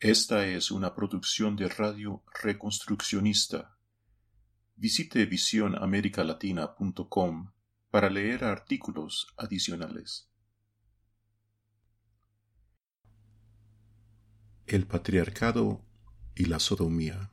Esta 0.00 0.46
es 0.46 0.70
una 0.70 0.94
producción 0.94 1.56
de 1.56 1.70
Radio 1.70 2.22
Reconstruccionista. 2.42 3.78
Visite 4.74 5.24
visionamericalatina.com 5.24 7.52
para 7.90 8.10
leer 8.10 8.44
artículos 8.44 9.28
adicionales. 9.38 10.30
El 14.66 14.86
patriarcado 14.86 15.82
y 16.34 16.44
la 16.44 16.58
sodomía 16.58 17.32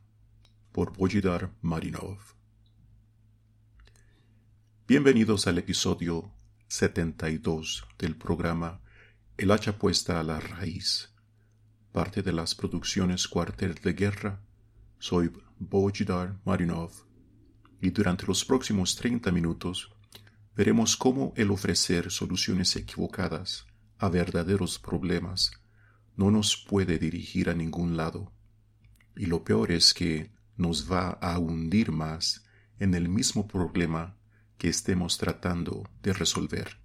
por 0.72 0.96
Boyidar 0.96 1.54
Marinov. 1.62 2.20
Bienvenidos 4.88 5.48
al 5.48 5.58
episodio 5.58 6.34
72 6.70 7.86
del 8.00 8.16
programa 8.16 8.82
El 9.36 9.52
hacha 9.52 9.78
puesta 9.78 10.22
a 10.22 10.24
la 10.24 10.40
raíz 10.40 11.13
parte 11.94 12.24
de 12.24 12.34
las 12.34 12.56
producciones 12.56 13.28
Cuartel 13.28 13.76
de 13.76 13.94
Guerra. 13.94 14.42
Soy 14.98 15.32
Bojidar 15.60 16.40
Marinov 16.44 16.92
y 17.80 17.92
durante 17.92 18.26
los 18.26 18.44
próximos 18.44 18.96
30 18.96 19.32
minutos 19.32 19.94
veremos 20.56 20.98
cómo 20.98 21.34
el 21.38 21.52
ofrecer 21.52 22.10
soluciones 22.10 22.76
equivocadas 22.76 23.68
a 24.00 24.10
verdaderos 24.10 24.80
problemas 24.80 25.52
no 26.16 26.32
nos 26.32 26.58
puede 26.58 26.98
dirigir 26.98 27.48
a 27.50 27.54
ningún 27.54 27.96
lado. 27.96 28.34
Y 29.16 29.28
lo 29.28 29.44
peor 29.44 29.72
es 29.72 29.94
que 29.94 30.32
nos 30.58 30.92
va 30.92 31.10
a 31.22 31.38
hundir 31.38 31.92
más 31.92 32.44
en 32.80 32.96
el 32.96 33.08
mismo 33.08 33.48
problema 33.48 34.18
que 34.58 34.68
estemos 34.68 35.20
tratando 35.20 35.88
de 36.02 36.14
resolver. 36.14 36.80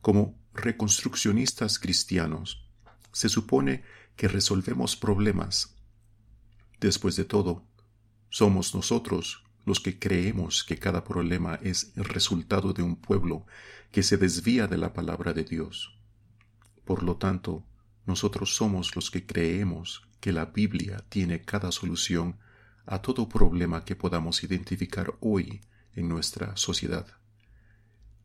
Como 0.00 0.38
reconstruccionistas 0.54 1.78
cristianos, 1.78 2.63
se 3.14 3.30
supone 3.30 3.82
que 4.16 4.28
resolvemos 4.28 4.96
problemas. 4.96 5.76
Después 6.80 7.16
de 7.16 7.24
todo, 7.24 7.64
somos 8.28 8.74
nosotros 8.74 9.44
los 9.64 9.80
que 9.80 9.98
creemos 9.98 10.64
que 10.64 10.78
cada 10.78 11.04
problema 11.04 11.58
es 11.62 11.92
el 11.96 12.04
resultado 12.04 12.72
de 12.72 12.82
un 12.82 12.96
pueblo 12.96 13.46
que 13.92 14.02
se 14.02 14.18
desvía 14.18 14.66
de 14.66 14.76
la 14.76 14.92
palabra 14.92 15.32
de 15.32 15.44
Dios. 15.44 15.96
Por 16.84 17.02
lo 17.02 17.16
tanto, 17.16 17.64
nosotros 18.04 18.56
somos 18.56 18.94
los 18.96 19.10
que 19.10 19.24
creemos 19.24 20.06
que 20.20 20.32
la 20.32 20.46
Biblia 20.46 21.04
tiene 21.08 21.42
cada 21.42 21.70
solución 21.72 22.38
a 22.86 23.00
todo 23.00 23.28
problema 23.28 23.84
que 23.84 23.96
podamos 23.96 24.42
identificar 24.42 25.14
hoy 25.20 25.62
en 25.94 26.08
nuestra 26.08 26.56
sociedad. 26.56 27.06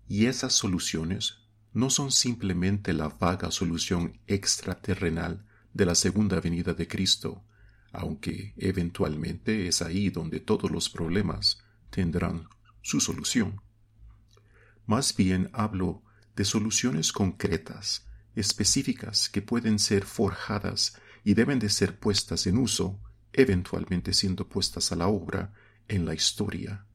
Y 0.08 0.25
esas 0.25 0.53
soluciones 0.53 1.38
no 1.73 1.89
son 1.89 2.12
simplemente 2.12 2.94
la 2.94 3.09
vaga 3.09 3.52
solución 3.52 4.20
extraterrenal 4.28 5.45
de 5.73 5.86
la 5.86 5.95
segunda 5.95 6.39
venida 6.39 6.73
de 6.73 6.88
Cristo, 6.88 7.44
aunque 7.92 8.53
eventualmente 8.58 9.67
es 9.67 9.81
ahí 9.81 10.09
donde 10.09 10.40
todos 10.40 10.72
los 10.72 10.90
problemas 10.90 11.64
tendrán 11.90 12.47
su 12.81 13.00
solución. 13.00 13.62
Más 14.86 15.16
bien 15.16 15.50
hablo 15.53 16.03
de 16.36 16.45
soluciones 16.45 17.12
concretas, 17.12 18.08
específicas 18.36 19.30
que 19.30 19.42
pueden 19.42 19.78
ser 19.78 20.06
forjadas 20.06 20.97
y 21.23 21.34
deben 21.34 21.59
de 21.59 21.70
ser 21.70 22.00
puestas 22.00 22.47
en 22.47 22.58
uso, 22.58 23.00
eventualmente 23.34 24.14
siendo 24.14 24.47
puestas 24.47 24.92
a 24.92 24.95
la 24.95 25.08
obra 25.08 25.53
en 25.88 26.06
la 26.06 26.16
historia, 26.16 26.86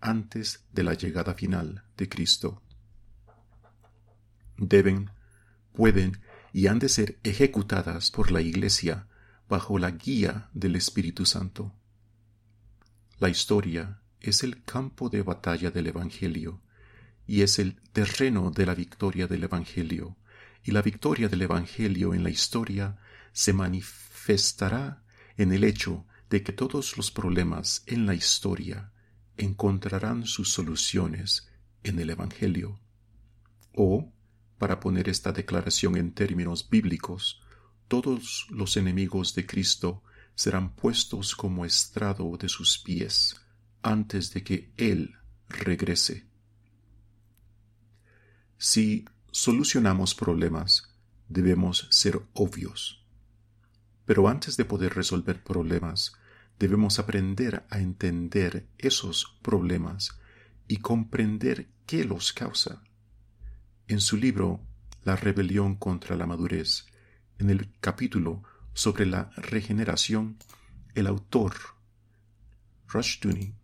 antes 0.00 0.64
de 0.72 0.82
la 0.82 0.94
llegada 0.94 1.34
final 1.34 1.84
de 1.96 2.08
Cristo 2.08 2.63
deben, 4.56 5.10
pueden 5.72 6.20
y 6.52 6.68
han 6.68 6.78
de 6.78 6.88
ser 6.88 7.18
ejecutadas 7.24 8.10
por 8.10 8.30
la 8.30 8.40
Iglesia 8.40 9.08
bajo 9.48 9.78
la 9.78 9.90
guía 9.90 10.48
del 10.52 10.76
Espíritu 10.76 11.26
Santo. 11.26 11.74
La 13.18 13.28
historia 13.28 14.00
es 14.20 14.42
el 14.42 14.62
campo 14.62 15.08
de 15.08 15.22
batalla 15.22 15.70
del 15.70 15.88
Evangelio 15.88 16.60
y 17.26 17.42
es 17.42 17.58
el 17.58 17.80
terreno 17.92 18.50
de 18.50 18.66
la 18.66 18.74
victoria 18.74 19.26
del 19.26 19.44
Evangelio, 19.44 20.16
y 20.62 20.72
la 20.72 20.82
victoria 20.82 21.28
del 21.28 21.42
Evangelio 21.42 22.14
en 22.14 22.22
la 22.22 22.30
historia 22.30 22.98
se 23.32 23.52
manifestará 23.52 25.02
en 25.36 25.52
el 25.52 25.64
hecho 25.64 26.06
de 26.30 26.42
que 26.42 26.52
todos 26.52 26.96
los 26.96 27.10
problemas 27.10 27.82
en 27.86 28.06
la 28.06 28.14
historia 28.14 28.92
encontrarán 29.36 30.26
sus 30.26 30.52
soluciones 30.52 31.48
en 31.82 31.98
el 31.98 32.10
Evangelio. 32.10 32.80
O 33.72 34.12
para 34.58 34.80
poner 34.80 35.08
esta 35.08 35.32
declaración 35.32 35.96
en 35.96 36.12
términos 36.12 36.68
bíblicos, 36.68 37.42
todos 37.88 38.46
los 38.50 38.76
enemigos 38.76 39.34
de 39.34 39.46
Cristo 39.46 40.02
serán 40.34 40.74
puestos 40.74 41.34
como 41.34 41.64
estrado 41.64 42.36
de 42.36 42.48
sus 42.48 42.78
pies 42.78 43.36
antes 43.82 44.32
de 44.32 44.42
que 44.42 44.72
Él 44.76 45.16
regrese. 45.48 46.26
Si 48.58 49.04
solucionamos 49.30 50.14
problemas, 50.14 50.94
debemos 51.28 51.86
ser 51.90 52.22
obvios. 52.32 53.04
Pero 54.06 54.28
antes 54.28 54.56
de 54.56 54.64
poder 54.64 54.94
resolver 54.94 55.42
problemas, 55.42 56.14
debemos 56.58 56.98
aprender 56.98 57.64
a 57.70 57.80
entender 57.80 58.66
esos 58.78 59.36
problemas 59.42 60.18
y 60.68 60.78
comprender 60.78 61.68
qué 61.86 62.04
los 62.04 62.32
causa. 62.32 62.82
En 63.86 64.00
su 64.00 64.16
libro 64.16 64.62
La 65.02 65.14
rebelión 65.14 65.74
contra 65.74 66.16
la 66.16 66.26
madurez, 66.26 66.86
en 67.38 67.50
el 67.50 67.70
capítulo 67.80 68.42
sobre 68.72 69.04
la 69.04 69.30
regeneración, 69.36 70.38
el 70.94 71.06
autor 71.06 71.54
Rushduni 72.88 73.54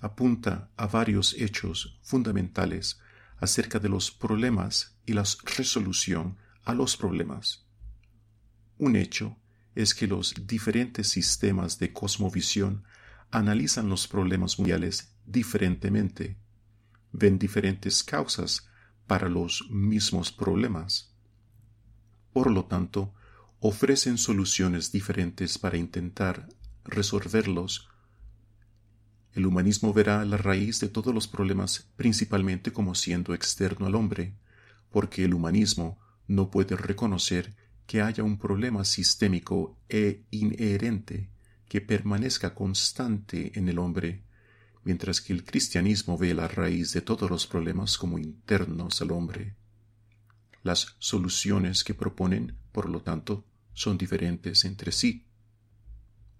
apunta 0.00 0.70
a 0.78 0.86
varios 0.86 1.34
hechos 1.34 1.98
fundamentales 2.02 2.98
acerca 3.36 3.78
de 3.78 3.90
los 3.90 4.10
problemas 4.10 4.96
y 5.04 5.12
la 5.12 5.24
resolución 5.58 6.38
a 6.64 6.72
los 6.72 6.96
problemas. 6.96 7.66
Un 8.78 8.96
hecho 8.96 9.36
es 9.74 9.94
que 9.94 10.06
los 10.06 10.34
diferentes 10.46 11.10
sistemas 11.10 11.78
de 11.78 11.92
cosmovisión 11.92 12.84
analizan 13.30 13.90
los 13.90 14.08
problemas 14.08 14.58
mundiales 14.58 15.14
diferentemente, 15.26 16.38
ven 17.12 17.38
diferentes 17.38 18.02
causas 18.02 18.66
para 19.06 19.28
los 19.28 19.68
mismos 19.70 20.32
problemas. 20.32 21.14
Por 22.32 22.50
lo 22.50 22.64
tanto, 22.64 23.12
ofrecen 23.60 24.18
soluciones 24.18 24.92
diferentes 24.92 25.58
para 25.58 25.76
intentar 25.76 26.48
resolverlos. 26.84 27.88
El 29.32 29.46
humanismo 29.46 29.92
verá 29.92 30.24
la 30.24 30.36
raíz 30.36 30.80
de 30.80 30.88
todos 30.88 31.14
los 31.14 31.26
problemas 31.26 31.88
principalmente 31.96 32.72
como 32.72 32.94
siendo 32.94 33.34
externo 33.34 33.86
al 33.86 33.94
hombre, 33.94 34.34
porque 34.90 35.24
el 35.24 35.34
humanismo 35.34 35.98
no 36.28 36.50
puede 36.50 36.76
reconocer 36.76 37.54
que 37.86 38.00
haya 38.00 38.22
un 38.22 38.38
problema 38.38 38.84
sistémico 38.84 39.76
e 39.88 40.24
inherente 40.30 41.30
que 41.68 41.80
permanezca 41.80 42.54
constante 42.54 43.58
en 43.58 43.68
el 43.68 43.78
hombre 43.78 44.22
mientras 44.84 45.20
que 45.20 45.32
el 45.32 45.44
cristianismo 45.44 46.18
ve 46.18 46.34
la 46.34 46.46
raíz 46.46 46.92
de 46.92 47.00
todos 47.00 47.30
los 47.30 47.46
problemas 47.46 47.96
como 47.96 48.18
internos 48.18 49.00
al 49.00 49.12
hombre. 49.12 49.56
Las 50.62 50.96
soluciones 50.98 51.84
que 51.84 51.94
proponen, 51.94 52.56
por 52.70 52.88
lo 52.88 53.00
tanto, 53.00 53.44
son 53.72 53.98
diferentes 53.98 54.64
entre 54.64 54.92
sí. 54.92 55.26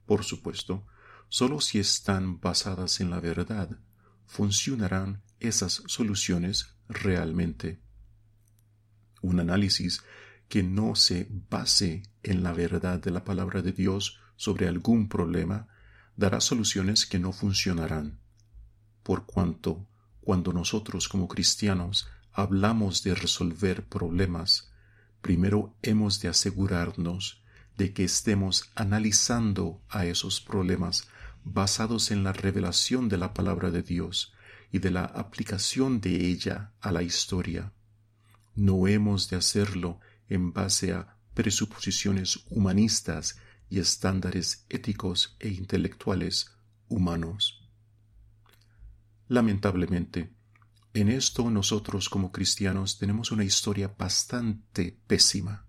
Por 0.07 0.25
supuesto, 0.25 0.87
solo 1.29 1.61
si 1.61 1.79
están 1.79 2.41
basadas 2.41 3.01
en 3.01 3.11
la 3.11 3.21
verdad 3.21 3.79
funcionarán 4.27 5.23
esas 5.41 5.83
soluciones 5.87 6.77
realmente. 6.89 7.81
Un 9.23 9.41
análisis 9.41 10.03
que 10.49 10.63
no 10.63 10.95
se 10.95 11.29
base 11.51 12.03
en 12.23 12.43
la 12.43 12.53
verdad 12.53 13.01
de 13.01 13.11
la 13.11 13.25
palabra 13.25 13.63
de 13.63 13.73
Dios 13.73 14.21
sobre 14.37 14.69
algún 14.69 15.09
problema 15.09 15.69
dará 16.17 16.41
soluciones 16.41 17.07
que 17.07 17.19
no 17.19 17.33
funcionarán 17.33 18.24
por 19.05 19.27
cuanto 19.27 19.87
cuando 20.21 20.53
nosotros 20.53 21.09
como 21.09 21.29
cristianos 21.29 22.09
hablamos 22.33 23.05
de 23.05 23.15
resolver 23.15 23.85
problemas, 23.85 24.73
primero 25.21 25.77
hemos 25.83 26.21
de 26.21 26.29
asegurarnos 26.29 27.43
de 27.77 27.93
que 27.93 28.05
estemos 28.05 28.71
analizando 28.75 29.81
a 29.89 30.07
esos 30.07 30.41
problemas 30.41 31.07
basados 31.45 32.11
en 32.11 32.25
la 32.25 32.33
revelación 32.33 33.09
de 33.09 33.19
la 33.19 33.35
palabra 33.35 33.71
de 33.71 33.83
Dios 33.83 34.33
y 34.73 34.79
de 34.79 34.91
la 34.91 35.05
aplicación 35.05 36.01
de 36.01 36.27
ella 36.27 36.73
a 36.81 36.91
la 36.91 37.03
historia. 37.03 37.73
No 38.55 38.89
hemos 38.89 39.29
de 39.29 39.37
hacerlo 39.37 40.01
en 40.29 40.53
base 40.53 40.93
a 40.93 41.17
presuposiciones 41.35 42.45
humanistas 42.49 43.39
y 43.69 43.81
estándares 43.81 44.65
éticos 44.69 45.37
e 45.41 45.49
intelectuales 45.49 46.57
humanos. 46.89 47.64
Lamentablemente, 49.29 50.33
en 50.93 51.09
esto 51.09 51.51
nosotros 51.51 52.09
como 52.09 52.31
cristianos 52.31 52.99
tenemos 52.99 53.33
una 53.33 53.45
historia 53.45 53.95
bastante 53.99 54.99
pésima. 55.07 55.67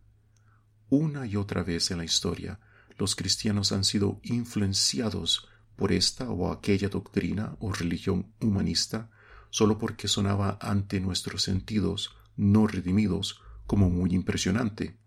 una 0.89 1.25
y 1.25 1.35
otra 1.35 1.63
vez 1.63 1.89
en 1.91 1.97
la 1.97 2.05
historia 2.05 2.59
los 2.97 3.15
cristianos 3.15 3.71
han 3.71 3.83
sido 3.83 4.19
influenciados 4.23 5.47
por 5.75 5.91
esta 5.91 6.29
o 6.29 6.51
aquella 6.51 6.89
doctrina 6.89 7.57
o 7.59 7.73
religión 7.73 8.33
humanista 8.39 9.09
solo 9.49 9.77
porque 9.77 10.07
sonaba 10.07 10.57
ante 10.61 10.99
nuestros 10.99 11.43
sentidos 11.43 12.15
no 12.35 12.67
redimidos 12.67 13.41
como 13.65 13.89
muy 13.89 14.13
impresionante. 14.13 14.97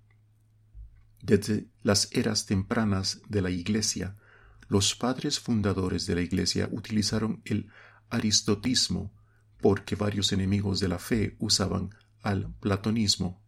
Desde 1.23 1.69
las 1.83 2.09
eras 2.13 2.47
tempranas 2.47 3.21
de 3.29 3.43
la 3.43 3.51
Iglesia, 3.51 4.17
los 4.69 4.95
padres 4.95 5.39
fundadores 5.39 6.07
de 6.07 6.15
la 6.15 6.23
Iglesia 6.23 6.69
utilizaron 6.73 7.43
el 7.45 7.71
aristotismo 8.11 9.13
porque 9.61 9.97
varios 9.97 10.33
enemigos 10.33 10.81
de 10.81 10.89
la 10.89 10.99
fe 10.99 11.37
usaban 11.39 11.91
al 12.23 12.53
platonismo. 12.61 13.43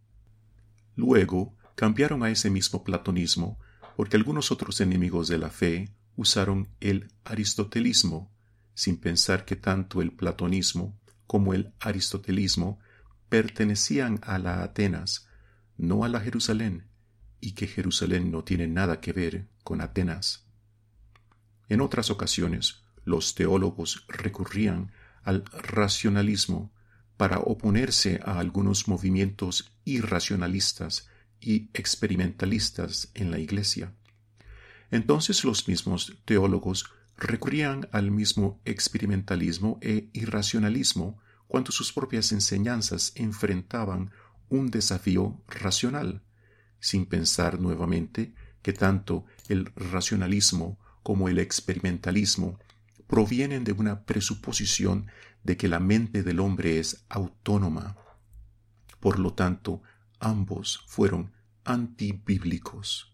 Luego 0.96 1.56
cambiaron 1.76 2.22
a 2.22 2.30
ese 2.30 2.50
mismo 2.50 2.84
platonismo 2.84 3.58
porque 3.96 4.16
algunos 4.16 4.50
otros 4.50 4.80
enemigos 4.80 5.28
de 5.28 5.38
la 5.38 5.50
fe 5.50 5.94
usaron 6.16 6.68
el 6.80 7.12
aristotelismo, 7.24 8.30
sin 8.74 8.96
pensar 8.98 9.44
que 9.44 9.56
tanto 9.56 10.02
el 10.02 10.12
platonismo 10.12 10.98
como 11.26 11.54
el 11.54 11.72
aristotelismo 11.80 12.78
pertenecían 13.28 14.18
a 14.22 14.38
la 14.38 14.62
Atenas, 14.62 15.28
no 15.76 16.04
a 16.04 16.08
la 16.08 16.20
Jerusalén, 16.20 16.88
y 17.40 17.52
que 17.52 17.66
Jerusalén 17.66 18.30
no 18.30 18.44
tiene 18.44 18.66
nada 18.66 19.00
que 19.00 19.12
ver 19.12 19.48
con 19.64 19.80
Atenas. 19.80 20.46
En 21.68 21.80
otras 21.80 22.10
ocasiones, 22.10 22.82
los 23.10 23.34
teólogos 23.34 24.04
recurrían 24.08 24.92
al 25.22 25.44
racionalismo 25.52 26.72
para 27.16 27.38
oponerse 27.40 28.20
a 28.24 28.38
algunos 28.38 28.88
movimientos 28.88 29.70
irracionalistas 29.84 31.08
y 31.40 31.68
experimentalistas 31.74 33.10
en 33.14 33.30
la 33.30 33.38
Iglesia. 33.38 33.92
Entonces 34.90 35.44
los 35.44 35.68
mismos 35.68 36.16
teólogos 36.24 36.86
recurrían 37.16 37.88
al 37.92 38.10
mismo 38.10 38.60
experimentalismo 38.64 39.78
e 39.82 40.08
irracionalismo 40.14 41.18
cuando 41.46 41.72
sus 41.72 41.92
propias 41.92 42.32
enseñanzas 42.32 43.12
enfrentaban 43.16 44.10
un 44.48 44.70
desafío 44.70 45.42
racional, 45.48 46.22
sin 46.78 47.06
pensar 47.06 47.60
nuevamente 47.60 48.32
que 48.62 48.72
tanto 48.72 49.26
el 49.48 49.66
racionalismo 49.76 50.78
como 51.02 51.28
el 51.28 51.38
experimentalismo 51.38 52.58
provienen 53.10 53.64
de 53.64 53.72
una 53.72 54.04
presuposición 54.04 55.08
de 55.42 55.56
que 55.56 55.66
la 55.66 55.80
mente 55.80 56.22
del 56.22 56.38
hombre 56.38 56.78
es 56.78 57.04
autónoma. 57.08 57.96
Por 59.00 59.18
lo 59.18 59.32
tanto, 59.32 59.82
ambos 60.20 60.84
fueron 60.86 61.32
antibíblicos. 61.64 63.12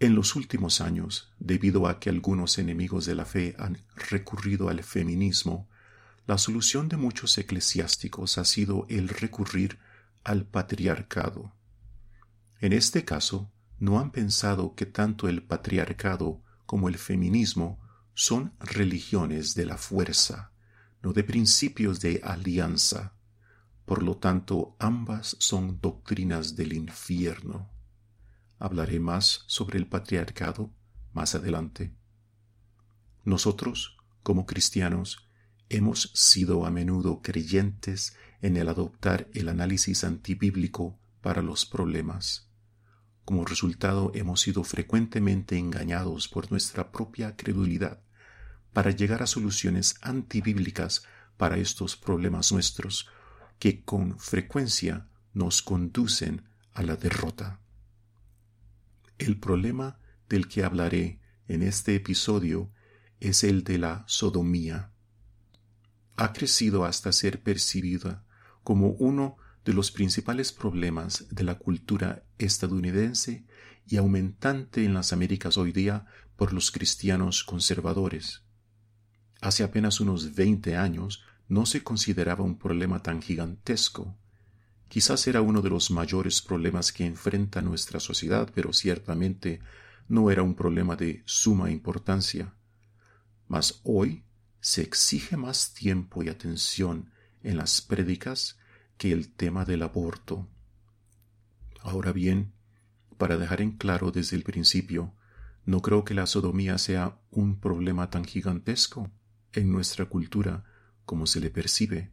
En 0.00 0.14
los 0.14 0.34
últimos 0.34 0.80
años, 0.80 1.30
debido 1.38 1.88
a 1.88 2.00
que 2.00 2.08
algunos 2.08 2.56
enemigos 2.56 3.04
de 3.04 3.16
la 3.16 3.26
fe 3.26 3.54
han 3.58 3.84
recurrido 3.94 4.70
al 4.70 4.82
feminismo, 4.82 5.68
la 6.26 6.38
solución 6.38 6.88
de 6.88 6.96
muchos 6.96 7.36
eclesiásticos 7.36 8.38
ha 8.38 8.46
sido 8.46 8.86
el 8.88 9.10
recurrir 9.10 9.78
al 10.24 10.46
patriarcado. 10.46 11.52
En 12.62 12.72
este 12.72 13.04
caso, 13.04 13.52
no 13.78 14.00
han 14.00 14.10
pensado 14.10 14.74
que 14.74 14.86
tanto 14.86 15.28
el 15.28 15.42
patriarcado 15.42 16.40
como 16.64 16.88
el 16.88 16.96
feminismo 16.96 17.78
son 18.20 18.52
religiones 18.58 19.54
de 19.54 19.64
la 19.64 19.76
fuerza, 19.78 20.50
no 21.04 21.12
de 21.12 21.22
principios 21.22 22.00
de 22.00 22.20
alianza. 22.24 23.14
Por 23.84 24.02
lo 24.02 24.16
tanto, 24.16 24.74
ambas 24.80 25.36
son 25.38 25.80
doctrinas 25.80 26.56
del 26.56 26.72
infierno. 26.72 27.70
Hablaré 28.58 28.98
más 28.98 29.44
sobre 29.46 29.78
el 29.78 29.86
patriarcado 29.86 30.74
más 31.12 31.36
adelante. 31.36 31.94
Nosotros, 33.22 33.96
como 34.24 34.46
cristianos, 34.46 35.28
hemos 35.68 36.10
sido 36.12 36.66
a 36.66 36.72
menudo 36.72 37.22
creyentes 37.22 38.16
en 38.42 38.56
el 38.56 38.68
adoptar 38.68 39.28
el 39.32 39.48
análisis 39.48 40.02
antibíblico 40.02 40.98
para 41.20 41.40
los 41.40 41.66
problemas. 41.66 42.50
Como 43.24 43.44
resultado 43.44 44.10
hemos 44.12 44.40
sido 44.40 44.64
frecuentemente 44.64 45.56
engañados 45.56 46.26
por 46.26 46.50
nuestra 46.50 46.90
propia 46.90 47.36
credulidad 47.36 48.02
para 48.78 48.92
llegar 48.92 49.24
a 49.24 49.26
soluciones 49.26 49.96
antibíblicas 50.02 51.02
para 51.36 51.56
estos 51.56 51.96
problemas 51.96 52.52
nuestros, 52.52 53.08
que 53.58 53.82
con 53.82 54.20
frecuencia 54.20 55.08
nos 55.34 55.62
conducen 55.62 56.44
a 56.74 56.84
la 56.84 56.94
derrota. 56.94 57.58
El 59.18 59.36
problema 59.40 59.98
del 60.28 60.46
que 60.46 60.62
hablaré 60.62 61.18
en 61.48 61.64
este 61.64 61.96
episodio 61.96 62.70
es 63.18 63.42
el 63.42 63.64
de 63.64 63.78
la 63.78 64.04
sodomía. 64.06 64.92
Ha 66.14 66.32
crecido 66.32 66.84
hasta 66.84 67.10
ser 67.10 67.42
percibida 67.42 68.24
como 68.62 68.90
uno 68.90 69.38
de 69.64 69.72
los 69.72 69.90
principales 69.90 70.52
problemas 70.52 71.26
de 71.30 71.42
la 71.42 71.56
cultura 71.56 72.22
estadounidense 72.38 73.44
y 73.88 73.96
aumentante 73.96 74.84
en 74.84 74.94
las 74.94 75.12
Américas 75.12 75.58
hoy 75.58 75.72
día 75.72 76.06
por 76.36 76.52
los 76.52 76.70
cristianos 76.70 77.42
conservadores. 77.42 78.44
Hace 79.40 79.62
apenas 79.62 80.00
unos 80.00 80.34
veinte 80.34 80.76
años 80.76 81.22
no 81.48 81.64
se 81.64 81.82
consideraba 81.84 82.44
un 82.44 82.58
problema 82.58 83.02
tan 83.02 83.22
gigantesco. 83.22 84.16
Quizás 84.88 85.26
era 85.28 85.42
uno 85.42 85.62
de 85.62 85.70
los 85.70 85.90
mayores 85.90 86.42
problemas 86.42 86.92
que 86.92 87.06
enfrenta 87.06 87.62
nuestra 87.62 88.00
sociedad, 88.00 88.50
pero 88.54 88.72
ciertamente 88.72 89.60
no 90.08 90.30
era 90.30 90.42
un 90.42 90.54
problema 90.54 90.96
de 90.96 91.22
suma 91.24 91.70
importancia. 91.70 92.54
Mas 93.46 93.80
hoy 93.84 94.24
se 94.60 94.82
exige 94.82 95.36
más 95.36 95.72
tiempo 95.72 96.22
y 96.22 96.28
atención 96.28 97.10
en 97.42 97.56
las 97.56 97.80
prédicas 97.80 98.58
que 98.96 99.12
el 99.12 99.32
tema 99.32 99.64
del 99.64 99.82
aborto. 99.82 100.48
Ahora 101.80 102.12
bien, 102.12 102.52
para 103.18 103.36
dejar 103.36 103.60
en 103.60 103.72
claro 103.72 104.10
desde 104.10 104.36
el 104.36 104.42
principio, 104.42 105.14
no 105.64 105.80
creo 105.80 106.04
que 106.04 106.14
la 106.14 106.26
sodomía 106.26 106.76
sea 106.78 107.18
un 107.30 107.60
problema 107.60 108.10
tan 108.10 108.24
gigantesco 108.24 109.12
en 109.58 109.70
nuestra 109.70 110.06
cultura 110.06 110.64
como 111.04 111.26
se 111.26 111.40
le 111.40 111.50
percibe, 111.50 112.12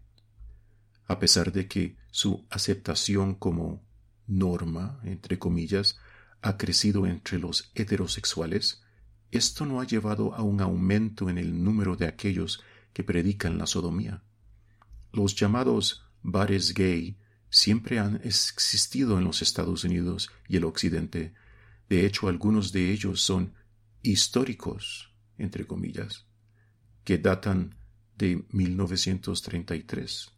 a 1.07 1.19
pesar 1.19 1.51
de 1.51 1.67
que 1.67 1.97
su 2.11 2.45
aceptación 2.49 3.35
como 3.35 3.85
norma, 4.25 4.99
entre 5.03 5.37
comillas, 5.37 5.99
ha 6.41 6.57
crecido 6.57 7.05
entre 7.05 7.37
los 7.37 7.71
heterosexuales, 7.75 8.83
esto 9.31 9.65
no 9.65 9.81
ha 9.81 9.85
llevado 9.85 10.33
a 10.33 10.41
un 10.41 10.61
aumento 10.61 11.29
en 11.29 11.37
el 11.37 11.63
número 11.63 11.95
de 11.95 12.07
aquellos 12.07 12.63
que 12.93 13.03
predican 13.03 13.57
la 13.57 13.67
sodomía. 13.67 14.23
Los 15.11 15.35
llamados 15.35 16.05
bares 16.23 16.73
gay 16.73 17.17
siempre 17.49 17.99
han 17.99 18.21
existido 18.23 19.17
en 19.17 19.25
los 19.25 19.41
Estados 19.41 19.83
Unidos 19.83 20.31
y 20.47 20.57
el 20.57 20.63
Occidente. 20.63 21.33
De 21.89 22.05
hecho, 22.05 22.27
algunos 22.27 22.71
de 22.71 22.91
ellos 22.91 23.21
son 23.21 23.53
históricos, 24.01 25.13
entre 25.37 25.67
comillas 25.67 26.24
que 27.05 27.17
datan 27.17 27.75
de 28.17 28.43
1933, 28.51 30.31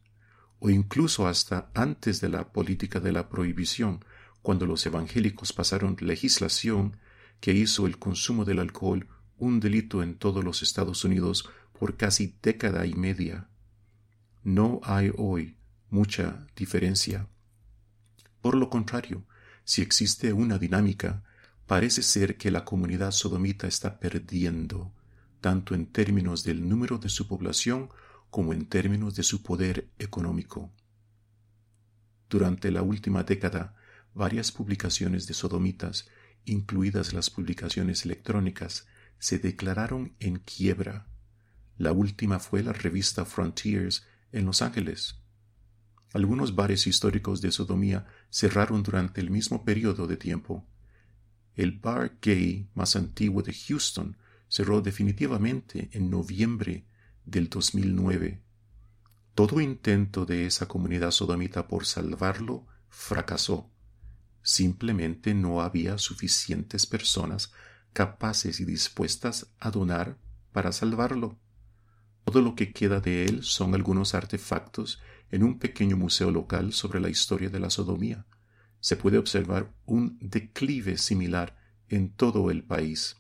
o 0.59 0.69
incluso 0.69 1.27
hasta 1.27 1.71
antes 1.73 2.21
de 2.21 2.29
la 2.29 2.51
política 2.51 2.99
de 2.99 3.11
la 3.11 3.29
prohibición, 3.29 4.03
cuando 4.43 4.65
los 4.65 4.85
evangélicos 4.85 5.53
pasaron 5.53 5.97
legislación 5.99 6.97
que 7.39 7.53
hizo 7.53 7.87
el 7.87 7.97
consumo 7.97 8.45
del 8.45 8.59
alcohol 8.59 9.07
un 9.37 9.59
delito 9.59 10.03
en 10.03 10.15
todos 10.15 10.43
los 10.43 10.61
Estados 10.61 11.03
Unidos 11.03 11.49
por 11.79 11.95
casi 11.95 12.35
década 12.41 12.85
y 12.85 12.93
media. 12.93 13.47
No 14.43 14.81
hay 14.83 15.11
hoy 15.15 15.57
mucha 15.89 16.47
diferencia. 16.55 17.27
Por 18.41 18.55
lo 18.55 18.69
contrario, 18.69 19.25
si 19.63 19.81
existe 19.81 20.33
una 20.33 20.57
dinámica, 20.57 21.23
parece 21.65 22.01
ser 22.01 22.37
que 22.37 22.51
la 22.51 22.65
comunidad 22.65 23.11
sodomita 23.11 23.67
está 23.67 23.99
perdiendo 23.99 24.93
tanto 25.47 25.75
en 25.75 25.85
términos 25.85 26.43
del 26.43 26.67
número 26.67 26.97
de 26.97 27.07
su 27.07 27.25
población 27.25 27.89
como 28.29 28.51
en 28.51 28.65
términos 28.65 29.15
de 29.15 29.23
su 29.23 29.43
poder 29.43 29.87
económico. 29.97 30.73
Durante 32.29 32.69
la 32.69 32.81
última 32.81 33.23
década, 33.23 33.73
varias 34.13 34.51
publicaciones 34.51 35.25
de 35.25 35.33
sodomitas, 35.33 36.09
incluidas 36.43 37.13
las 37.13 37.29
publicaciones 37.29 38.03
electrónicas, 38.03 38.87
se 39.19 39.39
declararon 39.39 40.17
en 40.19 40.39
quiebra. 40.39 41.07
La 41.77 41.93
última 41.93 42.39
fue 42.39 42.61
la 42.61 42.73
revista 42.73 43.23
Frontiers 43.23 44.05
en 44.33 44.45
Los 44.45 44.61
Ángeles. 44.61 45.15
Algunos 46.11 46.55
bares 46.55 46.87
históricos 46.87 47.39
de 47.39 47.53
sodomía 47.53 48.05
cerraron 48.29 48.83
durante 48.83 49.21
el 49.21 49.29
mismo 49.29 49.63
periodo 49.63 50.07
de 50.07 50.17
tiempo. 50.17 50.67
El 51.55 51.71
bar 51.79 52.17
gay 52.21 52.67
más 52.73 52.97
antiguo 52.97 53.41
de 53.43 53.53
Houston 53.53 54.17
cerró 54.49 54.81
definitivamente 54.81 55.89
en 55.93 56.09
noviembre 56.09 56.85
del 57.25 57.49
2009. 57.49 58.41
Todo 59.35 59.61
intento 59.61 60.25
de 60.25 60.45
esa 60.45 60.67
comunidad 60.67 61.11
sodomita 61.11 61.67
por 61.67 61.85
salvarlo 61.85 62.65
fracasó. 62.89 63.69
Simplemente 64.41 65.33
no 65.33 65.61
había 65.61 65.97
suficientes 65.97 66.85
personas 66.85 67.51
capaces 67.93 68.59
y 68.59 68.65
dispuestas 68.65 69.47
a 69.59 69.71
donar 69.71 70.17
para 70.51 70.71
salvarlo. 70.71 71.37
Todo 72.23 72.41
lo 72.41 72.55
que 72.55 72.71
queda 72.71 72.99
de 72.99 73.25
él 73.25 73.43
son 73.43 73.73
algunos 73.75 74.13
artefactos 74.15 75.01
en 75.31 75.43
un 75.43 75.59
pequeño 75.59 75.97
museo 75.97 76.31
local 76.31 76.73
sobre 76.73 76.99
la 76.99 77.09
historia 77.09 77.49
de 77.49 77.59
la 77.59 77.69
sodomía. 77.69 78.25
Se 78.79 78.95
puede 78.95 79.17
observar 79.17 79.73
un 79.85 80.17
declive 80.21 80.97
similar 80.97 81.57
en 81.89 82.09
todo 82.09 82.51
el 82.51 82.63
país. 82.63 83.17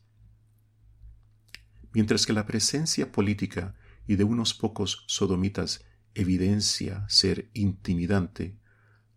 Mientras 1.97 2.27
que 2.27 2.33
la 2.33 2.45
presencia 2.45 3.11
política 3.11 3.73
y 4.05 4.17
de 4.17 4.23
unos 4.23 4.53
pocos 4.53 5.03
sodomitas 5.07 5.83
evidencia 6.13 7.03
ser 7.09 7.49
intimidante, 7.55 8.55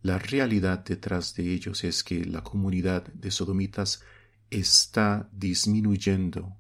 la 0.01 0.19
realidad 0.19 0.83
detrás 0.83 1.35
de 1.35 1.53
ellos 1.53 1.85
es 1.85 2.03
que 2.03 2.25
la 2.25 2.43
comunidad 2.43 3.05
de 3.13 3.31
sodomitas 3.31 4.03
está 4.49 5.29
disminuyendo. 5.31 6.57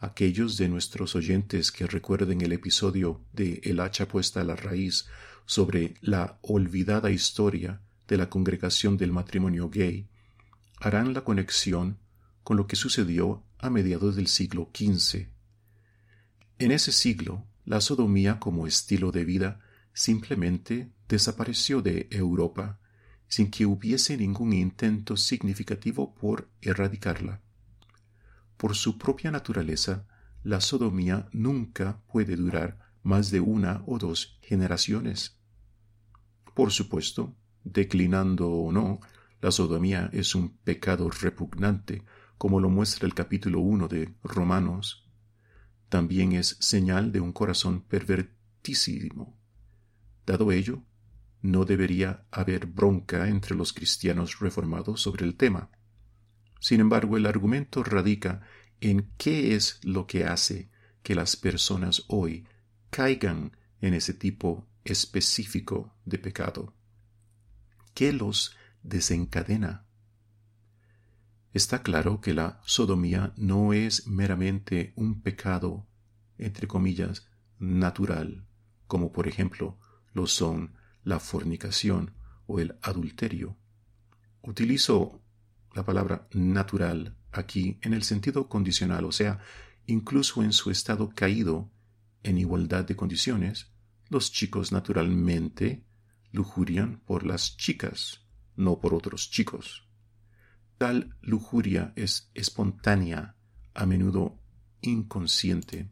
Aquellos 0.00 0.56
de 0.56 0.70
nuestros 0.70 1.14
oyentes 1.14 1.72
que 1.72 1.86
recuerden 1.86 2.40
el 2.40 2.52
episodio 2.52 3.22
de 3.34 3.60
El 3.64 3.80
hacha 3.80 4.08
puesta 4.08 4.40
a 4.40 4.44
la 4.44 4.56
raíz 4.56 5.08
sobre 5.44 5.92
la 6.00 6.38
olvidada 6.40 7.10
historia 7.10 7.82
de 8.06 8.16
la 8.16 8.30
congregación 8.30 8.96
del 8.96 9.12
matrimonio 9.12 9.68
gay, 9.68 10.08
harán 10.80 11.12
la 11.12 11.20
conexión 11.20 11.98
con 12.42 12.56
lo 12.56 12.66
que 12.66 12.76
sucedió 12.76 13.44
a 13.58 13.70
mediados 13.70 14.16
del 14.16 14.26
siglo 14.26 14.70
XV. 14.74 15.28
En 16.58 16.70
ese 16.70 16.92
siglo, 16.92 17.46
la 17.64 17.80
sodomía 17.80 18.40
como 18.40 18.66
estilo 18.66 19.12
de 19.12 19.24
vida 19.24 19.60
simplemente 19.92 20.90
desapareció 21.08 21.82
de 21.82 22.08
Europa 22.10 22.78
sin 23.28 23.50
que 23.50 23.66
hubiese 23.66 24.16
ningún 24.16 24.52
intento 24.52 25.16
significativo 25.16 26.14
por 26.14 26.48
erradicarla. 26.62 27.42
Por 28.56 28.74
su 28.74 28.98
propia 28.98 29.30
naturaleza, 29.30 30.06
la 30.42 30.60
sodomía 30.60 31.28
nunca 31.32 32.00
puede 32.10 32.36
durar 32.36 32.78
más 33.02 33.30
de 33.30 33.40
una 33.40 33.82
o 33.86 33.98
dos 33.98 34.38
generaciones. 34.42 35.38
Por 36.54 36.72
supuesto, 36.72 37.36
declinando 37.64 38.50
o 38.50 38.72
no, 38.72 39.00
la 39.40 39.52
sodomía 39.52 40.10
es 40.12 40.34
un 40.34 40.56
pecado 40.58 41.10
repugnante, 41.10 42.02
como 42.38 42.60
lo 42.60 42.70
muestra 42.70 43.06
el 43.06 43.14
capítulo 43.14 43.60
1 43.60 43.88
de 43.88 44.14
Romanos. 44.22 45.04
También 45.88 46.32
es 46.32 46.56
señal 46.60 47.10
de 47.12 47.20
un 47.20 47.32
corazón 47.32 47.82
pervertísimo. 47.82 49.36
Dado 50.24 50.52
ello, 50.52 50.82
no 51.42 51.64
debería 51.64 52.26
haber 52.30 52.66
bronca 52.66 53.28
entre 53.28 53.56
los 53.56 53.72
cristianos 53.72 54.38
reformados 54.38 55.02
sobre 55.02 55.26
el 55.26 55.36
tema. 55.36 55.70
Sin 56.60 56.80
embargo, 56.80 57.16
el 57.16 57.26
argumento 57.26 57.82
radica 57.82 58.42
en 58.80 59.10
qué 59.16 59.54
es 59.54 59.80
lo 59.82 60.06
que 60.06 60.24
hace 60.24 60.70
que 61.02 61.14
las 61.14 61.36
personas 61.36 62.04
hoy 62.08 62.46
caigan 62.90 63.56
en 63.80 63.94
ese 63.94 64.14
tipo 64.14 64.68
específico 64.84 65.94
de 66.04 66.18
pecado. 66.18 66.74
¿Qué 67.94 68.12
los 68.12 68.56
desencadena? 68.82 69.87
Está 71.52 71.82
claro 71.82 72.20
que 72.20 72.34
la 72.34 72.60
sodomía 72.64 73.32
no 73.36 73.72
es 73.72 74.06
meramente 74.06 74.92
un 74.96 75.22
pecado, 75.22 75.86
entre 76.36 76.68
comillas, 76.68 77.26
natural, 77.58 78.46
como 78.86 79.12
por 79.12 79.26
ejemplo 79.28 79.78
lo 80.12 80.26
son 80.26 80.74
la 81.04 81.20
fornicación 81.20 82.14
o 82.46 82.60
el 82.60 82.78
adulterio. 82.82 83.56
Utilizo 84.42 85.22
la 85.74 85.84
palabra 85.84 86.28
natural 86.32 87.16
aquí 87.32 87.78
en 87.82 87.94
el 87.94 88.02
sentido 88.02 88.48
condicional, 88.48 89.04
o 89.04 89.12
sea, 89.12 89.40
incluso 89.86 90.42
en 90.42 90.52
su 90.52 90.70
estado 90.70 91.10
caído 91.14 91.70
en 92.22 92.36
igualdad 92.38 92.84
de 92.84 92.96
condiciones, 92.96 93.72
los 94.08 94.32
chicos 94.32 94.72
naturalmente 94.72 95.86
lujurian 96.30 97.00
por 97.00 97.24
las 97.24 97.56
chicas, 97.56 98.26
no 98.56 98.80
por 98.80 98.94
otros 98.94 99.30
chicos. 99.30 99.87
Tal 100.78 101.16
lujuria 101.20 101.92
es 101.96 102.30
espontánea, 102.34 103.34
a 103.74 103.84
menudo 103.84 104.38
inconsciente. 104.80 105.90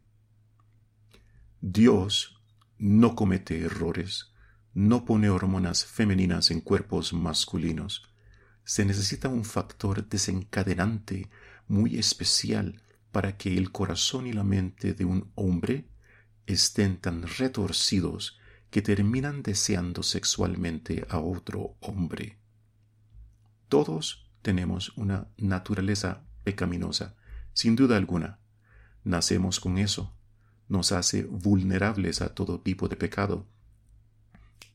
Dios 1.59 2.41
no 2.77 3.13
comete 3.13 3.59
errores, 3.59 4.31
no 4.73 5.03
pone 5.03 5.29
hormonas 5.29 5.85
femeninas 5.85 6.51
en 6.51 6.61
cuerpos 6.61 7.11
masculinos. 7.11 8.09
Se 8.63 8.85
necesita 8.85 9.27
un 9.27 9.43
factor 9.43 10.07
desencadenante 10.07 11.29
muy 11.67 11.97
especial 11.97 12.81
para 13.11 13.35
que 13.35 13.57
el 13.57 13.73
corazón 13.73 14.25
y 14.25 14.31
la 14.31 14.45
mente 14.45 14.93
de 14.93 15.03
un 15.03 15.31
hombre 15.35 15.89
estén 16.45 16.95
tan 16.97 17.23
retorcidos 17.23 18.39
que 18.69 18.81
terminan 18.81 19.43
deseando 19.43 20.01
sexualmente 20.01 21.05
a 21.09 21.19
otro 21.19 21.75
hombre. 21.81 22.37
Todos 23.67 24.26
tenemos 24.47 24.93
una 24.95 25.27
naturaleza 25.35 26.23
pecaminosa, 26.45 27.17
sin 27.51 27.75
duda 27.75 27.97
alguna. 27.97 28.39
Nacemos 29.03 29.59
con 29.59 29.77
eso. 29.77 30.15
Nos 30.69 30.93
hace 30.93 31.25
vulnerables 31.25 32.21
a 32.21 32.33
todo 32.33 32.61
tipo 32.61 32.87
de 32.87 32.95
pecado 32.95 33.45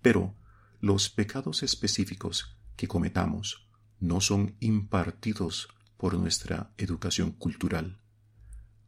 pero 0.02 0.34
los 0.80 1.08
pecados 1.08 1.62
específicos 1.62 2.54
que 2.76 2.86
cometamos 2.86 3.66
no 3.98 4.20
son 4.20 4.56
impartidos 4.60 5.68
por 5.96 6.18
nuestra 6.18 6.74
educación 6.76 7.30
cultural. 7.30 7.98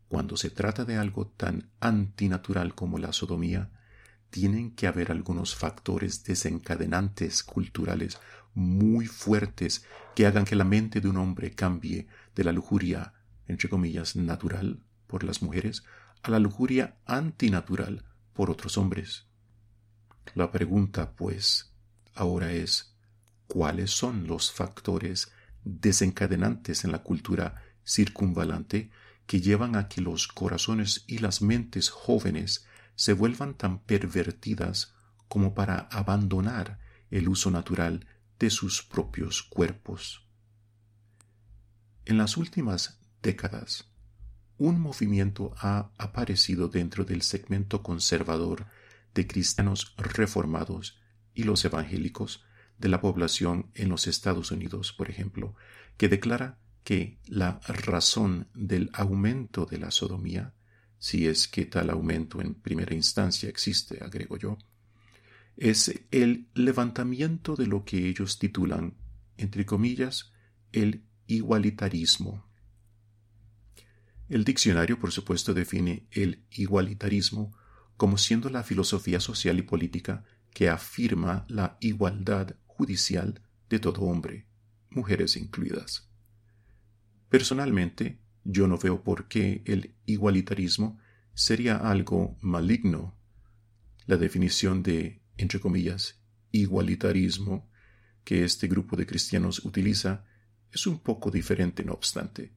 Cuando 0.08 0.36
se 0.36 0.50
trata 0.50 0.84
de 0.84 0.96
algo 0.96 1.28
tan 1.28 1.70
antinatural 1.80 2.74
como 2.74 2.98
la 2.98 3.14
sodomía, 3.14 3.70
tienen 4.28 4.74
que 4.74 4.86
haber 4.86 5.10
algunos 5.10 5.54
factores 5.54 6.24
desencadenantes 6.24 7.42
culturales 7.42 8.18
muy 8.54 9.06
fuertes 9.06 9.84
que 10.14 10.26
hagan 10.26 10.44
que 10.44 10.56
la 10.56 10.64
mente 10.64 11.00
de 11.00 11.08
un 11.08 11.16
hombre 11.16 11.50
cambie 11.52 12.06
de 12.34 12.44
la 12.44 12.52
lujuria, 12.52 13.14
entre 13.46 13.68
comillas, 13.68 14.16
natural 14.16 14.80
por 15.06 15.24
las 15.24 15.42
mujeres 15.42 15.84
a 16.22 16.30
la 16.30 16.38
lujuria 16.38 16.96
antinatural 17.04 18.04
por 18.32 18.50
otros 18.50 18.78
hombres. 18.78 19.26
La 20.34 20.50
pregunta, 20.50 21.12
pues, 21.12 21.72
ahora 22.14 22.52
es, 22.52 22.96
¿cuáles 23.46 23.90
son 23.90 24.26
los 24.26 24.52
factores 24.52 25.32
desencadenantes 25.64 26.84
en 26.84 26.92
la 26.92 27.02
cultura 27.02 27.62
circunvalante 27.84 28.90
que 29.26 29.40
llevan 29.40 29.76
a 29.76 29.88
que 29.88 30.00
los 30.00 30.28
corazones 30.28 31.04
y 31.06 31.18
las 31.18 31.42
mentes 31.42 31.90
jóvenes 31.90 32.66
se 32.94 33.12
vuelvan 33.12 33.54
tan 33.54 33.80
pervertidas 33.80 34.94
como 35.28 35.54
para 35.54 35.88
abandonar 35.90 36.78
el 37.10 37.28
uso 37.28 37.50
natural 37.50 38.06
de 38.44 38.50
sus 38.50 38.82
propios 38.82 39.42
cuerpos? 39.42 40.28
En 42.04 42.18
las 42.18 42.36
últimas 42.36 43.00
décadas, 43.22 43.88
un 44.58 44.78
movimiento 44.80 45.54
ha 45.56 45.92
aparecido 45.96 46.68
dentro 46.68 47.06
del 47.06 47.22
segmento 47.22 47.82
conservador 47.82 48.66
de 49.14 49.26
cristianos 49.26 49.94
reformados 49.96 50.98
y 51.32 51.44
los 51.44 51.64
evangélicos 51.64 52.44
de 52.76 52.90
la 52.90 53.00
población 53.00 53.70
en 53.72 53.88
los 53.88 54.06
Estados 54.06 54.50
Unidos, 54.50 54.92
por 54.92 55.08
ejemplo, 55.08 55.54
que 55.96 56.10
declara 56.10 56.58
que 56.82 57.18
la 57.24 57.60
razón 57.66 58.48
del 58.52 58.90
aumento 58.92 59.64
de 59.64 59.78
la 59.78 59.90
sodomía, 59.90 60.52
si 60.98 61.28
es 61.28 61.48
que 61.48 61.64
tal 61.64 61.88
aumento 61.88 62.42
en 62.42 62.52
primera 62.52 62.94
instancia 62.94 63.48
existe, 63.48 64.04
agrego 64.04 64.36
yo, 64.36 64.58
es 65.56 66.00
el 66.10 66.48
levantamiento 66.54 67.54
de 67.54 67.66
lo 67.66 67.84
que 67.84 68.08
ellos 68.08 68.38
titulan, 68.38 68.94
entre 69.36 69.64
comillas, 69.64 70.32
el 70.72 71.04
igualitarismo. 71.26 72.44
El 74.28 74.44
diccionario, 74.44 74.98
por 74.98 75.12
supuesto, 75.12 75.54
define 75.54 76.06
el 76.10 76.44
igualitarismo 76.50 77.56
como 77.96 78.18
siendo 78.18 78.50
la 78.50 78.62
filosofía 78.62 79.20
social 79.20 79.58
y 79.58 79.62
política 79.62 80.24
que 80.52 80.68
afirma 80.68 81.44
la 81.48 81.76
igualdad 81.80 82.56
judicial 82.66 83.40
de 83.68 83.78
todo 83.78 84.02
hombre, 84.02 84.46
mujeres 84.90 85.36
incluidas. 85.36 86.08
Personalmente, 87.28 88.18
yo 88.44 88.66
no 88.68 88.78
veo 88.78 89.02
por 89.02 89.28
qué 89.28 89.62
el 89.66 89.94
igualitarismo 90.06 90.98
sería 91.34 91.76
algo 91.76 92.36
maligno. 92.40 93.16
La 94.06 94.16
definición 94.16 94.82
de, 94.82 95.23
entre 95.36 95.60
comillas, 95.60 96.20
igualitarismo 96.50 97.70
que 98.24 98.44
este 98.44 98.68
grupo 98.68 98.96
de 98.96 99.06
cristianos 99.06 99.64
utiliza 99.64 100.24
es 100.72 100.86
un 100.86 100.98
poco 100.98 101.30
diferente, 101.30 101.84
no 101.84 101.92
obstante. 101.92 102.52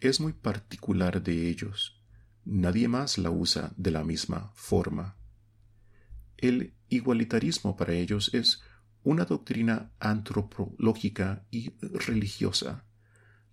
Es 0.00 0.20
muy 0.20 0.32
particular 0.32 1.22
de 1.22 1.48
ellos 1.48 1.98
Nadie 2.50 2.88
más 2.88 3.18
la 3.18 3.30
usa 3.30 3.74
de 3.76 3.90
la 3.90 4.04
misma 4.04 4.50
forma. 4.54 5.18
El 6.38 6.72
igualitarismo 6.88 7.76
para 7.76 7.92
ellos 7.92 8.32
es 8.32 8.62
una 9.02 9.26
doctrina 9.26 9.92
antropológica 9.98 11.46
y 11.50 11.74
religiosa 11.82 12.86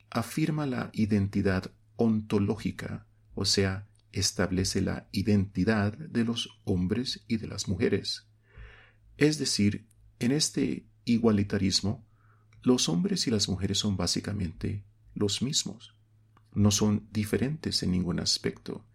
afirma 0.10 0.66
la 0.66 0.92
identidad 0.94 1.74
ontológica, 1.98 3.06
o 3.34 3.44
sea, 3.44 3.90
establece 4.14 4.80
la 4.80 5.10
identidad 5.12 5.92
de 5.98 6.24
los 6.24 6.62
hombres 6.64 7.26
y 7.28 7.36
de 7.36 7.48
las 7.48 7.68
mujeres. 7.68 8.30
Es 9.18 9.38
decir, 9.38 9.88
en 10.20 10.32
este 10.32 10.86
igualitarismo, 11.06 12.06
los 12.64 12.90
hombres 12.90 13.28
y 13.28 13.32
las 13.32 13.48
mujeres 13.48 13.78
son 13.78 13.96
básicamente 13.96 14.84
los 15.14 15.42
mismos, 15.42 15.96
no 16.54 16.72
son 16.72 17.08
diferentes 17.12 17.84
en 17.84 17.92
ningún 17.92 18.20
aspecto, 18.20 18.86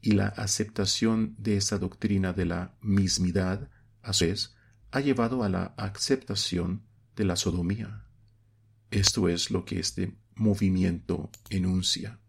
y 0.00 0.12
la 0.12 0.28
aceptación 0.28 1.34
de 1.38 1.56
esa 1.56 1.78
doctrina 1.78 2.32
de 2.32 2.44
la 2.44 2.76
mismidad, 2.80 3.70
a 4.02 4.12
su 4.12 4.26
vez, 4.26 4.54
ha 4.92 5.00
llevado 5.00 5.42
a 5.42 5.48
la 5.48 5.74
aceptación 5.76 6.82
de 7.16 7.24
la 7.24 7.36
sodomía. 7.36 8.04
Esto 8.90 9.28
es 9.28 9.50
lo 9.50 9.64
que 9.64 9.80
este 9.80 10.14
movimiento 10.34 11.30
enuncia. 11.50 12.20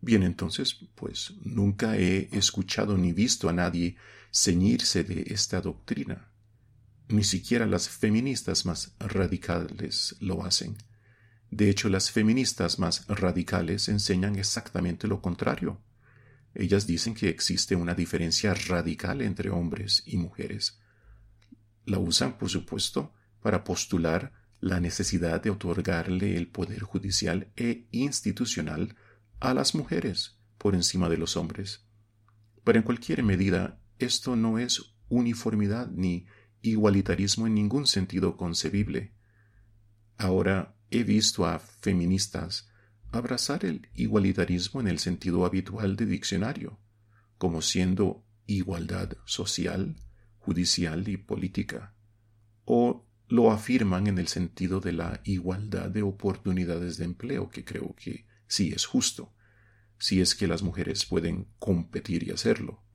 Bien, 0.00 0.22
entonces, 0.22 0.74
pues 0.94 1.34
nunca 1.42 1.96
he 1.96 2.28
escuchado 2.32 2.96
ni 2.96 3.12
visto 3.12 3.48
a 3.48 3.52
nadie 3.52 3.96
ceñirse 4.32 5.04
de 5.04 5.24
esta 5.28 5.60
doctrina. 5.60 6.30
Ni 7.08 7.24
siquiera 7.24 7.66
las 7.66 7.88
feministas 7.88 8.66
más 8.66 8.94
radicales 8.98 10.16
lo 10.20 10.44
hacen. 10.44 10.76
De 11.50 11.70
hecho, 11.70 11.88
las 11.88 12.10
feministas 12.10 12.78
más 12.78 13.06
radicales 13.06 13.88
enseñan 13.88 14.36
exactamente 14.36 15.06
lo 15.06 15.22
contrario. 15.22 15.80
Ellas 16.54 16.86
dicen 16.86 17.14
que 17.14 17.28
existe 17.28 17.76
una 17.76 17.94
diferencia 17.94 18.54
radical 18.54 19.22
entre 19.22 19.50
hombres 19.50 20.02
y 20.06 20.16
mujeres. 20.16 20.80
La 21.84 21.98
usan, 21.98 22.38
por 22.38 22.48
supuesto, 22.48 23.12
para 23.40 23.62
postular 23.62 24.32
la 24.60 24.80
necesidad 24.80 25.40
de 25.42 25.50
otorgarle 25.50 26.36
el 26.36 26.48
poder 26.48 26.82
judicial 26.82 27.52
e 27.56 27.86
institucional 27.92 28.96
a 29.38 29.54
las 29.54 29.74
mujeres 29.74 30.38
por 30.58 30.74
encima 30.74 31.08
de 31.08 31.18
los 31.18 31.36
hombres. 31.36 31.84
Pero 32.64 32.78
en 32.78 32.84
cualquier 32.84 33.22
medida, 33.22 33.78
esto 33.98 34.36
no 34.36 34.58
es 34.58 34.94
uniformidad 35.08 35.88
ni 35.88 36.26
igualitarismo 36.62 37.46
en 37.46 37.54
ningún 37.54 37.86
sentido 37.86 38.36
concebible. 38.36 39.12
Ahora 40.18 40.76
he 40.90 41.04
visto 41.04 41.46
a 41.46 41.58
feministas 41.58 42.68
abrazar 43.12 43.64
el 43.64 43.88
igualitarismo 43.94 44.80
en 44.80 44.88
el 44.88 44.98
sentido 44.98 45.44
habitual 45.46 45.96
de 45.96 46.06
diccionario, 46.06 46.78
como 47.38 47.62
siendo 47.62 48.24
igualdad 48.46 49.16
social, 49.24 49.96
judicial 50.38 51.08
y 51.08 51.16
política, 51.16 51.94
o 52.64 53.06
lo 53.28 53.50
afirman 53.50 54.06
en 54.06 54.18
el 54.18 54.28
sentido 54.28 54.80
de 54.80 54.92
la 54.92 55.20
igualdad 55.24 55.90
de 55.90 56.02
oportunidades 56.02 56.96
de 56.96 57.04
empleo, 57.04 57.48
que 57.48 57.64
creo 57.64 57.94
que 57.96 58.26
sí 58.46 58.72
es 58.74 58.86
justo, 58.86 59.32
si 59.98 60.20
es 60.20 60.34
que 60.34 60.46
las 60.46 60.62
mujeres 60.62 61.04
pueden 61.06 61.48
competir 61.58 62.22
y 62.28 62.30
hacerlo. 62.30 62.85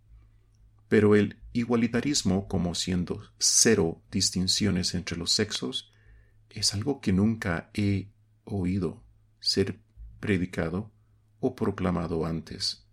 Pero 0.91 1.15
el 1.15 1.37
igualitarismo, 1.53 2.49
como 2.49 2.75
siendo 2.75 3.23
cero 3.37 4.03
distinciones 4.11 4.93
entre 4.93 5.15
los 5.15 5.31
sexos, 5.31 5.89
es 6.49 6.73
algo 6.73 6.99
que 6.99 7.13
nunca 7.13 7.69
he 7.73 8.09
oído 8.43 9.01
ser 9.39 9.79
predicado 10.19 10.91
o 11.39 11.55
proclamado 11.55 12.25
antes. 12.25 12.85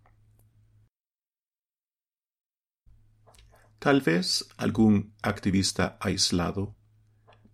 Tal 3.81 4.01
vez 4.01 4.49
algún 4.59 5.13
activista 5.21 5.99
aislado, 6.01 6.77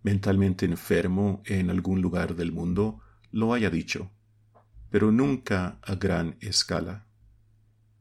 mentalmente 0.03 0.67
enfermo 0.67 1.41
en 1.45 1.71
algún 1.71 2.03
lugar 2.03 2.35
del 2.35 2.51
mundo, 2.51 3.01
lo 3.31 3.51
haya 3.51 3.71
dicho, 3.71 4.11
pero 4.91 5.11
nunca 5.11 5.79
a 5.81 5.95
gran 5.95 6.37
escala. 6.39 7.07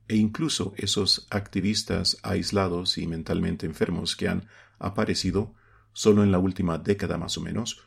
E 0.08 0.16
incluso 0.16 0.74
esos 0.76 1.26
activistas 1.30 2.18
aislados 2.22 2.98
y 2.98 3.06
mentalmente 3.06 3.66
enfermos 3.66 4.16
que 4.16 4.28
han 4.28 4.46
aparecido 4.78 5.54
solo 5.92 6.22
en 6.22 6.32
la 6.32 6.38
última 6.38 6.78
década 6.78 7.16
más 7.16 7.38
o 7.38 7.40
menos, 7.40 7.80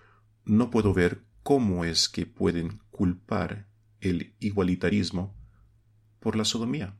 no 0.46 0.72
puedo 0.72 0.94
ver 0.94 1.22
cómo 1.44 1.86
es 1.86 2.10
que 2.10 2.26
pueden 2.26 2.80
culpar 2.90 3.68
el 4.02 4.36
igualitarismo 4.40 5.36
por 6.20 6.36
la 6.36 6.46
sodomía, 6.46 6.98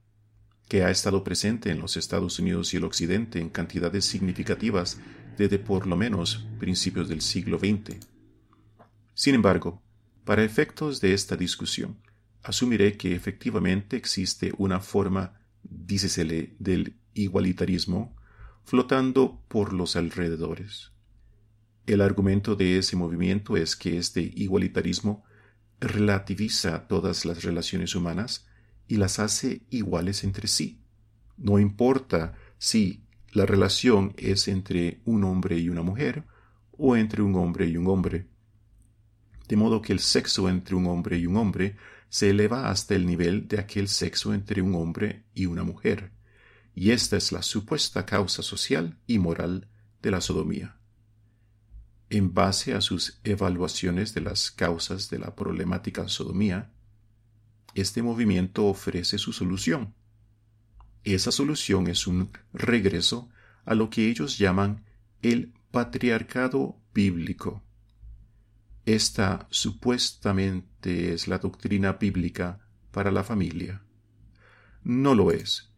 que 0.68 0.84
ha 0.84 0.92
estado 0.92 1.24
presente 1.24 1.72
en 1.72 1.80
los 1.80 1.98
Estados 1.98 2.40
Unidos 2.40 2.74
y 2.74 2.78
el 2.78 2.84
Occidente 2.84 3.40
en 3.40 3.50
cantidades 3.50 4.06
significativas 4.06 5.00
desde 5.38 5.60
por 5.60 5.88
lo 5.88 5.96
menos 5.96 6.46
principios 6.60 7.10
del 7.10 7.22
siglo 7.22 7.58
XX. 7.60 8.00
Sin 9.14 9.36
embargo, 9.36 9.82
para 10.26 10.44
efectos 10.44 11.00
de 11.00 11.14
esta 11.14 11.38
discusión, 11.38 11.98
asumiré 12.48 12.96
que 12.96 13.14
efectivamente 13.14 13.98
existe 13.98 14.54
una 14.58 14.80
forma, 14.80 15.42
dícesele, 15.64 16.56
del 16.60 16.96
igualitarismo 17.14 18.16
flotando 18.64 19.44
por 19.50 19.74
los 19.74 19.98
alrededores. 19.98 20.94
El 21.86 22.00
argumento 22.00 22.56
de 22.56 22.78
ese 22.78 22.96
movimiento 22.96 23.58
es 23.58 23.76
que 23.76 23.98
este 23.98 24.22
igualitarismo 24.22 25.26
relativiza 25.82 26.88
todas 26.88 27.26
las 27.26 27.44
relaciones 27.44 27.96
humanas 27.96 28.48
y 28.88 28.96
las 28.96 29.20
hace 29.20 29.64
iguales 29.70 30.24
entre 30.24 30.48
sí. 30.48 30.82
No 31.36 31.60
importa 31.60 32.34
si 32.58 33.04
la 33.34 33.46
relación 33.46 34.14
es 34.18 34.48
entre 34.48 35.02
un 35.04 35.26
hombre 35.26 35.60
y 35.60 35.68
una 35.68 35.82
mujer 35.82 36.24
o 36.78 36.96
entre 36.96 37.22
un 37.22 37.36
hombre 37.36 37.68
y 37.68 37.76
un 37.76 37.88
hombre. 37.88 38.28
De 39.50 39.58
modo 39.58 39.82
que 39.82 39.92
el 39.92 40.00
sexo 40.00 40.48
entre 40.48 40.76
un 40.76 40.88
hombre 40.88 41.18
y 41.18 41.26
un 41.26 41.36
hombre 41.36 41.76
se 42.10 42.30
eleva 42.30 42.70
hasta 42.70 42.96
el 42.96 43.06
nivel 43.06 43.48
de 43.48 43.60
aquel 43.60 43.88
sexo 43.88 44.34
entre 44.34 44.62
un 44.62 44.76
hombre 44.76 45.26
y 45.34 45.46
una 45.46 45.64
mujer, 45.64 46.12
y 46.74 46.92
esta 46.92 47.18
es 47.18 47.32
la 47.32 47.42
supuesta 47.42 48.06
causa 48.06 48.44
social 48.44 48.98
y 49.08 49.20
moral 49.20 49.68
de 50.02 50.12
la 50.12 50.22
sodomía 50.22 50.78
en 52.10 52.34
base 52.34 52.74
a 52.74 52.82
sus 52.82 53.20
evaluaciones 53.24 54.14
de 54.14 54.22
las 54.22 54.52
causas 54.52 55.10
de 55.10 55.20
la 55.20 55.36
problemática 55.36 56.08
sodomía, 56.08 56.72
este 57.76 58.02
movimiento 58.02 58.66
ofrece 58.66 59.18
su 59.18 59.34
solución. 59.34 59.94
Esa 61.04 61.32
solución 61.32 61.88
es 61.88 62.08
un 62.08 62.32
regreso 62.54 63.30
a 63.66 63.76
lo 63.76 63.90
que 63.90 64.10
ellos 64.10 64.38
llaman 64.38 64.84
el 65.22 65.54
patriarcado 65.72 66.80
bíblico. 66.94 67.64
Esta 68.88 69.50
supuestamente 69.52 71.14
es 71.14 71.28
la 71.28 71.40
doctrina 71.40 71.92
bíblica 71.92 72.62
para 72.92 73.12
la 73.12 73.22
familia. 73.22 73.84
No 74.82 75.14
lo 75.14 75.34
es, 75.34 75.74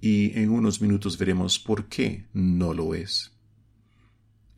y 0.00 0.38
en 0.38 0.50
unos 0.50 0.80
minutos 0.80 1.18
veremos 1.18 1.58
por 1.58 1.88
qué 1.88 2.28
no 2.32 2.72
lo 2.72 2.94
es. 2.94 3.32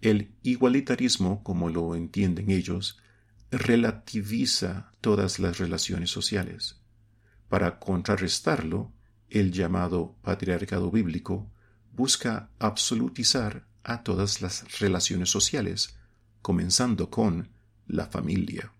El 0.03 0.35
igualitarismo, 0.43 1.43
como 1.43 1.71
lo 1.71 1.95
entienden 1.95 2.51
ellos, 2.51 2.99
relativiza 3.51 4.93
todas 5.01 5.39
las 5.39 5.57
relaciones 5.57 6.11
sociales. 6.11 6.83
Para 7.49 7.79
contrarrestarlo, 7.79 8.93
el 9.31 9.51
llamado 9.51 10.15
patriarcado 10.21 10.91
bíblico 10.91 11.51
busca 11.91 12.51
absolutizar 12.59 13.67
a 13.83 14.03
todas 14.03 14.43
las 14.43 14.79
relaciones 14.79 15.31
sociales, 15.31 15.97
comenzando 16.43 17.09
con 17.09 17.54
la 17.87 18.07
familia. 18.07 18.73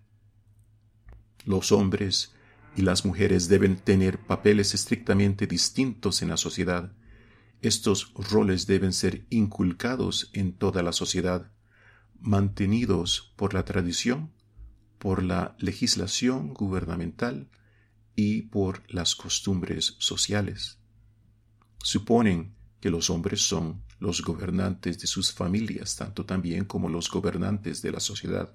Los 1.45 1.73
hombres 1.73 2.35
y 2.77 2.83
las 2.83 3.05
mujeres 3.05 3.49
deben 3.49 3.77
tener 3.77 4.19
papeles 4.19 4.75
estrictamente 4.75 5.47
distintos 5.47 6.23
en 6.23 6.29
la 6.31 6.37
sociedad 6.37 6.93
estos 7.65 8.13
roles 8.31 8.67
deben 8.67 8.93
ser 8.93 9.27
inculcados 9.31 10.29
en 10.35 10.53
toda 10.53 10.83
la 10.83 10.93
sociedad, 10.93 11.51
mantenidos 12.21 13.33
por 13.37 13.55
la 13.55 13.65
tradición, 13.65 14.35
por 14.99 15.23
la 15.23 15.57
legislación 15.59 16.53
gubernamental 16.53 17.49
y 18.17 18.43
por 18.43 18.83
las 18.93 19.15
costumbres 19.15 19.97
sociales. 19.99 20.79
Suponen 21.79 22.55
que 22.81 22.91
los 22.91 23.09
hombres 23.09 23.41
son 23.41 23.83
los 23.99 24.21
gobernantes 24.21 24.99
de 24.99 25.07
sus 25.07 25.33
familias, 25.33 25.97
tanto 25.97 26.27
también 26.27 26.67
como 26.67 26.91
los 26.91 27.11
gobernantes 27.11 27.81
de 27.81 27.93
la 27.93 28.01
sociedad. 28.01 28.53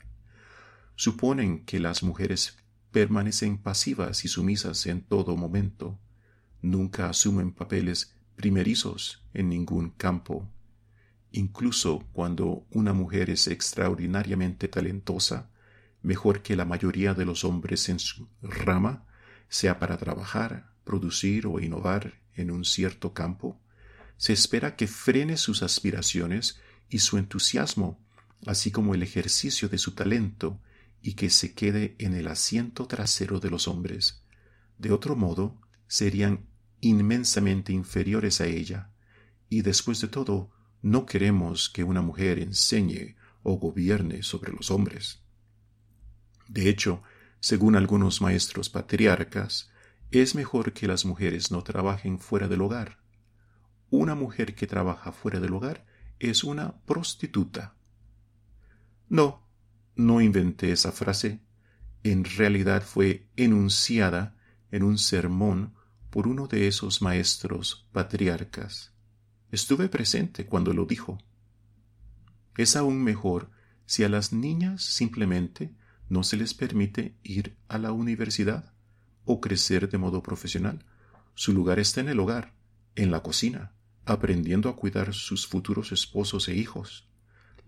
Suponen 0.99 1.63
que 1.63 1.79
las 1.79 2.03
mujeres 2.03 2.57
permanecen 2.91 3.57
pasivas 3.57 4.25
y 4.25 4.27
sumisas 4.27 4.85
en 4.85 4.99
todo 4.99 5.37
momento, 5.37 5.97
nunca 6.61 7.07
asumen 7.07 7.53
papeles 7.53 8.17
primerizos 8.35 9.23
en 9.33 9.47
ningún 9.47 9.91
campo. 9.91 10.51
Incluso 11.31 12.05
cuando 12.11 12.67
una 12.71 12.91
mujer 12.91 13.29
es 13.29 13.47
extraordinariamente 13.47 14.67
talentosa, 14.67 15.49
mejor 16.01 16.41
que 16.41 16.57
la 16.57 16.65
mayoría 16.65 17.13
de 17.13 17.23
los 17.23 17.45
hombres 17.45 17.87
en 17.87 17.99
su 17.99 18.27
rama, 18.41 19.05
sea 19.47 19.79
para 19.79 19.95
trabajar, 19.95 20.73
producir 20.83 21.47
o 21.47 21.61
innovar 21.61 22.19
en 22.33 22.51
un 22.51 22.65
cierto 22.65 23.13
campo, 23.13 23.57
se 24.17 24.33
espera 24.33 24.75
que 24.75 24.87
frene 24.87 25.37
sus 25.37 25.63
aspiraciones 25.63 26.59
y 26.89 26.99
su 26.99 27.17
entusiasmo, 27.17 27.97
así 28.45 28.69
como 28.69 28.95
el 28.95 29.01
ejercicio 29.01 29.69
de 29.69 29.77
su 29.77 29.93
talento, 29.93 30.59
y 31.01 31.13
que 31.13 31.29
se 31.29 31.53
quede 31.53 31.95
en 31.99 32.13
el 32.13 32.27
asiento 32.27 32.87
trasero 32.87 33.39
de 33.39 33.49
los 33.49 33.67
hombres. 33.67 34.23
De 34.77 34.91
otro 34.91 35.15
modo, 35.15 35.59
serían 35.87 36.45
inmensamente 36.81 37.73
inferiores 37.73 38.41
a 38.41 38.45
ella, 38.45 38.91
y 39.49 39.61
después 39.61 40.01
de 40.01 40.07
todo, 40.07 40.51
no 40.81 41.05
queremos 41.05 41.69
que 41.69 41.83
una 41.83 42.01
mujer 42.01 42.39
enseñe 42.39 43.15
o 43.43 43.55
gobierne 43.57 44.23
sobre 44.23 44.51
los 44.51 44.71
hombres. 44.71 45.21
De 46.47 46.69
hecho, 46.69 47.03
según 47.39 47.75
algunos 47.75 48.21
maestros 48.21 48.69
patriarcas, 48.69 49.71
es 50.11 50.35
mejor 50.35 50.73
que 50.73 50.87
las 50.87 51.05
mujeres 51.05 51.51
no 51.51 51.63
trabajen 51.63 52.19
fuera 52.19 52.47
del 52.47 52.61
hogar. 52.61 52.99
Una 53.89 54.15
mujer 54.15 54.55
que 54.55 54.67
trabaja 54.67 55.11
fuera 55.11 55.39
del 55.39 55.53
hogar 55.53 55.85
es 56.19 56.43
una 56.43 56.79
prostituta. 56.81 57.75
No, 59.07 59.48
no 59.99 60.21
inventé 60.21 60.71
esa 60.71 60.93
frase. 60.93 61.41
En 62.03 62.23
realidad 62.23 62.83
fue 62.83 63.27
enunciada 63.35 64.37
en 64.71 64.83
un 64.83 64.97
sermón 64.97 65.73
por 66.09 66.25
uno 66.25 66.47
de 66.47 66.69
esos 66.69 67.01
maestros 67.01 67.85
patriarcas. 67.91 68.93
Estuve 69.51 69.89
presente 69.89 70.45
cuando 70.45 70.73
lo 70.73 70.85
dijo. 70.85 71.17
Es 72.55 72.77
aún 72.77 73.03
mejor 73.03 73.51
si 73.85 74.05
a 74.05 74.09
las 74.09 74.31
niñas 74.31 74.83
simplemente 74.83 75.75
no 76.07 76.23
se 76.23 76.37
les 76.37 76.53
permite 76.53 77.17
ir 77.21 77.57
a 77.67 77.77
la 77.77 77.91
universidad 77.91 78.73
o 79.25 79.41
crecer 79.41 79.89
de 79.89 79.97
modo 79.97 80.23
profesional. 80.23 80.85
Su 81.35 81.51
lugar 81.51 81.77
está 81.77 81.99
en 81.99 82.07
el 82.07 82.21
hogar, 82.21 82.53
en 82.95 83.11
la 83.11 83.21
cocina, 83.21 83.73
aprendiendo 84.05 84.69
a 84.69 84.77
cuidar 84.77 85.13
sus 85.13 85.45
futuros 85.45 85.91
esposos 85.91 86.47
e 86.47 86.55
hijos. 86.55 87.08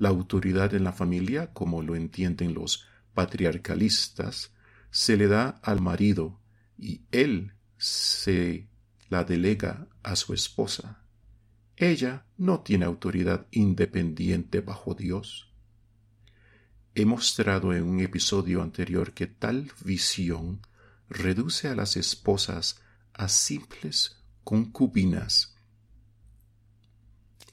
La 0.01 0.09
autoridad 0.09 0.73
en 0.73 0.83
la 0.83 0.93
familia, 0.93 1.53
como 1.53 1.83
lo 1.83 1.95
entienden 1.95 2.55
los 2.55 2.87
patriarcalistas, 3.13 4.51
se 4.89 5.15
le 5.15 5.27
da 5.27 5.59
al 5.61 5.79
marido 5.79 6.39
y 6.75 7.01
él 7.11 7.53
se 7.77 8.67
la 9.09 9.25
delega 9.25 9.87
a 10.01 10.15
su 10.15 10.33
esposa. 10.33 11.03
Ella 11.77 12.25
no 12.35 12.61
tiene 12.61 12.85
autoridad 12.85 13.45
independiente 13.51 14.61
bajo 14.61 14.95
Dios. 14.95 15.53
He 16.95 17.05
mostrado 17.05 17.71
en 17.71 17.83
un 17.83 17.99
episodio 17.99 18.63
anterior 18.63 19.13
que 19.13 19.27
tal 19.27 19.71
visión 19.85 20.61
reduce 21.09 21.67
a 21.67 21.75
las 21.75 21.95
esposas 21.95 22.81
a 23.13 23.27
simples 23.27 24.19
concubinas. 24.43 25.55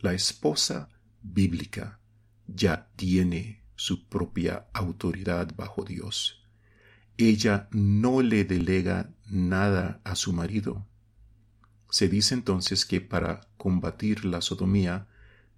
La 0.01 0.15
esposa 0.15 0.89
bíblica 1.21 1.98
ya 2.49 2.89
tiene 2.97 3.63
su 3.77 4.09
propia 4.09 4.67
autoridad 4.73 5.55
bajo 5.57 5.85
Dios. 5.85 6.43
Ella 7.17 7.69
no 7.71 8.23
le 8.23 8.45
delega 8.45 9.11
nada 9.27 10.01
a 10.05 10.17
su 10.17 10.33
marido. 10.33 10.87
Se 11.91 12.09
dice 12.09 12.35
entonces 12.35 12.85
que 12.85 13.01
para 13.01 13.41
combatir 13.57 14.25
la 14.25 14.41
sodomía 14.41 15.07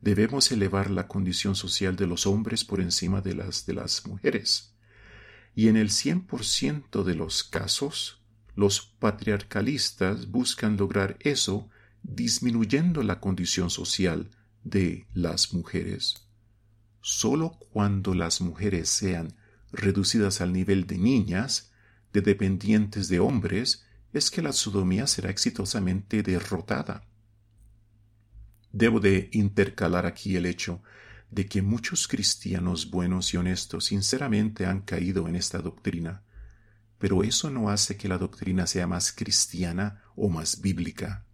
debemos 0.01 0.51
elevar 0.53 0.91
la 0.91 1.09
condición 1.09 1.55
social 1.55 1.97
de 1.97 2.07
los 2.07 2.27
hombres 2.27 2.65
por 2.65 2.81
encima 2.81 3.21
de 3.21 3.35
las 3.35 3.67
de 3.67 3.75
las 3.75 4.07
mujeres. 4.07 4.75
Y 5.55 5.69
en 5.69 5.77
el 5.77 5.91
100% 5.91 7.03
de 7.05 7.15
los 7.15 7.43
casos, 7.43 8.23
los 8.55 8.81
patriarcalistas 8.81 10.31
buscan 10.31 10.77
lograr 10.77 11.17
eso 11.21 11.69
disminuyendo 12.03 13.03
la 13.03 13.21
condición 13.21 13.71
social 13.71 14.31
de 14.65 15.07
las 15.13 15.53
mujeres. 15.53 16.30
Solo 17.01 17.59
cuando 17.73 18.15
las 18.15 18.41
mujeres 18.41 18.89
sean 18.89 19.35
reducidas 19.73 20.41
al 20.41 20.53
nivel 20.53 20.87
de 20.87 20.99
niñas, 20.99 21.73
de 22.13 22.21
dependientes 22.21 23.09
de 23.09 23.21
hombres, 23.21 23.87
es 24.13 24.31
que 24.31 24.43
la 24.43 24.53
sodomía 24.53 25.07
será 25.07 25.31
exitosamente 25.31 26.23
derrotada. 26.23 27.05
Debo 28.73 29.01
de 29.01 29.31
intercalar 29.33 30.07
aquí 30.07 30.37
el 30.37 30.47
hecho 30.47 30.83
de 31.31 31.47
que 31.47 31.63
muchos 31.63 32.09
cristianos 32.09 32.91
buenos 32.91 33.33
y 33.35 33.37
honestos 33.37 33.87
sinceramente 33.87 34.67
han 34.67 34.81
caído 34.81 35.29
en 35.29 35.37
esta 35.37 35.59
doctrina, 35.61 36.23
pero 36.99 37.23
eso 37.23 37.51
no 37.51 37.71
hace 37.71 37.97
que 37.97 38.09
la 38.09 38.19
doctrina 38.19 38.67
sea 38.67 38.87
más 38.87 39.13
cristiana 39.13 40.03
o 40.17 40.29
más 40.29 40.61
bíblica. 40.61 41.25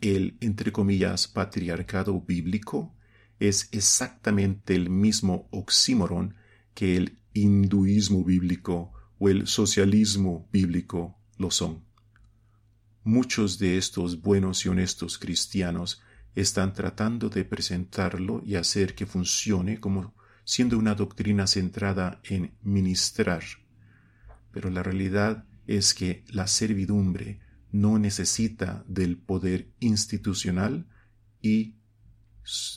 El, 0.00 0.36
entre 0.40 0.72
comillas, 0.72 1.28
patriarcado 1.28 2.20
bíblico 2.20 2.94
es 3.38 3.68
exactamente 3.72 4.74
el 4.74 4.90
mismo 4.90 5.48
oxímoron 5.50 6.34
que 6.74 6.96
el 6.96 7.18
hinduismo 7.32 8.24
bíblico 8.24 8.92
o 9.18 9.28
el 9.28 9.46
socialismo 9.46 10.48
bíblico 10.52 11.18
lo 11.36 11.50
son. 11.50 11.84
Muchos 13.02 13.58
de 13.58 13.76
estos 13.76 14.22
buenos 14.22 14.64
y 14.64 14.68
honestos 14.68 15.18
cristianos 15.18 16.00
están 16.34 16.72
tratando 16.72 17.28
de 17.28 17.44
presentarlo 17.44 18.42
y 18.44 18.56
hacer 18.56 18.94
que 18.94 19.06
funcione 19.06 19.78
como 19.78 20.14
siendo 20.44 20.78
una 20.78 20.94
doctrina 20.94 21.46
centrada 21.46 22.20
en 22.24 22.54
ministrar. 22.62 23.42
Pero 24.52 24.70
la 24.70 24.82
realidad 24.82 25.44
es 25.66 25.94
que 25.94 26.24
la 26.28 26.46
servidumbre 26.46 27.40
no 27.72 27.98
necesita 27.98 28.84
del 28.86 29.16
poder 29.16 29.68
institucional 29.80 30.86
y 31.40 31.74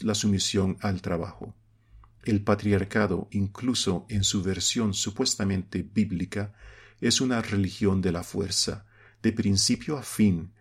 la 0.01 0.15
sumisión 0.15 0.77
al 0.81 1.01
trabajo. 1.01 1.55
El 2.23 2.43
patriarcado, 2.43 3.27
incluso 3.31 4.05
en 4.09 4.23
su 4.23 4.43
versión 4.43 4.93
supuestamente 4.93 5.81
bíblica, 5.83 6.53
es 6.99 7.21
una 7.21 7.41
religión 7.41 8.01
de 8.01 8.11
la 8.11 8.23
fuerza, 8.23 8.85
de 9.21 9.31
principio 9.31 9.97
a 9.97 10.03
fin, 10.03 10.51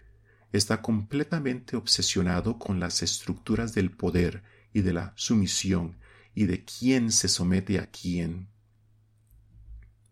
está 0.53 0.81
completamente 0.81 1.77
obsesionado 1.77 2.59
con 2.59 2.81
las 2.81 3.03
estructuras 3.03 3.75
del 3.75 3.91
poder 3.91 4.43
y 4.73 4.83
de 4.83 4.93
la 4.93 5.13
sumisión 5.17 5.99
y 6.35 6.47
de 6.47 6.65
quién 6.65 7.11
se 7.13 7.29
somete 7.29 7.79
a 7.79 7.87
quién. 7.91 8.49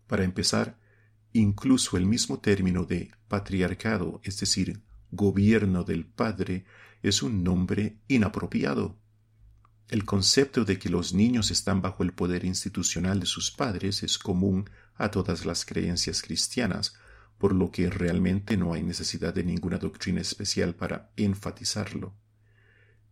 Para 0.07 0.23
empezar, 0.23 0.77
incluso 1.33 1.97
el 1.97 2.05
mismo 2.05 2.39
término 2.39 2.85
de 2.85 3.11
patriarcado, 3.27 4.21
es 4.23 4.39
decir, 4.39 4.81
gobierno 5.11 5.83
del 5.83 6.05
padre, 6.05 6.65
es 7.07 7.21
un 7.21 7.43
nombre 7.43 7.99
inapropiado. 8.07 8.97
El 9.89 10.05
concepto 10.05 10.65
de 10.65 10.79
que 10.79 10.89
los 10.89 11.13
niños 11.13 11.51
están 11.51 11.79
bajo 11.79 12.01
el 12.01 12.13
poder 12.13 12.43
institucional 12.43 13.19
de 13.19 13.27
sus 13.27 13.51
padres 13.51 14.01
es 14.01 14.17
común 14.17 14.67
a 14.95 15.11
todas 15.11 15.45
las 15.45 15.65
creencias 15.65 16.23
cristianas, 16.23 16.95
por 17.37 17.53
lo 17.53 17.69
que 17.69 17.91
realmente 17.91 18.57
no 18.57 18.73
hay 18.73 18.81
necesidad 18.81 19.35
de 19.35 19.43
ninguna 19.43 19.77
doctrina 19.77 20.19
especial 20.19 20.73
para 20.73 21.11
enfatizarlo. 21.15 22.15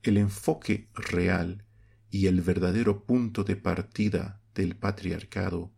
El 0.02 0.18
enfoque 0.18 0.90
real 0.96 1.64
y 2.10 2.26
el 2.26 2.42
verdadero 2.42 3.06
punto 3.06 3.44
de 3.44 3.58
partida 3.58 4.42
del 4.56 4.76
patriarcado 4.76 5.72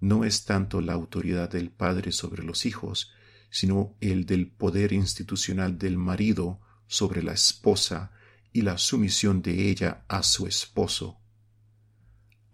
no 0.00 0.24
es 0.24 0.46
tanto 0.46 0.80
la 0.80 0.94
autoridad 0.94 1.50
del 1.50 1.70
padre 1.70 2.12
sobre 2.12 2.44
los 2.44 2.64
hijos, 2.64 3.12
sino 3.50 3.94
el 4.00 4.24
del 4.24 4.50
poder 4.50 4.94
institucional 4.94 5.76
del 5.76 5.98
marido 5.98 6.60
sobre 6.88 7.22
la 7.22 7.32
esposa 7.32 8.10
y 8.52 8.62
la 8.62 8.78
sumisión 8.78 9.42
de 9.42 9.70
ella 9.70 10.04
a 10.08 10.24
su 10.24 10.46
esposo. 10.48 11.20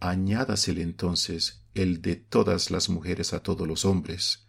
Añádasele 0.00 0.82
entonces 0.82 1.64
el 1.72 2.02
de 2.02 2.16
todas 2.16 2.70
las 2.70 2.90
mujeres 2.90 3.32
a 3.32 3.40
todos 3.40 3.66
los 3.66 3.86
hombres. 3.86 4.46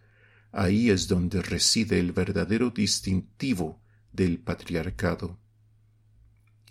Ahí 0.52 0.90
es 0.90 1.08
donde 1.08 1.42
reside 1.42 2.00
el 2.00 2.12
verdadero 2.12 2.72
distintivo 2.72 3.82
del 4.12 4.40
patriarcado. 4.40 5.40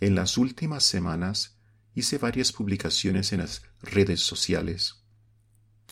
En 0.00 0.14
las 0.14 0.36
últimas 0.36 0.84
semanas 0.84 1.56
hice 1.94 2.18
varias 2.18 2.52
publicaciones 2.52 3.32
en 3.32 3.40
las 3.40 3.62
redes 3.80 4.20
sociales. 4.20 5.04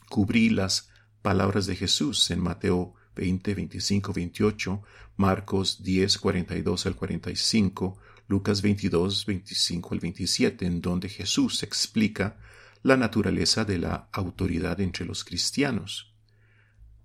Cubrí 0.08 0.50
las 0.50 0.90
palabras 1.22 1.66
de 1.66 1.76
Jesús 1.76 2.30
en 2.30 2.40
Mateo 2.40 2.94
20, 3.14 3.54
25, 3.54 4.12
28, 4.12 4.82
Marcos 5.16 5.82
10, 5.82 6.18
42 6.18 6.86
al 6.86 6.96
45, 6.96 7.98
Lucas 8.28 8.62
22, 8.62 9.26
25 9.26 9.94
al 9.94 10.00
27, 10.00 10.66
en 10.66 10.80
donde 10.80 11.08
Jesús 11.08 11.62
explica 11.62 12.38
la 12.82 12.96
naturaleza 12.96 13.64
de 13.64 13.78
la 13.78 14.08
autoridad 14.12 14.80
entre 14.80 15.04
los 15.04 15.24
cristianos. 15.24 16.14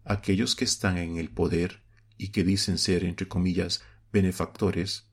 Aquellos 0.03 0.55
que 0.55 0.65
están 0.65 0.97
en 0.97 1.17
el 1.17 1.29
poder 1.29 1.83
y 2.17 2.29
que 2.29 2.43
dicen 2.43 2.77
ser, 2.77 3.03
entre 3.03 3.27
comillas, 3.27 3.83
benefactores 4.11 5.07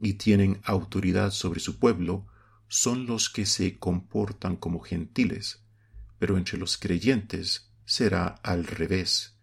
y 0.00 0.14
tienen 0.14 0.60
autoridad 0.64 1.30
sobre 1.30 1.60
su 1.60 1.78
pueblo, 1.78 2.26
son 2.68 3.06
los 3.06 3.30
que 3.30 3.46
se 3.46 3.78
comportan 3.78 4.56
como 4.56 4.80
gentiles, 4.80 5.62
pero 6.18 6.36
entre 6.36 6.58
los 6.58 6.76
creyentes 6.76 7.70
será 7.84 8.26
al 8.26 8.66
revés 8.66 9.38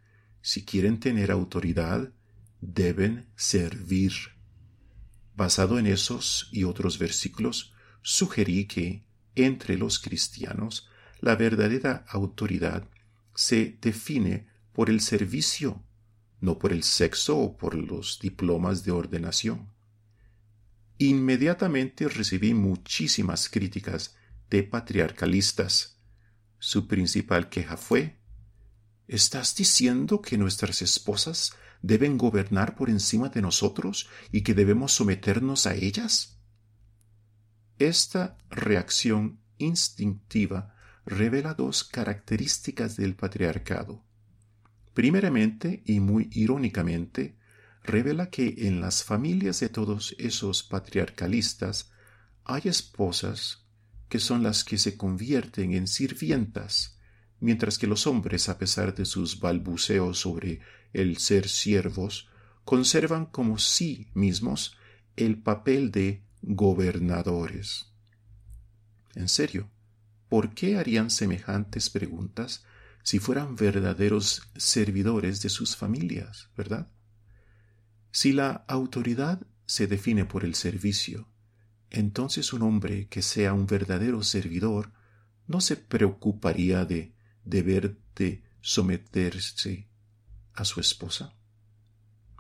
si 0.45 0.63
quieren 0.63 0.99
tener 0.99 1.31
autoridad, 1.31 2.11
deben 2.73 3.27
servir. 3.35 4.13
Basado 5.35 5.79
en 5.79 5.87
esos 5.87 6.49
y 6.51 6.63
otros 6.63 6.97
versículos, 6.97 7.73
sugerí 8.01 8.65
que, 8.65 9.03
entre 9.35 9.77
los 9.77 9.99
cristianos, 9.99 10.89
la 11.19 11.35
verdadera 11.35 12.05
autoridad 12.07 12.87
se 13.33 13.77
define 13.81 14.47
por 14.73 14.89
el 14.89 15.01
servicio, 15.01 15.83
no 16.39 16.57
por 16.57 16.71
el 16.71 16.83
sexo 16.83 17.37
o 17.37 17.57
por 17.57 17.75
los 17.75 18.19
diplomas 18.19 18.83
de 18.83 18.91
ordenación. 18.91 19.69
Inmediatamente 20.97 22.07
recibí 22.07 22.53
muchísimas 22.53 23.49
críticas 23.49 24.15
de 24.49 24.63
patriarcalistas. 24.63 25.99
Su 26.59 26.87
principal 26.87 27.49
queja 27.49 27.75
fue 27.75 28.17
¿Estás 29.07 29.55
diciendo 29.55 30.21
que 30.21 30.37
nuestras 30.37 30.81
esposas 30.81 31.53
deben 31.85 32.17
gobernar 32.17 32.75
por 32.75 32.89
encima 32.89 33.29
de 33.29 33.43
nosotros 33.43 34.09
y 34.31 34.41
que 34.41 34.55
debemos 34.55 34.93
someternos 34.93 35.67
a 35.67 35.75
ellas? 35.75 36.39
Esta 37.77 38.37
reacción 38.49 39.39
instintiva 39.59 40.73
revela 41.05 41.53
dos 41.53 41.83
características 41.83 42.95
del 42.97 43.15
patriarcado. 43.15 44.03
Primeramente, 44.95 45.83
y 45.85 45.99
muy 45.99 46.29
irónicamente, 46.31 47.37
revela 47.83 48.31
que 48.31 48.67
en 48.67 48.81
las 48.81 49.03
familias 49.03 49.59
de 49.59 49.69
todos 49.69 50.15
esos 50.17 50.63
patriarcalistas 50.63 51.91
hay 52.45 52.63
esposas 52.65 53.67
que 54.09 54.17
son 54.19 54.41
las 54.41 54.63
que 54.63 54.79
se 54.79 54.97
convierten 54.97 55.73
en 55.73 55.85
sirvientas, 55.85 56.97
mientras 57.39 57.77
que 57.77 57.85
los 57.85 58.07
hombres, 58.07 58.49
a 58.49 58.57
pesar 58.57 58.95
de 58.95 59.05
sus 59.05 59.39
balbuceos 59.39 60.17
sobre 60.19 60.61
el 60.95 61.17
ser 61.17 61.49
siervos, 61.49 62.29
conservan 62.63 63.25
como 63.25 63.59
sí 63.59 64.07
mismos 64.13 64.77
el 65.15 65.37
papel 65.37 65.91
de 65.91 66.23
gobernadores. 66.41 67.91
En 69.13 69.29
serio, 69.29 69.69
¿por 70.29 70.53
qué 70.53 70.77
harían 70.77 71.09
semejantes 71.09 71.89
preguntas 71.89 72.63
si 73.03 73.19
fueran 73.19 73.55
verdaderos 73.55 74.49
servidores 74.55 75.41
de 75.41 75.49
sus 75.49 75.75
familias, 75.75 76.49
verdad? 76.57 76.91
Si 78.11 78.31
la 78.31 78.65
autoridad 78.67 79.45
se 79.65 79.87
define 79.87 80.25
por 80.25 80.45
el 80.45 80.55
servicio, 80.55 81.27
entonces 81.89 82.53
un 82.53 82.61
hombre 82.61 83.07
que 83.07 83.21
sea 83.21 83.53
un 83.53 83.67
verdadero 83.67 84.23
servidor 84.23 84.93
no 85.47 85.61
se 85.61 85.75
preocuparía 85.75 86.85
de 86.85 87.13
deber 87.43 87.97
de 88.15 88.43
someterse 88.61 89.87
a 90.55 90.65
su 90.65 90.79
esposa. 90.79 91.35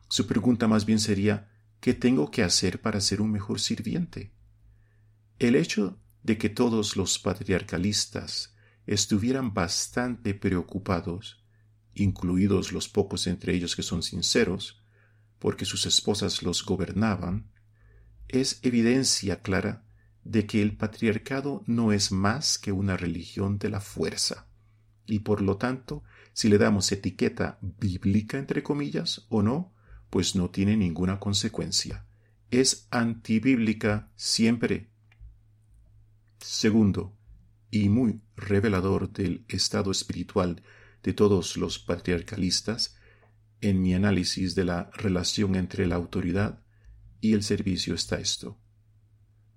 Su 0.09 0.27
pregunta 0.27 0.67
más 0.67 0.85
bien 0.85 0.99
sería 0.99 1.51
¿qué 1.79 1.93
tengo 1.93 2.31
que 2.31 2.43
hacer 2.43 2.81
para 2.81 3.01
ser 3.01 3.21
un 3.21 3.31
mejor 3.31 3.59
sirviente? 3.59 4.31
El 5.39 5.55
hecho 5.55 5.99
de 6.23 6.37
que 6.37 6.49
todos 6.49 6.95
los 6.95 7.19
patriarcalistas 7.19 8.55
estuvieran 8.87 9.53
bastante 9.53 10.33
preocupados, 10.33 11.43
incluidos 11.93 12.71
los 12.71 12.87
pocos 12.87 13.27
entre 13.27 13.53
ellos 13.53 13.75
que 13.75 13.83
son 13.83 14.03
sinceros, 14.03 14.81
porque 15.39 15.65
sus 15.65 15.85
esposas 15.85 16.43
los 16.43 16.63
gobernaban, 16.63 17.51
es 18.27 18.59
evidencia 18.63 19.41
clara 19.41 19.85
de 20.23 20.47
que 20.47 20.61
el 20.61 20.75
patriarcado 20.75 21.63
no 21.67 21.91
es 21.91 22.11
más 22.11 22.57
que 22.57 22.71
una 22.71 22.97
religión 22.97 23.59
de 23.59 23.69
la 23.69 23.79
fuerza, 23.79 24.47
y 25.05 25.19
por 25.19 25.41
lo 25.41 25.57
tanto, 25.57 26.03
si 26.35 26.49
le 26.49 26.57
damos 26.57 26.91
etiqueta 26.91 27.57
bíblica 27.61 28.37
entre 28.37 28.61
comillas 28.61 29.25
o 29.29 29.41
no, 29.41 29.73
pues 30.09 30.35
no 30.35 30.49
tiene 30.49 30.75
ninguna 30.75 31.17
consecuencia. 31.17 32.05
Es 32.51 32.89
antibíblica 32.91 34.11
siempre. 34.17 34.89
Segundo, 36.39 37.17
y 37.71 37.87
muy 37.87 38.21
revelador 38.35 39.13
del 39.13 39.45
estado 39.47 39.91
espiritual 39.91 40.61
de 41.03 41.13
todos 41.13 41.55
los 41.55 41.79
patriarcalistas, 41.79 42.97
en 43.61 43.81
mi 43.81 43.93
análisis 43.93 44.55
de 44.55 44.65
la 44.65 44.91
relación 44.93 45.55
entre 45.55 45.87
la 45.87 45.95
autoridad 45.95 46.61
y 47.21 47.31
el 47.31 47.43
servicio 47.43 47.95
está 47.95 48.17
esto. 48.17 48.59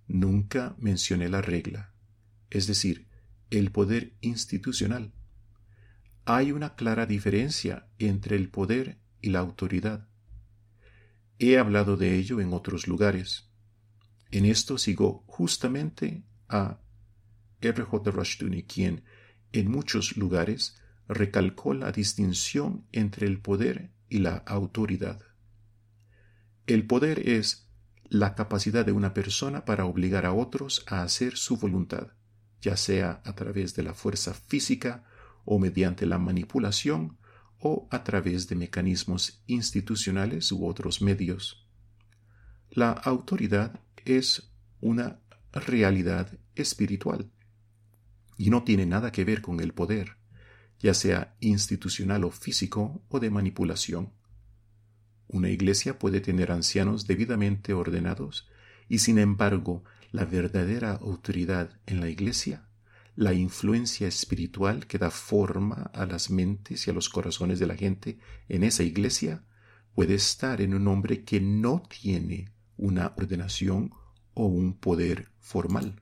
Nunca 0.06 0.76
mencioné 0.78 1.28
la 1.28 1.42
regla, 1.42 1.92
es 2.50 2.68
decir, 2.68 3.08
el 3.50 3.72
poder 3.72 4.14
institucional. 4.20 5.12
Hay 6.30 6.52
una 6.52 6.74
clara 6.74 7.06
diferencia 7.06 7.88
entre 7.98 8.36
el 8.36 8.50
poder 8.50 8.98
y 9.22 9.30
la 9.30 9.38
autoridad. 9.38 10.08
He 11.38 11.56
hablado 11.56 11.96
de 11.96 12.16
ello 12.16 12.38
en 12.40 12.52
otros 12.52 12.86
lugares. 12.86 13.50
En 14.30 14.44
esto 14.44 14.76
sigo 14.76 15.24
justamente 15.26 16.24
a 16.46 16.80
R. 17.62 17.82
J. 17.82 18.10
Rushduni, 18.10 18.64
quien 18.64 19.04
en 19.52 19.70
muchos 19.70 20.18
lugares 20.18 20.76
recalcó 21.08 21.72
la 21.72 21.92
distinción 21.92 22.84
entre 22.92 23.26
el 23.26 23.40
poder 23.40 23.90
y 24.10 24.18
la 24.18 24.36
autoridad. 24.36 25.22
El 26.66 26.86
poder 26.86 27.26
es 27.26 27.70
la 28.10 28.34
capacidad 28.34 28.84
de 28.84 28.92
una 28.92 29.14
persona 29.14 29.64
para 29.64 29.86
obligar 29.86 30.26
a 30.26 30.34
otros 30.34 30.84
a 30.88 31.00
hacer 31.00 31.38
su 31.38 31.56
voluntad, 31.56 32.08
ya 32.60 32.76
sea 32.76 33.22
a 33.24 33.34
través 33.34 33.74
de 33.76 33.82
la 33.82 33.94
fuerza 33.94 34.34
física 34.34 35.07
o 35.50 35.58
mediante 35.58 36.04
la 36.04 36.18
manipulación 36.18 37.16
o 37.58 37.88
a 37.90 38.04
través 38.04 38.48
de 38.48 38.54
mecanismos 38.54 39.42
institucionales 39.46 40.52
u 40.52 40.66
otros 40.66 41.00
medios. 41.00 41.66
La 42.70 42.90
autoridad 42.90 43.80
es 44.04 44.52
una 44.82 45.20
realidad 45.52 46.38
espiritual 46.54 47.32
y 48.36 48.50
no 48.50 48.62
tiene 48.62 48.84
nada 48.84 49.10
que 49.10 49.24
ver 49.24 49.40
con 49.40 49.60
el 49.60 49.72
poder, 49.72 50.18
ya 50.80 50.92
sea 50.92 51.34
institucional 51.40 52.24
o 52.24 52.30
físico 52.30 53.02
o 53.08 53.18
de 53.18 53.30
manipulación. 53.30 54.12
Una 55.28 55.48
iglesia 55.48 55.98
puede 55.98 56.20
tener 56.20 56.52
ancianos 56.52 57.06
debidamente 57.06 57.72
ordenados 57.72 58.50
y 58.86 58.98
sin 58.98 59.18
embargo 59.18 59.82
la 60.12 60.26
verdadera 60.26 60.92
autoridad 60.92 61.80
en 61.86 62.00
la 62.00 62.10
iglesia, 62.10 62.67
la 63.18 63.34
influencia 63.34 64.06
espiritual 64.06 64.86
que 64.86 64.96
da 64.96 65.10
forma 65.10 65.90
a 65.92 66.06
las 66.06 66.30
mentes 66.30 66.86
y 66.86 66.90
a 66.90 66.92
los 66.92 67.08
corazones 67.08 67.58
de 67.58 67.66
la 67.66 67.74
gente 67.74 68.20
en 68.48 68.62
esa 68.62 68.84
iglesia, 68.84 69.42
puede 69.92 70.14
estar 70.14 70.60
en 70.60 70.72
un 70.72 70.86
hombre 70.86 71.24
que 71.24 71.40
no 71.40 71.82
tiene 71.88 72.52
una 72.76 73.12
ordenación 73.16 73.90
o 74.34 74.46
un 74.46 74.72
poder 74.78 75.32
formal. 75.40 76.00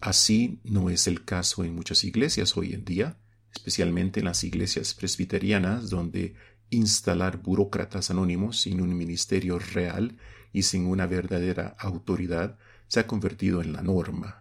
Así 0.00 0.58
no 0.64 0.90
es 0.90 1.06
el 1.06 1.24
caso 1.24 1.62
en 1.62 1.76
muchas 1.76 2.02
iglesias 2.02 2.56
hoy 2.56 2.72
en 2.72 2.84
día, 2.84 3.16
especialmente 3.54 4.18
en 4.18 4.26
las 4.26 4.42
iglesias 4.42 4.94
presbiterianas, 4.94 5.90
donde 5.90 6.34
instalar 6.70 7.36
burócratas 7.36 8.10
anónimos 8.10 8.62
sin 8.62 8.80
un 8.80 8.96
ministerio 8.96 9.60
real 9.60 10.18
y 10.52 10.64
sin 10.64 10.86
una 10.86 11.06
verdadera 11.06 11.76
autoridad 11.78 12.58
se 12.88 12.98
ha 12.98 13.06
convertido 13.06 13.62
en 13.62 13.72
la 13.72 13.82
norma. 13.82 14.39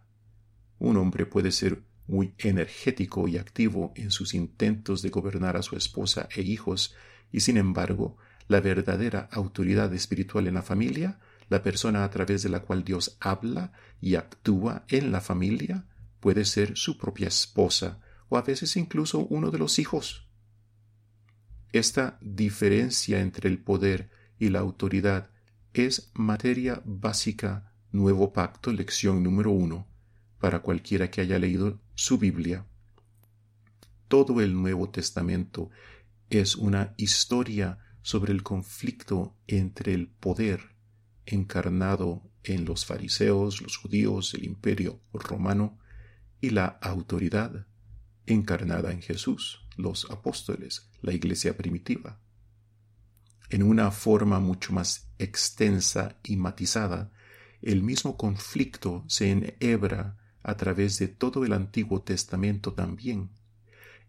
Un 0.79 0.97
hombre 0.97 1.25
puede 1.25 1.51
ser 1.51 1.83
muy 2.07 2.33
energético 2.39 3.27
y 3.27 3.37
activo 3.37 3.93
en 3.95 4.09
sus 4.09 4.33
intentos 4.33 5.01
de 5.01 5.09
gobernar 5.09 5.57
a 5.57 5.61
su 5.61 5.75
esposa 5.75 6.27
e 6.35 6.41
hijos, 6.41 6.95
y 7.31 7.41
sin 7.41 7.57
embargo, 7.57 8.17
la 8.47 8.61
verdadera 8.61 9.29
autoridad 9.31 9.93
espiritual 9.93 10.47
en 10.47 10.55
la 10.55 10.63
familia 10.63 11.19
la 11.49 11.63
persona 11.63 12.03
a 12.03 12.09
través 12.09 12.43
de 12.43 12.49
la 12.49 12.61
cual 12.61 12.83
Dios 12.83 13.17
habla 13.19 13.73
y 13.99 14.15
actúa 14.15 14.85
en 14.87 15.11
la 15.11 15.19
familia 15.19 15.85
puede 16.19 16.45
ser 16.45 16.77
su 16.77 16.97
propia 16.97 17.27
esposa 17.27 17.99
o 18.29 18.37
a 18.37 18.43
veces 18.43 18.77
incluso 18.77 19.25
uno 19.25 19.49
de 19.49 19.57
los 19.57 19.79
hijos. 19.79 20.27
Esta 21.71 22.17
diferencia 22.21 23.19
entre 23.19 23.49
el 23.49 23.59
poder 23.59 24.11
y 24.37 24.49
la 24.49 24.59
autoridad 24.59 25.31
es 25.73 26.11
materia 26.13 26.81
básica, 26.85 27.73
nuevo 27.91 28.31
pacto, 28.31 28.71
lección 28.71 29.23
número 29.23 29.51
uno, 29.51 29.87
para 30.39 30.61
cualquiera 30.61 31.11
que 31.11 31.21
haya 31.21 31.37
leído 31.37 31.79
su 31.95 32.17
Biblia. 32.17 32.65
Todo 34.07 34.41
el 34.41 34.53
Nuevo 34.53 34.89
Testamento 34.89 35.69
es 36.29 36.55
una 36.55 36.93
historia 36.97 37.79
sobre 38.01 38.31
el 38.31 38.43
conflicto 38.43 39.35
entre 39.47 39.93
el 39.93 40.07
poder 40.07 40.75
encarnado 41.25 42.23
en 42.43 42.65
los 42.65 42.85
fariseos, 42.85 43.61
los 43.61 43.77
judíos, 43.77 44.33
el 44.33 44.45
imperio 44.45 45.01
romano, 45.13 45.77
y 46.41 46.51
la 46.51 46.65
autoridad 46.65 47.67
encarnada 48.25 48.91
en 48.91 49.01
Jesús, 49.01 49.67
los 49.75 50.09
apóstoles, 50.09 50.89
la 51.01 51.13
iglesia 51.13 51.57
primitiva. 51.57 52.19
En 53.49 53.63
una 53.63 53.91
forma 53.91 54.39
mucho 54.39 54.73
más 54.73 55.11
extensa 55.17 56.17
y 56.23 56.37
matizada, 56.37 57.11
el 57.61 57.83
mismo 57.83 58.15
conflicto 58.15 59.03
se 59.07 59.31
enhebra 59.31 60.17
a 60.49 60.57
través 60.57 60.97
de 60.97 61.07
todo 61.07 61.45
el 61.45 61.53
Antiguo 61.53 62.01
Testamento 62.01 62.73
también, 62.73 63.29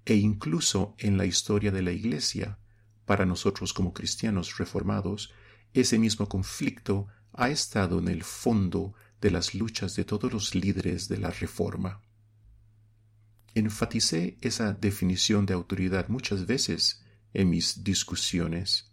e 0.07 0.14
incluso 0.14 0.94
en 0.98 1.18
la 1.18 1.26
historia 1.26 1.70
de 1.70 1.83
la 1.83 1.92
Iglesia, 1.92 2.59
para 3.05 3.26
nosotros 3.26 3.72
como 3.74 3.92
cristianos 3.92 4.57
reformados, 4.57 5.35
ese 5.74 5.98
mismo 5.98 6.29
conflicto 6.29 7.09
ha 7.33 7.50
estado 7.50 7.98
en 7.98 8.09
el 8.09 8.24
fondo 8.24 8.94
de 9.20 9.31
las 9.31 9.55
luchas 9.55 9.94
de 9.96 10.05
todos 10.05 10.33
los 10.33 10.55
líderes 10.55 11.09
de 11.09 11.18
la 11.18 11.31
Reforma. 11.31 12.00
Enfaticé 13.55 14.38
esa 14.40 14.72
definición 14.72 15.44
de 15.44 15.55
autoridad 15.55 16.09
muchas 16.09 16.46
veces 16.46 17.05
en 17.35 17.50
mis 17.50 17.85
discusiones, 17.85 18.92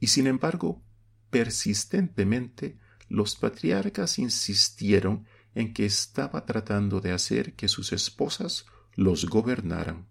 y 0.00 0.08
sin 0.08 0.26
embargo, 0.26 0.82
persistentemente 1.30 2.78
los 3.08 3.36
patriarcas 3.36 4.18
insistieron 4.18 5.26
en 5.54 5.72
que 5.72 5.86
estaba 5.86 6.46
tratando 6.46 7.00
de 7.00 7.12
hacer 7.12 7.54
que 7.54 7.68
sus 7.68 7.92
esposas 7.92 8.66
los 8.94 9.26
gobernaran. 9.26 10.06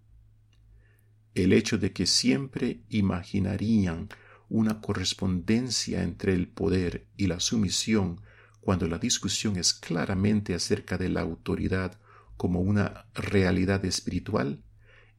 El 1.34 1.52
hecho 1.52 1.78
de 1.78 1.92
que 1.92 2.06
siempre 2.06 2.82
imaginarían 2.88 4.08
una 4.48 4.80
correspondencia 4.80 6.02
entre 6.02 6.34
el 6.34 6.48
poder 6.48 7.06
y 7.16 7.26
la 7.26 7.40
sumisión 7.40 8.20
cuando 8.60 8.86
la 8.88 8.98
discusión 8.98 9.56
es 9.56 9.74
claramente 9.74 10.54
acerca 10.54 10.96
de 10.96 11.08
la 11.08 11.20
autoridad 11.20 11.98
como 12.36 12.60
una 12.60 13.06
realidad 13.14 13.84
espiritual, 13.84 14.62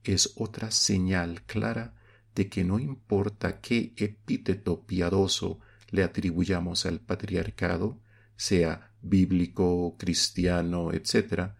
es 0.03 0.33
otra 0.35 0.71
señal 0.71 1.43
clara 1.43 1.95
de 2.33 2.49
que 2.49 2.63
no 2.63 2.79
importa 2.79 3.61
qué 3.61 3.93
epíteto 3.97 4.85
piadoso 4.85 5.59
le 5.89 6.03
atribuyamos 6.03 6.85
al 6.85 6.99
patriarcado, 6.99 7.99
sea 8.35 8.91
bíblico, 9.05 9.95
cristiano, 9.97 10.91
etc., 10.91 11.51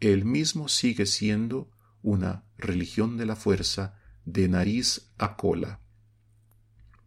el 0.00 0.24
mismo 0.24 0.68
sigue 0.68 1.06
siendo 1.06 1.70
una 2.02 2.44
religión 2.56 3.16
de 3.16 3.26
la 3.26 3.36
fuerza 3.36 3.98
de 4.24 4.48
nariz 4.48 5.12
a 5.18 5.36
cola. 5.36 5.80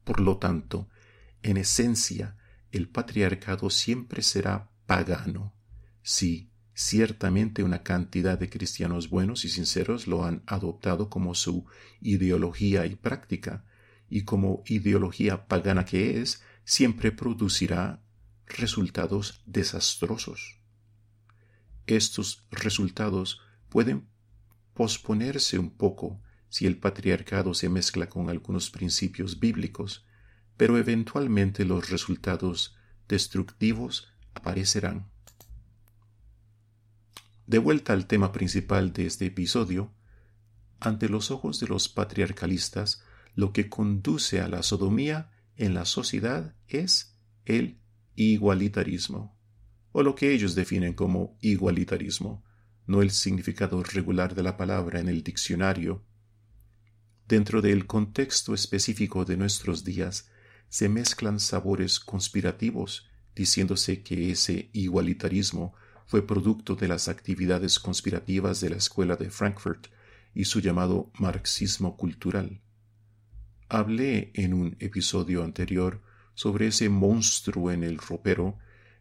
Por 0.04 0.20
lo 0.20 0.38
tanto, 0.38 0.90
en 1.42 1.58
esencia, 1.58 2.38
el 2.72 2.90
patriarcado 2.90 3.70
siempre 3.70 4.22
será 4.22 4.72
pagano. 4.86 5.56
Sí, 6.02 6.52
ciertamente 6.74 7.64
una 7.64 7.84
cantidad 7.84 8.38
de 8.38 8.50
cristianos 8.50 9.10
buenos 9.10 9.46
y 9.46 9.50
sinceros 9.50 10.08
lo 10.08 10.26
han 10.26 10.44
adoptado 10.46 11.10
como 11.10 11.36
su 11.36 11.66
ideología 12.02 12.86
y 12.86 12.96
práctica, 12.96 13.66
y 14.10 14.24
como 14.24 14.64
ideología 14.68 15.48
pagana 15.48 15.86
que 15.86 16.22
es, 16.22 16.44
siempre 16.64 17.12
producirá 17.12 18.03
resultados 18.58 19.42
desastrosos. 19.46 20.60
Estos 21.88 22.48
resultados 22.52 23.42
pueden 23.70 24.08
posponerse 24.74 25.60
un 25.60 25.72
poco 25.72 26.22
si 26.50 26.66
el 26.66 26.78
patriarcado 26.78 27.54
se 27.54 27.70
mezcla 27.70 28.10
con 28.10 28.30
algunos 28.30 28.70
principios 28.70 29.40
bíblicos, 29.40 30.06
pero 30.56 30.78
eventualmente 30.78 31.66
los 31.66 31.90
resultados 31.90 32.76
destructivos 33.08 34.14
aparecerán. 34.34 35.10
De 37.48 37.58
vuelta 37.58 37.94
al 37.94 38.08
tema 38.08 38.32
principal 38.32 38.94
de 38.94 39.08
este 39.08 39.26
episodio, 39.26 39.92
ante 40.80 41.10
los 41.10 41.32
ojos 41.32 41.60
de 41.60 41.68
los 41.68 41.90
patriarcalistas, 41.90 43.04
lo 43.36 43.52
que 43.52 43.70
conduce 43.70 44.40
a 44.42 44.48
la 44.48 44.64
sodomía 44.64 45.32
en 45.56 45.74
la 45.74 45.86
sociedad 45.86 46.56
es 46.68 47.18
el 47.46 47.83
igualitarismo, 48.16 49.38
o 49.92 50.04
lo 50.04 50.16
que 50.16 50.34
ellos 50.34 50.56
definen 50.56 50.94
como 50.94 51.38
igualitarismo, 51.42 52.44
no 52.88 53.02
el 53.02 53.12
significado 53.12 53.82
regular 53.84 54.36
de 54.36 54.44
la 54.44 54.58
palabra 54.58 55.00
en 55.00 55.10
el 55.10 55.24
diccionario, 55.24 56.04
Dentro 57.28 57.62
del 57.62 57.88
contexto 57.88 58.54
específico 58.54 59.24
de 59.24 59.38
nuestros 59.38 59.84
días 59.84 60.30
se 60.70 60.90
mezclan 60.90 61.40
sabores 61.40 62.00
conspirativos, 62.00 63.10
diciéndose 63.34 64.04
que 64.04 64.32
ese 64.32 64.70
igualitarismo 64.74 65.74
fue 66.06 66.28
producto 66.28 66.76
de 66.76 66.90
las 66.90 67.08
actividades 67.08 67.80
conspirativas 67.80 68.60
de 68.60 68.72
la 68.72 68.76
Escuela 68.76 69.16
de 69.16 69.30
Frankfurt 69.30 69.88
y 70.36 70.46
su 70.46 70.60
llamado 70.60 71.12
marxismo 71.18 71.96
cultural. 71.96 72.62
Hablé 73.70 74.32
en 74.34 74.54
un 74.54 74.76
episodio 74.80 75.44
anterior 75.44 76.02
sobre 76.34 76.68
ese 76.68 76.90
monstruo 76.90 77.72
en 77.72 77.84
el 77.84 77.98
ropero 77.98 78.58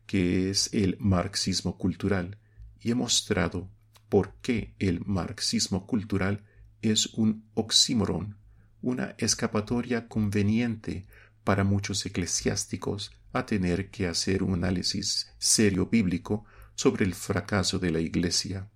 que 0.06 0.50
es 0.50 0.72
el 0.72 0.96
marxismo 0.98 1.78
cultural 1.78 2.38
y 2.80 2.90
he 2.90 2.94
mostrado 2.94 3.70
por 4.08 4.34
qué 4.42 4.74
el 4.78 5.00
marxismo 5.04 5.86
cultural 5.86 6.44
es 6.82 7.06
un 7.14 7.44
oxímoron, 7.54 8.36
una 8.82 9.14
escapatoria 9.18 10.08
conveniente 10.08 11.06
para 11.44 11.64
muchos 11.64 12.04
eclesiásticos 12.04 13.12
a 13.32 13.46
tener 13.46 13.90
que 13.90 14.06
hacer 14.06 14.42
un 14.42 14.54
análisis 14.54 15.32
serio 15.38 15.86
bíblico 15.86 16.44
sobre 16.74 17.04
el 17.04 17.14
fracaso 17.14 17.78
de 17.78 17.90
la 17.90 18.00
Iglesia. 18.00 18.68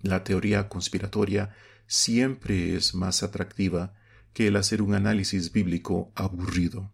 La 0.00 0.22
teoría 0.22 0.68
conspiratoria 0.68 1.54
siempre 1.86 2.76
es 2.76 2.94
más 2.94 3.22
atractiva 3.22 3.94
que 4.32 4.46
el 4.48 4.56
hacer 4.56 4.82
un 4.82 4.94
análisis 4.94 5.52
bíblico 5.52 6.12
aburrido. 6.14 6.92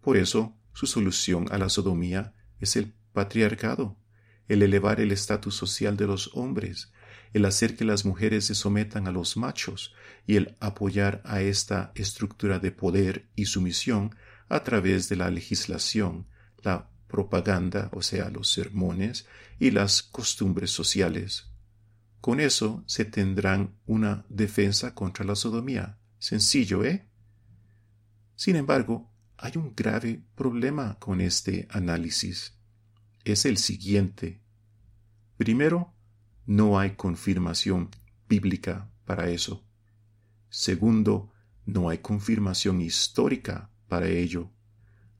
Por 0.00 0.16
eso, 0.16 0.56
su 0.72 0.86
solución 0.86 1.46
a 1.50 1.58
la 1.58 1.68
sodomía 1.68 2.34
es 2.60 2.76
el 2.76 2.94
patriarcado, 3.12 3.96
el 4.48 4.62
elevar 4.62 5.00
el 5.00 5.12
estatus 5.12 5.54
social 5.54 5.96
de 5.96 6.06
los 6.06 6.30
hombres, 6.34 6.92
el 7.32 7.44
hacer 7.44 7.76
que 7.76 7.84
las 7.84 8.04
mujeres 8.04 8.46
se 8.46 8.54
sometan 8.54 9.06
a 9.06 9.12
los 9.12 9.36
machos 9.36 9.94
y 10.26 10.36
el 10.36 10.56
apoyar 10.60 11.20
a 11.24 11.40
esta 11.40 11.92
estructura 11.94 12.58
de 12.58 12.72
poder 12.72 13.28
y 13.34 13.46
sumisión 13.46 14.14
a 14.48 14.64
través 14.64 15.08
de 15.08 15.16
la 15.16 15.30
legislación, 15.30 16.26
la 16.62 16.90
propaganda, 17.06 17.90
o 17.92 18.02
sea, 18.02 18.30
los 18.30 18.50
sermones 18.50 19.26
y 19.58 19.70
las 19.70 20.02
costumbres 20.02 20.70
sociales. 20.70 21.50
Con 22.20 22.40
eso 22.40 22.82
se 22.86 23.04
tendrán 23.04 23.74
una 23.86 24.24
defensa 24.28 24.94
contra 24.94 25.24
la 25.24 25.34
sodomía. 25.34 25.98
Sencillo, 26.18 26.84
¿eh? 26.84 27.06
Sin 28.34 28.56
embargo, 28.56 29.10
hay 29.40 29.52
un 29.56 29.72
grave 29.74 30.20
problema 30.34 30.98
con 30.98 31.20
este 31.20 31.68
análisis. 31.70 32.58
Es 33.24 33.44
el 33.44 33.56
siguiente. 33.56 34.42
Primero, 35.36 35.94
no 36.44 36.78
hay 36.78 36.96
confirmación 36.96 37.90
bíblica 38.28 38.90
para 39.04 39.30
eso. 39.30 39.64
Segundo, 40.50 41.32
no 41.66 41.88
hay 41.88 41.98
confirmación 41.98 42.80
histórica 42.80 43.70
para 43.86 44.08
ello. 44.08 44.50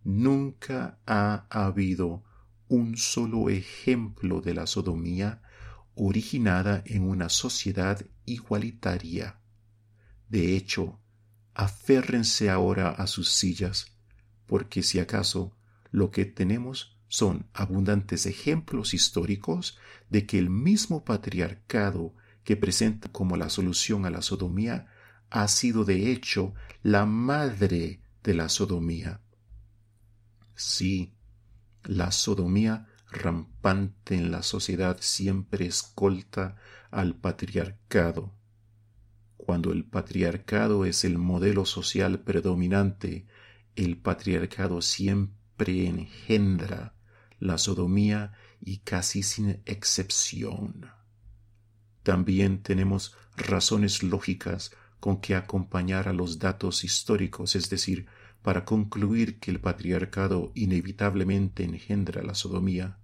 Nunca 0.02 0.98
ha 1.06 1.46
habido 1.50 2.24
un 2.66 2.96
solo 2.96 3.48
ejemplo 3.50 4.40
de 4.40 4.54
la 4.54 4.66
sodomía 4.66 5.42
originada 5.94 6.82
en 6.86 7.08
una 7.08 7.28
sociedad 7.28 8.04
igualitaria. 8.24 9.38
De 10.28 10.56
hecho, 10.56 10.98
aférrense 11.54 12.50
ahora 12.50 12.90
a 12.90 13.06
sus 13.06 13.30
sillas, 13.30 13.97
porque 14.48 14.82
si 14.82 14.98
acaso 14.98 15.56
lo 15.92 16.10
que 16.10 16.24
tenemos 16.24 16.98
son 17.06 17.46
abundantes 17.54 18.26
ejemplos 18.26 18.92
históricos 18.94 19.78
de 20.10 20.26
que 20.26 20.38
el 20.38 20.50
mismo 20.50 21.04
patriarcado 21.04 22.14
que 22.42 22.56
presenta 22.56 23.10
como 23.12 23.36
la 23.36 23.50
solución 23.50 24.04
a 24.06 24.10
la 24.10 24.22
sodomía 24.22 24.88
ha 25.30 25.46
sido 25.48 25.84
de 25.84 26.10
hecho 26.10 26.54
la 26.82 27.06
madre 27.06 28.00
de 28.24 28.34
la 28.34 28.48
sodomía. 28.48 29.20
Sí, 30.54 31.14
la 31.84 32.10
sodomía 32.10 32.88
rampante 33.10 34.14
en 34.14 34.30
la 34.30 34.42
sociedad 34.42 34.98
siempre 35.00 35.66
escolta 35.66 36.56
al 36.90 37.14
patriarcado. 37.14 38.34
Cuando 39.36 39.72
el 39.72 39.84
patriarcado 39.84 40.84
es 40.84 41.04
el 41.04 41.16
modelo 41.16 41.64
social 41.64 42.20
predominante, 42.20 43.26
el 43.84 43.96
patriarcado 43.96 44.82
siempre 44.82 45.86
engendra 45.86 46.94
la 47.38 47.58
sodomía 47.58 48.32
y 48.60 48.78
casi 48.78 49.22
sin 49.22 49.62
excepción. 49.66 50.90
También 52.02 52.62
tenemos 52.62 53.16
razones 53.36 54.02
lógicas 54.02 54.72
con 54.98 55.20
que 55.20 55.36
acompañar 55.36 56.08
a 56.08 56.12
los 56.12 56.40
datos 56.40 56.82
históricos, 56.82 57.54
es 57.54 57.70
decir, 57.70 58.06
para 58.42 58.64
concluir 58.64 59.38
que 59.38 59.52
el 59.52 59.60
patriarcado 59.60 60.50
inevitablemente 60.56 61.62
engendra 61.62 62.22
la 62.24 62.34
sodomía, 62.34 62.98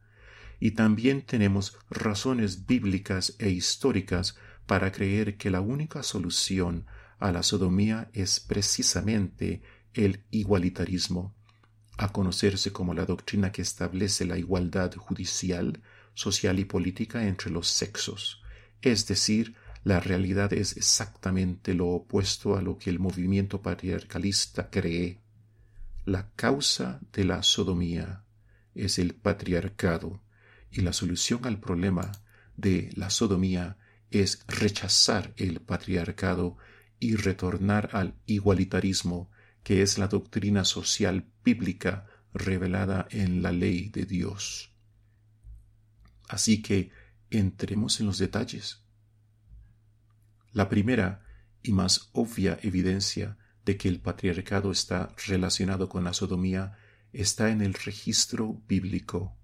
y 0.59 0.73
también 0.73 1.23
tenemos 1.23 1.79
razones 1.89 2.67
bíblicas 2.67 3.37
e 3.39 3.51
históricas 3.51 4.37
para 4.67 4.91
creer 4.91 5.37
que 5.37 5.51
la 5.51 5.61
única 5.61 6.03
solución 6.03 6.87
a 7.21 7.31
la 7.31 7.45
sodomía 7.45 8.11
es 8.13 8.41
precisamente 8.41 9.63
el 9.95 10.25
igualitarismo, 10.31 11.35
a 11.97 12.13
conocerse 12.13 12.73
como 12.73 12.95
la 12.95 13.07
doctrina 13.07 13.53
que 13.53 13.63
establece 13.63 14.25
la 14.25 14.37
igualdad 14.37 14.95
judicial, 14.95 15.81
social 16.15 16.59
y 16.59 16.65
política 16.65 17.27
entre 17.27 17.51
los 17.51 17.69
sexos, 17.69 18.43
es 18.83 19.07
decir, 19.07 19.55
la 19.85 20.01
realidad 20.01 20.53
es 20.53 20.77
exactamente 20.77 21.75
lo 21.75 21.89
opuesto 21.89 22.57
a 22.57 22.63
lo 22.63 22.79
que 22.79 22.91
el 22.91 22.99
movimiento 22.99 23.61
patriarcalista 23.61 24.71
cree. 24.71 25.21
La 26.07 26.31
causa 26.37 27.01
de 27.13 27.25
la 27.25 27.43
sodomía 27.43 28.25
es 28.75 28.99
el 28.99 29.15
patriarcado 29.15 30.23
y 30.71 30.81
la 30.81 30.93
solución 30.93 31.45
al 31.45 31.61
problema 31.61 32.13
de 32.57 32.91
la 32.95 33.11
sodomía 33.11 33.77
es 34.11 34.45
rechazar 34.49 35.35
el 35.37 35.61
patriarcado 35.61 36.57
y 36.99 37.17
retornar 37.17 37.91
al 37.93 38.15
igualitarismo 38.27 39.31
que 39.65 39.83
es 39.83 39.99
la 39.99 40.07
doctrina 40.07 40.65
social 40.65 41.27
bíblica 41.43 42.07
revelada 42.33 43.09
en 43.11 43.43
la 43.43 43.51
ley 43.51 43.89
de 43.89 44.05
Dios. 44.05 44.73
Así 46.29 46.63
que 46.63 46.91
entremos 47.31 47.99
en 47.99 48.07
los 48.07 48.19
detalles. 48.19 48.83
La 50.53 50.69
primera 50.69 51.25
y 51.63 51.73
más 51.73 52.11
obvia 52.13 52.59
evidencia 52.63 53.39
de 53.65 53.77
que 53.77 53.89
el 53.89 54.01
patriarcado 54.01 54.71
está 54.71 55.15
relacionado 55.27 55.89
con 55.89 56.05
la 56.05 56.13
sodomía 56.13 56.77
está 57.13 57.51
en 57.51 57.63
el 57.63 57.75
registro 57.75 58.61
bíblico. 58.69 59.37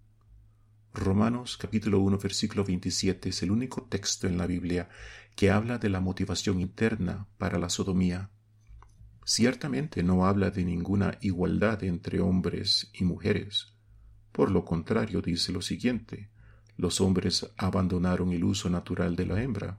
Romanos 0.92 1.56
capítulo 1.56 2.00
1 2.00 2.18
versículo 2.18 2.64
27 2.64 3.30
es 3.30 3.42
el 3.42 3.50
único 3.50 3.84
texto 3.84 4.26
en 4.26 4.36
la 4.36 4.46
Biblia 4.46 4.88
que 5.34 5.50
habla 5.50 5.78
de 5.78 5.88
la 5.88 6.00
motivación 6.00 6.60
interna 6.60 7.26
para 7.38 7.58
la 7.58 7.70
sodomía. 7.70 8.30
Ciertamente 9.24 10.02
no 10.02 10.26
habla 10.26 10.50
de 10.50 10.64
ninguna 10.64 11.18
igualdad 11.20 11.84
entre 11.84 12.20
hombres 12.20 12.90
y 12.92 13.04
mujeres. 13.04 13.74
Por 14.32 14.50
lo 14.50 14.64
contrario, 14.64 15.20
dice 15.20 15.52
lo 15.52 15.62
siguiente, 15.62 16.30
los 16.76 17.00
hombres 17.00 17.50
abandonaron 17.56 18.32
el 18.32 18.44
uso 18.44 18.70
natural 18.70 19.16
de 19.16 19.26
la 19.26 19.42
hembra. 19.42 19.78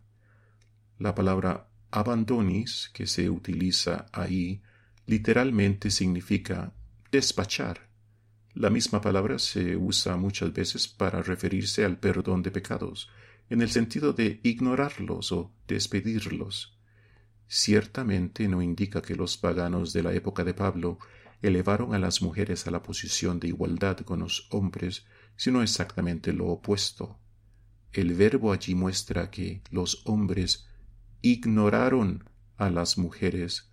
La 0.99 1.15
palabra 1.15 1.67
abandonis, 1.89 2.89
que 2.93 3.07
se 3.07 3.29
utiliza 3.29 4.05
ahí, 4.13 4.61
literalmente 5.07 5.89
significa 5.89 6.73
despachar. 7.11 7.89
La 8.53 8.69
misma 8.69 9.01
palabra 9.01 9.39
se 9.39 9.75
usa 9.75 10.15
muchas 10.17 10.53
veces 10.53 10.87
para 10.87 11.21
referirse 11.21 11.85
al 11.85 11.97
perdón 11.97 12.43
de 12.43 12.51
pecados, 12.51 13.09
en 13.49 13.61
el 13.61 13.69
sentido 13.69 14.13
de 14.13 14.39
ignorarlos 14.43 15.31
o 15.31 15.51
despedirlos. 15.67 16.77
Ciertamente 17.53 18.47
no 18.47 18.61
indica 18.61 19.01
que 19.01 19.13
los 19.13 19.35
paganos 19.35 19.91
de 19.91 20.03
la 20.03 20.13
época 20.13 20.45
de 20.45 20.53
Pablo 20.53 20.99
elevaron 21.41 21.93
a 21.93 21.99
las 21.99 22.21
mujeres 22.21 22.65
a 22.65 22.71
la 22.71 22.81
posición 22.81 23.41
de 23.41 23.49
igualdad 23.49 23.97
con 23.97 24.19
los 24.21 24.47
hombres, 24.51 25.05
sino 25.35 25.61
exactamente 25.61 26.31
lo 26.31 26.47
opuesto. 26.47 27.19
El 27.91 28.13
verbo 28.13 28.53
allí 28.53 28.73
muestra 28.73 29.29
que 29.31 29.63
los 29.69 30.01
hombres 30.05 30.69
ignoraron 31.21 32.23
a 32.55 32.69
las 32.69 32.97
mujeres, 32.97 33.69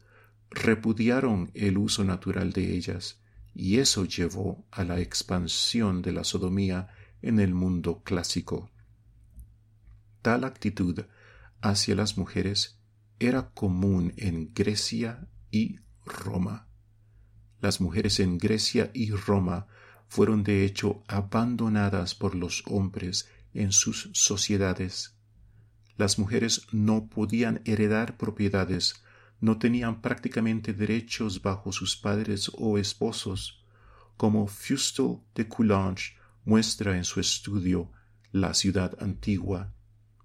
repudiaron 0.50 1.52
el 1.54 1.78
uso 1.78 2.02
natural 2.02 2.52
de 2.52 2.74
ellas, 2.74 3.22
y 3.54 3.78
eso 3.78 4.06
llevó 4.06 4.66
a 4.72 4.82
la 4.82 4.98
expansión 4.98 6.02
de 6.02 6.10
la 6.10 6.24
sodomía 6.24 6.88
en 7.22 7.38
el 7.38 7.54
mundo 7.54 8.02
clásico. 8.02 8.72
Tal 10.20 10.42
actitud 10.42 11.04
hacia 11.60 11.94
las 11.94 12.18
mujeres 12.18 12.77
era 13.18 13.50
común 13.50 14.14
en 14.16 14.52
Grecia 14.54 15.28
y 15.50 15.80
Roma. 16.04 16.68
Las 17.60 17.80
mujeres 17.80 18.20
en 18.20 18.38
Grecia 18.38 18.90
y 18.94 19.10
Roma 19.10 19.66
fueron 20.08 20.44
de 20.44 20.64
hecho 20.64 21.02
abandonadas 21.08 22.14
por 22.14 22.34
los 22.34 22.62
hombres 22.66 23.28
en 23.52 23.72
sus 23.72 24.10
sociedades. 24.12 25.16
Las 25.96 26.18
mujeres 26.18 26.66
no 26.72 27.08
podían 27.08 27.60
heredar 27.64 28.16
propiedades 28.16 29.02
no 29.40 29.58
tenían 29.58 30.00
prácticamente 30.00 30.72
derechos 30.72 31.42
bajo 31.42 31.72
sus 31.72 31.96
padres 31.96 32.50
o 32.54 32.78
esposos, 32.78 33.64
como 34.16 34.48
Fustel 34.48 35.20
de 35.34 35.46
Coulanges 35.46 36.14
muestra 36.44 36.96
en 36.96 37.04
su 37.04 37.20
estudio 37.20 37.92
La 38.32 38.52
ciudad 38.54 38.96
antigua. 39.00 39.72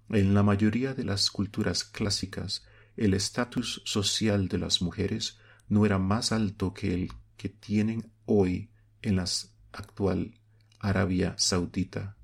En 0.08 0.34
la 0.34 0.42
mayoría 0.42 0.94
de 0.94 1.04
las 1.04 1.30
culturas 1.30 1.84
clásicas, 1.84 2.66
el 2.96 3.14
estatus 3.14 3.82
social 3.84 4.48
de 4.48 4.58
las 4.58 4.82
mujeres 4.82 5.38
no 5.68 5.86
era 5.86 5.98
más 5.98 6.32
alto 6.32 6.74
que 6.74 6.94
el 6.94 7.12
que 7.36 7.48
tienen 7.48 8.10
hoy 8.26 8.70
en 9.02 9.16
la 9.16 9.24
actual 9.72 10.34
Arabia 10.78 11.34
Saudita. 11.38 12.16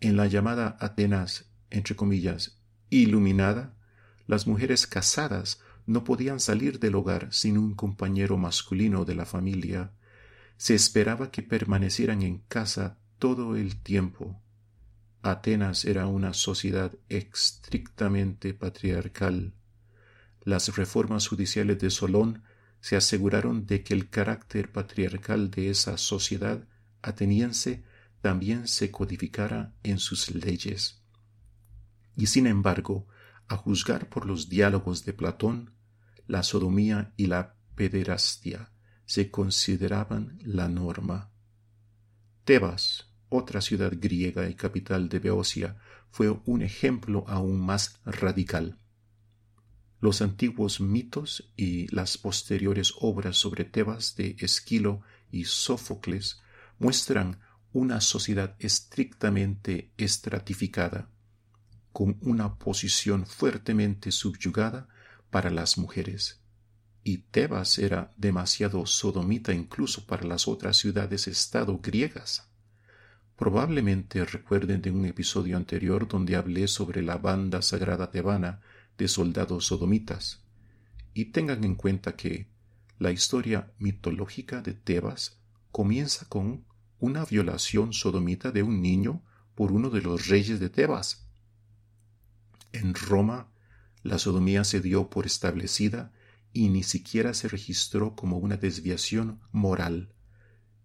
En 0.00 0.16
la 0.16 0.26
llamada 0.26 0.76
Atenas, 0.80 1.50
entre 1.70 1.96
comillas, 1.96 2.60
iluminada, 2.90 3.74
las 4.26 4.46
mujeres 4.46 4.86
casadas 4.86 5.60
no 5.86 6.04
podían 6.04 6.40
salir 6.40 6.80
del 6.80 6.96
hogar 6.96 7.32
sin 7.32 7.56
un 7.56 7.74
compañero 7.74 8.36
masculino 8.36 9.04
de 9.04 9.14
la 9.14 9.24
familia. 9.24 9.92
Se 10.56 10.74
esperaba 10.74 11.30
que 11.30 11.42
permanecieran 11.42 12.22
en 12.22 12.38
casa 12.48 12.98
todo 13.18 13.56
el 13.56 13.80
tiempo. 13.80 14.42
Atenas 15.30 15.84
era 15.84 16.06
una 16.06 16.32
sociedad 16.34 16.92
estrictamente 17.08 18.54
patriarcal. 18.54 19.54
Las 20.44 20.76
reformas 20.76 21.26
judiciales 21.26 21.80
de 21.80 21.90
Solón 21.90 22.44
se 22.80 22.94
aseguraron 22.94 23.66
de 23.66 23.82
que 23.82 23.94
el 23.94 24.08
carácter 24.08 24.70
patriarcal 24.70 25.50
de 25.50 25.70
esa 25.70 25.98
sociedad 25.98 26.68
ateniense 27.02 27.82
también 28.20 28.68
se 28.68 28.92
codificara 28.92 29.74
en 29.82 29.98
sus 29.98 30.32
leyes. 30.32 31.02
Y 32.14 32.28
sin 32.28 32.46
embargo, 32.46 33.08
a 33.48 33.56
juzgar 33.56 34.08
por 34.08 34.26
los 34.26 34.48
diálogos 34.48 35.04
de 35.04 35.12
Platón, 35.12 35.74
la 36.28 36.44
sodomía 36.44 37.12
y 37.16 37.26
la 37.26 37.56
pederastia 37.74 38.70
se 39.06 39.32
consideraban 39.32 40.38
la 40.44 40.68
norma. 40.68 41.32
Tebas, 42.44 43.15
otra 43.28 43.60
ciudad 43.60 43.92
griega 43.96 44.48
y 44.48 44.54
capital 44.54 45.08
de 45.08 45.18
Beocia, 45.18 45.76
fue 46.10 46.30
un 46.44 46.62
ejemplo 46.62 47.24
aún 47.26 47.60
más 47.60 48.00
radical. 48.04 48.78
Los 50.00 50.22
antiguos 50.22 50.80
mitos 50.80 51.52
y 51.56 51.88
las 51.94 52.18
posteriores 52.18 52.92
obras 53.00 53.36
sobre 53.36 53.64
Tebas 53.64 54.14
de 54.16 54.36
Esquilo 54.38 55.00
y 55.30 55.44
Sófocles 55.44 56.40
muestran 56.78 57.40
una 57.72 58.00
sociedad 58.00 58.56
estrictamente 58.58 59.92
estratificada, 59.96 61.10
con 61.92 62.18
una 62.20 62.56
posición 62.58 63.26
fuertemente 63.26 64.12
subyugada 64.12 64.88
para 65.30 65.50
las 65.50 65.78
mujeres. 65.78 66.40
Y 67.02 67.18
Tebas 67.18 67.78
era 67.78 68.12
demasiado 68.16 68.84
sodomita 68.86 69.52
incluso 69.52 70.06
para 70.06 70.24
las 70.24 70.48
otras 70.48 70.76
ciudades-estado 70.76 71.78
griegas. 71.82 72.45
Probablemente 73.36 74.24
recuerden 74.24 74.80
de 74.80 74.90
un 74.90 75.04
episodio 75.04 75.58
anterior 75.58 76.08
donde 76.08 76.36
hablé 76.36 76.68
sobre 76.68 77.02
la 77.02 77.18
banda 77.18 77.60
sagrada 77.60 78.10
tebana 78.10 78.60
de 78.96 79.08
soldados 79.08 79.66
sodomitas. 79.66 80.42
Y 81.12 81.26
tengan 81.26 81.62
en 81.64 81.74
cuenta 81.74 82.16
que 82.16 82.48
la 82.98 83.12
historia 83.12 83.70
mitológica 83.78 84.62
de 84.62 84.72
Tebas 84.72 85.38
comienza 85.70 86.26
con 86.30 86.64
una 86.98 87.26
violación 87.26 87.92
sodomita 87.92 88.52
de 88.52 88.62
un 88.62 88.80
niño 88.80 89.22
por 89.54 89.70
uno 89.70 89.90
de 89.90 90.00
los 90.00 90.28
reyes 90.28 90.58
de 90.58 90.70
Tebas. 90.70 91.26
En 92.72 92.94
Roma 92.94 93.48
la 94.02 94.18
sodomía 94.18 94.64
se 94.64 94.80
dio 94.80 95.10
por 95.10 95.26
establecida 95.26 96.12
y 96.54 96.70
ni 96.70 96.82
siquiera 96.82 97.34
se 97.34 97.48
registró 97.48 98.16
como 98.16 98.38
una 98.38 98.56
desviación 98.56 99.40
moral. 99.52 100.14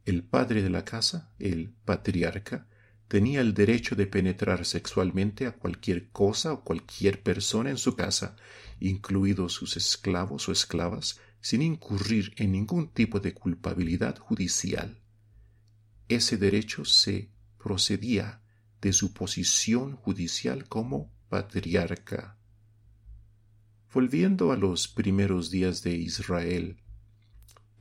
El 0.05 0.23
padre 0.23 0.63
de 0.63 0.69
la 0.69 0.83
casa, 0.83 1.31
el 1.37 1.73
patriarca, 1.85 2.67
tenía 3.07 3.41
el 3.41 3.53
derecho 3.53 3.95
de 3.95 4.07
penetrar 4.07 4.65
sexualmente 4.65 5.45
a 5.45 5.51
cualquier 5.51 6.09
cosa 6.09 6.53
o 6.53 6.63
cualquier 6.63 7.21
persona 7.21 7.69
en 7.69 7.77
su 7.77 7.95
casa, 7.95 8.35
incluidos 8.79 9.53
sus 9.53 9.77
esclavos 9.77 10.49
o 10.49 10.51
esclavas, 10.51 11.19
sin 11.41 11.61
incurrir 11.61 12.33
en 12.37 12.51
ningún 12.51 12.87
tipo 12.87 13.19
de 13.19 13.33
culpabilidad 13.33 14.17
judicial. 14.17 15.01
Ese 16.07 16.37
derecho 16.37 16.85
se 16.85 17.29
procedía 17.57 18.41
de 18.81 18.93
su 18.93 19.13
posición 19.13 19.95
judicial 19.95 20.67
como 20.67 21.13
patriarca. 21.29 22.37
Volviendo 23.93 24.51
a 24.51 24.57
los 24.57 24.87
primeros 24.87 25.51
días 25.51 25.83
de 25.83 25.95
Israel, 25.95 26.80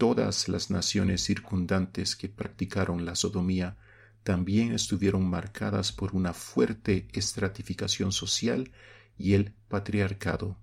todas 0.01 0.49
las 0.49 0.71
naciones 0.71 1.23
circundantes 1.23 2.17
que 2.17 2.31
practicaron 2.31 3.05
la 3.05 3.15
sodomía 3.15 3.77
también 4.23 4.73
estuvieron 4.73 5.29
marcadas 5.29 5.93
por 5.93 6.17
una 6.17 6.33
fuerte 6.33 7.07
estratificación 7.13 8.11
social 8.11 8.73
y 9.19 9.35
el 9.35 9.53
patriarcado. 9.69 10.57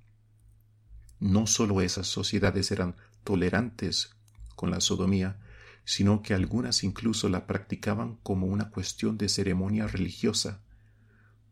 No 1.20 1.46
sólo 1.46 1.82
esas 1.82 2.08
sociedades 2.08 2.72
eran 2.72 2.96
tolerantes 3.24 4.10
con 4.56 4.72
la 4.72 4.82
sodomía, 4.82 5.38
sino 5.86 6.24
que 6.24 6.34
algunas 6.34 6.84
incluso 6.84 7.30
la 7.30 7.46
practicaban 7.46 8.16
como 8.24 8.48
una 8.48 8.72
cuestión 8.72 9.20
de 9.20 9.30
ceremonia 9.30 9.86
religiosa, 9.86 10.64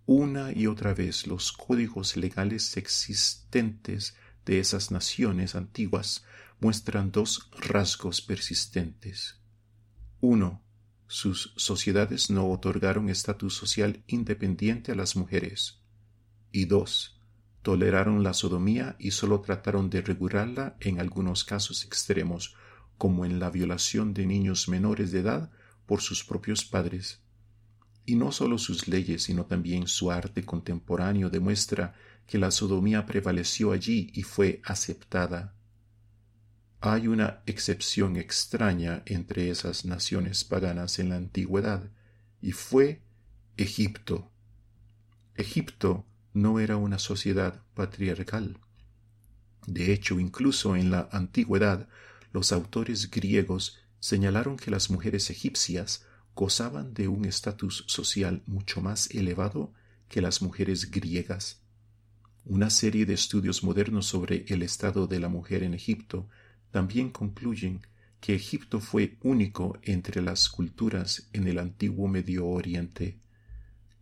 una 0.08 0.52
y 0.52 0.66
otra 0.66 0.96
vez 0.96 1.28
los 1.28 1.52
códigos 1.52 2.18
legales 2.18 2.78
existentes 2.78 4.16
de 4.44 4.60
esas 4.60 4.90
naciones 4.90 5.54
antiguas 5.54 6.26
muestran 6.60 7.12
dos 7.12 7.50
rasgos 7.60 8.22
persistentes. 8.22 9.40
Uno, 10.22 10.64
sus 11.08 11.54
sociedades 11.56 12.30
no 12.30 12.50
otorgaron 12.50 13.10
estatus 13.10 13.54
social 13.54 14.04
independiente 14.08 14.92
a 14.92 14.96
las 14.96 15.16
mujeres. 15.16 15.82
Y 16.52 16.66
dos, 16.66 17.20
toleraron 17.62 18.24
la 18.24 18.34
sodomía 18.34 18.96
y 19.00 19.12
solo 19.12 19.42
trataron 19.42 19.90
de 19.90 20.02
regularla 20.02 20.78
en 20.80 21.00
algunos 21.00 21.44
casos 21.44 21.84
extremos, 21.84 22.56
como 22.98 23.26
en 23.26 23.40
la 23.40 23.50
violación 23.50 24.14
de 24.14 24.26
niños 24.26 24.68
menores 24.70 25.12
de 25.12 25.20
edad 25.20 25.52
por 25.86 26.02
sus 26.02 26.24
propios 26.24 26.64
padres. 26.64 27.22
Y 28.06 28.16
no 28.16 28.32
solo 28.32 28.58
sus 28.58 28.88
leyes, 28.88 29.24
sino 29.24 29.46
también 29.46 29.88
su 29.88 30.12
arte 30.12 30.46
contemporáneo 30.46 31.30
demuestra 31.30 31.96
que 32.28 32.38
la 32.38 32.52
sodomía 32.52 33.06
prevaleció 33.06 33.72
allí 33.72 34.12
y 34.14 34.24
fue 34.24 34.62
aceptada. 34.64 35.56
Hay 36.82 37.08
una 37.08 37.42
excepción 37.46 38.16
extraña 38.16 39.02
entre 39.06 39.50
esas 39.50 39.86
naciones 39.86 40.44
paganas 40.44 41.00
en 41.00 41.10
la 41.10 41.16
antigüedad, 41.16 41.90
y 42.42 42.52
fue 42.52 43.02
Egipto. 43.58 44.30
Egipto 45.36 46.06
no 46.34 46.60
era 46.60 46.78
una 46.78 47.00
sociedad 47.00 47.64
patriarcal. 47.74 48.60
De 49.68 49.94
hecho, 49.94 50.20
incluso 50.20 50.76
en 50.76 50.92
la 50.92 51.10
antigüedad, 51.12 51.88
los 52.32 52.52
autores 52.52 53.10
griegos 53.10 53.80
señalaron 54.00 54.58
que 54.58 54.70
las 54.70 54.90
mujeres 54.92 55.30
egipcias 55.30 56.06
gozaban 56.36 56.94
de 56.94 57.08
un 57.08 57.26
estatus 57.26 57.86
social 57.88 58.44
mucho 58.46 58.82
más 58.82 59.10
elevado 59.12 59.74
que 60.10 60.22
las 60.22 60.42
mujeres 60.42 60.92
griegas. 60.92 61.62
Una 62.44 62.70
serie 62.70 63.06
de 63.06 63.14
estudios 63.14 63.64
modernos 63.64 64.06
sobre 64.06 64.46
el 64.50 64.62
estado 64.62 65.08
de 65.08 65.20
la 65.20 65.30
mujer 65.30 65.64
en 65.64 65.74
Egipto 65.74 66.30
también 66.76 67.10
concluyen 67.10 67.80
que 68.20 68.36
Egipto 68.36 68.82
fue 68.82 69.18
único 69.24 69.80
entre 69.82 70.22
las 70.22 70.50
culturas 70.50 71.30
en 71.32 71.48
el 71.48 71.58
antiguo 71.58 72.10
Medio 72.10 72.46
Oriente 72.48 73.18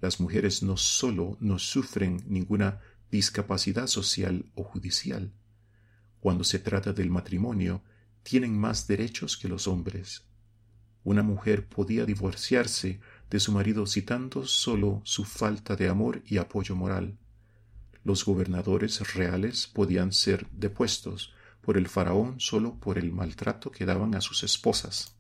las 0.04 0.20
mujeres 0.20 0.64
no 0.64 0.76
solo 0.76 1.38
no 1.40 1.58
sufren 1.60 2.22
ninguna 2.28 2.82
discapacidad 3.10 3.88
social 3.88 4.44
o 4.54 4.62
judicial. 4.62 5.32
Cuando 6.20 6.44
se 6.44 6.60
trata 6.60 6.92
del 6.92 7.10
matrimonio, 7.10 7.82
tienen 8.22 8.60
más 8.60 8.86
derechos 8.86 9.38
que 9.38 9.48
los 9.48 9.66
hombres. 9.66 10.26
Una 11.06 11.24
mujer 11.24 11.70
podía 11.70 12.06
divorciarse 12.06 13.00
de 13.30 13.40
su 13.40 13.54
marido 13.54 13.88
citando 13.88 14.46
solo 14.46 15.00
su 15.06 15.24
falta 15.24 15.78
de 15.78 15.88
amor 15.88 16.22
y 16.26 16.36
apoyo 16.36 16.76
moral. 16.76 17.18
Los 18.04 18.26
gobernadores 18.26 19.14
reales 19.14 19.68
podían 19.68 20.12
ser 20.12 20.48
depuestos 20.52 21.34
por 21.64 21.78
el 21.78 21.88
faraón 21.88 22.40
solo 22.40 22.76
por 22.76 22.98
el 22.98 23.14
maltrato 23.14 23.72
que 23.72 23.86
daban 23.86 24.16
a 24.16 24.22
sus 24.22 24.44
esposas. 24.44 25.16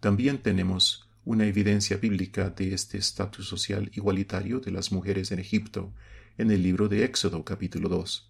También 0.00 0.42
tenemos 0.42 1.08
una 1.24 1.46
evidencia 1.46 1.98
bíblica 1.98 2.50
de 2.50 2.74
este 2.74 2.98
estatus 2.98 3.46
social 3.46 3.90
igualitario 3.94 4.58
de 4.58 4.72
las 4.72 4.90
mujeres 4.90 5.30
en 5.30 5.38
Egipto 5.38 5.92
en 6.36 6.50
el 6.50 6.62
libro 6.62 6.88
de 6.88 7.04
Éxodo 7.04 7.44
capítulo 7.44 7.88
2. 7.88 8.28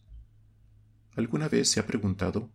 ¿Alguna 1.16 1.48
vez 1.48 1.70
se 1.70 1.80
ha 1.80 1.86
preguntado 1.86 2.50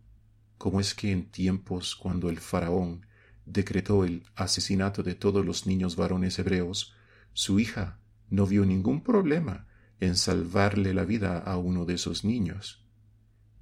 cómo 0.58 0.78
es 0.78 0.94
que 0.94 1.10
en 1.10 1.26
tiempos 1.26 1.96
cuando 1.96 2.30
el 2.30 2.38
faraón 2.38 3.04
decretó 3.46 4.04
el 4.04 4.22
asesinato 4.36 5.02
de 5.02 5.16
todos 5.16 5.44
los 5.44 5.66
niños 5.66 5.96
varones 5.96 6.38
hebreos, 6.38 6.94
su 7.32 7.58
hija 7.58 7.98
no 8.30 8.46
vio 8.46 8.64
ningún 8.64 9.02
problema 9.02 9.66
en 9.98 10.14
salvarle 10.14 10.94
la 10.94 11.04
vida 11.04 11.38
a 11.38 11.56
uno 11.56 11.84
de 11.84 11.94
esos 11.94 12.24
niños? 12.24 12.85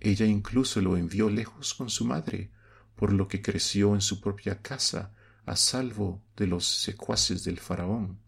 Ella 0.05 0.27
incluso 0.27 0.83
lo 0.83 0.99
envió 0.99 1.31
lejos 1.31 1.73
con 1.73 1.89
su 1.89 2.05
madre, 2.05 2.51
por 2.95 3.11
lo 3.11 3.27
que 3.27 3.41
creció 3.41 3.95
en 3.95 4.03
su 4.03 4.21
propia 4.21 4.61
casa 4.61 5.15
a 5.47 5.57
salvo 5.57 6.23
de 6.37 6.47
los 6.47 6.67
secuaces 6.67 7.43
del 7.43 7.59
faraón. 7.59 8.19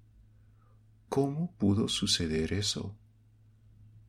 ¿Cómo 1.10 1.54
pudo 1.58 1.88
suceder 1.88 2.54
eso? 2.54 2.96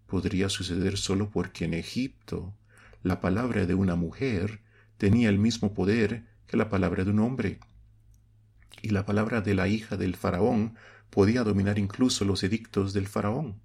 Podría 0.06 0.48
suceder 0.48 0.98
solo 0.98 1.30
porque 1.30 1.66
en 1.66 1.74
Egipto 1.74 2.56
la 3.04 3.20
palabra 3.20 3.66
de 3.66 3.74
una 3.74 3.96
mujer 3.96 4.62
tenía 4.98 5.28
el 5.28 5.38
mismo 5.38 5.74
poder 5.74 6.26
que 6.48 6.56
la 6.56 6.70
palabra 6.70 7.04
de 7.04 7.12
un 7.12 7.20
hombre, 7.20 7.60
y 8.82 8.92
la 8.92 9.06
palabra 9.06 9.42
de 9.42 9.56
la 9.56 9.68
hija 9.68 9.98
del 9.98 10.16
faraón 10.16 10.76
podía 11.10 11.44
dominar 11.44 11.78
incluso 11.78 12.24
los 12.24 12.44
edictos 12.44 12.94
del 12.94 13.08
faraón. 13.08 13.60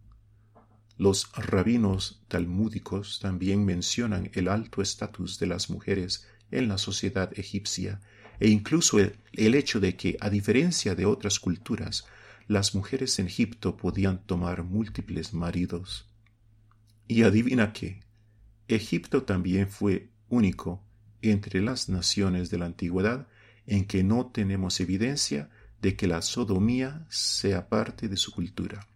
Los 1.02 1.32
rabinos 1.32 2.22
talmúdicos 2.28 3.18
también 3.18 3.64
mencionan 3.64 4.30
el 4.34 4.46
alto 4.46 4.80
estatus 4.80 5.40
de 5.40 5.48
las 5.48 5.68
mujeres 5.68 6.28
en 6.52 6.68
la 6.68 6.78
sociedad 6.78 7.36
egipcia 7.36 8.00
e 8.38 8.50
incluso 8.50 9.00
el, 9.00 9.54
hecho 9.56 9.80
de 9.80 9.96
que, 9.96 10.16
a 10.20 10.30
diferencia 10.30 10.94
de 10.94 11.04
otras 11.04 11.40
culturas, 11.40 12.06
las 12.46 12.76
mujeres 12.76 13.18
en 13.18 13.26
Egipto 13.26 13.76
podían 13.76 14.22
tomar 14.26 14.62
múltiples 14.62 15.34
maridos. 15.34 16.08
Y 17.08 17.24
adivina 17.24 17.72
qué, 17.72 18.04
Egipto 18.68 19.24
también 19.24 19.68
fue 19.68 20.10
único 20.28 20.84
entre 21.20 21.62
las 21.62 21.88
naciones 21.88 22.48
de 22.48 22.58
la 22.58 22.66
antigüedad 22.66 23.26
en 23.66 23.86
que 23.86 24.04
no 24.04 24.26
tenemos 24.26 24.78
evidencia 24.78 25.50
de 25.80 25.96
que 25.96 26.06
la 26.06 26.22
sodomía 26.22 27.04
sea 27.08 27.68
parte 27.68 28.06
de 28.06 28.16
su 28.16 28.30
cultura. 28.30 28.86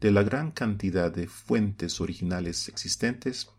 De 0.00 0.12
la 0.12 0.22
gran 0.22 0.52
cantidad 0.52 1.12
de 1.12 1.26
fuentes 1.26 2.00
originales 2.00 2.68
existentes, 2.68 3.50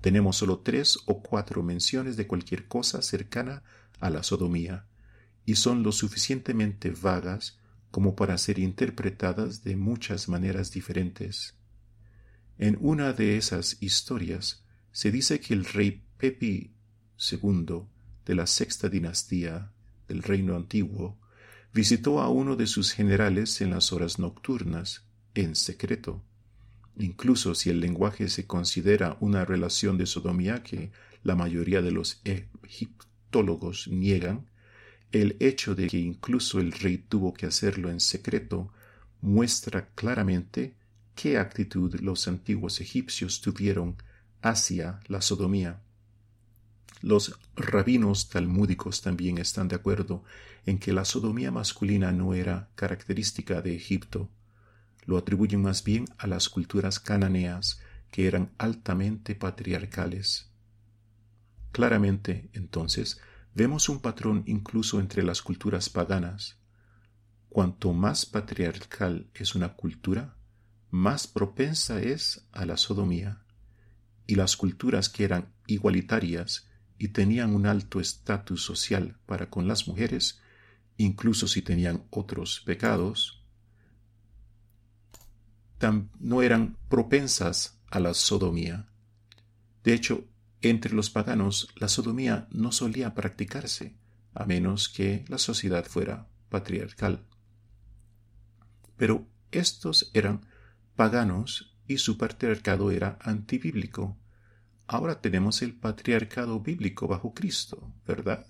tenemos 0.00 0.36
solo 0.36 0.60
tres 0.60 0.98
o 1.06 1.22
cuatro 1.22 1.62
menciones 1.62 2.16
de 2.16 2.26
cualquier 2.26 2.68
cosa 2.68 3.02
cercana 3.02 3.64
a 3.98 4.10
la 4.10 4.22
sodomía, 4.22 4.86
y 5.44 5.56
son 5.56 5.82
lo 5.82 5.92
suficientemente 5.92 6.90
vagas 6.90 7.58
como 7.90 8.14
para 8.14 8.38
ser 8.38 8.58
interpretadas 8.58 9.64
de 9.64 9.76
muchas 9.76 10.28
maneras 10.28 10.70
diferentes. 10.70 11.54
En 12.58 12.76
una 12.80 13.12
de 13.12 13.36
esas 13.36 13.78
historias 13.80 14.64
se 14.92 15.10
dice 15.10 15.40
que 15.40 15.54
el 15.54 15.64
rey 15.64 16.04
Pepi 16.16 16.74
II 17.32 17.82
de 18.24 18.34
la 18.34 18.46
sexta 18.46 18.88
dinastía 18.88 19.72
del 20.06 20.22
reino 20.22 20.54
antiguo 20.54 21.18
visitó 21.72 22.20
a 22.20 22.28
uno 22.28 22.56
de 22.56 22.66
sus 22.66 22.92
generales 22.92 23.60
en 23.60 23.70
las 23.70 23.92
horas 23.92 24.18
nocturnas, 24.18 25.07
en 25.38 25.54
secreto. 25.54 26.20
Incluso 26.98 27.54
si 27.54 27.70
el 27.70 27.78
lenguaje 27.78 28.28
se 28.28 28.46
considera 28.46 29.16
una 29.20 29.44
relación 29.44 29.96
de 29.96 30.06
sodomía 30.06 30.64
que 30.64 30.90
la 31.22 31.36
mayoría 31.36 31.80
de 31.80 31.92
los 31.92 32.20
niegan, 33.88 34.46
el 35.12 35.36
hecho 35.38 35.76
de 35.76 35.86
que 35.86 35.98
incluso 35.98 36.58
el 36.58 36.72
rey 36.72 36.98
tuvo 36.98 37.34
que 37.34 37.46
hacerlo 37.46 37.88
en 37.88 38.00
secreto 38.00 38.72
muestra 39.20 39.88
claramente 39.94 40.74
qué 41.14 41.38
actitud 41.38 41.94
los 42.00 42.26
antiguos 42.26 42.80
egipcios 42.80 43.40
tuvieron 43.40 43.96
hacia 44.42 45.00
la 45.06 45.22
sodomía. 45.22 45.80
Los 47.00 47.38
rabinos 47.54 48.28
talmúdicos 48.28 49.02
también 49.02 49.38
están 49.38 49.68
de 49.68 49.76
acuerdo 49.76 50.24
en 50.66 50.78
que 50.80 50.92
la 50.92 51.04
sodomía 51.04 51.52
masculina 51.52 52.10
no 52.10 52.34
era 52.34 52.70
característica 52.74 53.62
de 53.62 53.76
Egipto. 53.76 54.28
Lo 55.08 55.16
atribuyen 55.16 55.62
más 55.62 55.84
bien 55.84 56.04
a 56.18 56.26
las 56.26 56.50
culturas 56.50 57.00
cananeas, 57.00 57.80
que 58.10 58.26
eran 58.26 58.52
altamente 58.58 59.34
patriarcales. 59.34 60.50
Claramente, 61.72 62.50
entonces, 62.52 63.18
vemos 63.54 63.88
un 63.88 64.00
patrón 64.00 64.42
incluso 64.44 65.00
entre 65.00 65.22
las 65.22 65.40
culturas 65.40 65.88
paganas. 65.88 66.58
Cuanto 67.48 67.94
más 67.94 68.26
patriarcal 68.26 69.30
es 69.32 69.54
una 69.54 69.72
cultura, 69.76 70.36
más 70.90 71.26
propensa 71.26 72.02
es 72.02 72.46
a 72.52 72.66
la 72.66 72.76
sodomía. 72.76 73.40
Y 74.26 74.34
las 74.34 74.58
culturas 74.58 75.08
que 75.08 75.24
eran 75.24 75.54
igualitarias 75.66 76.68
y 76.98 77.08
tenían 77.08 77.54
un 77.54 77.64
alto 77.64 77.98
estatus 77.98 78.62
social 78.62 79.16
para 79.24 79.48
con 79.48 79.68
las 79.68 79.88
mujeres, 79.88 80.42
incluso 80.98 81.48
si 81.48 81.62
tenían 81.62 82.04
otros 82.10 82.60
pecados, 82.66 83.37
no 86.18 86.42
eran 86.42 86.76
propensas 86.88 87.78
a 87.90 88.00
la 88.00 88.14
sodomía. 88.14 88.86
De 89.84 89.94
hecho, 89.94 90.24
entre 90.60 90.92
los 90.92 91.10
paganos 91.10 91.68
la 91.76 91.88
sodomía 91.88 92.48
no 92.50 92.72
solía 92.72 93.14
practicarse, 93.14 93.96
a 94.34 94.44
menos 94.44 94.88
que 94.88 95.24
la 95.28 95.38
sociedad 95.38 95.84
fuera 95.86 96.26
patriarcal. 96.48 97.24
Pero 98.96 99.26
estos 99.52 100.10
eran 100.14 100.46
paganos 100.96 101.76
y 101.86 101.98
su 101.98 102.18
patriarcado 102.18 102.90
era 102.90 103.18
antibíblico. 103.20 104.18
Ahora 104.86 105.20
tenemos 105.20 105.62
el 105.62 105.74
patriarcado 105.74 106.60
bíblico 106.60 107.06
bajo 107.06 107.32
Cristo, 107.34 107.92
¿verdad? 108.06 108.46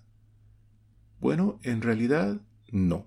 Bueno, 1.21 1.59
en 1.63 1.83
realidad 1.83 2.41
no. 2.71 3.07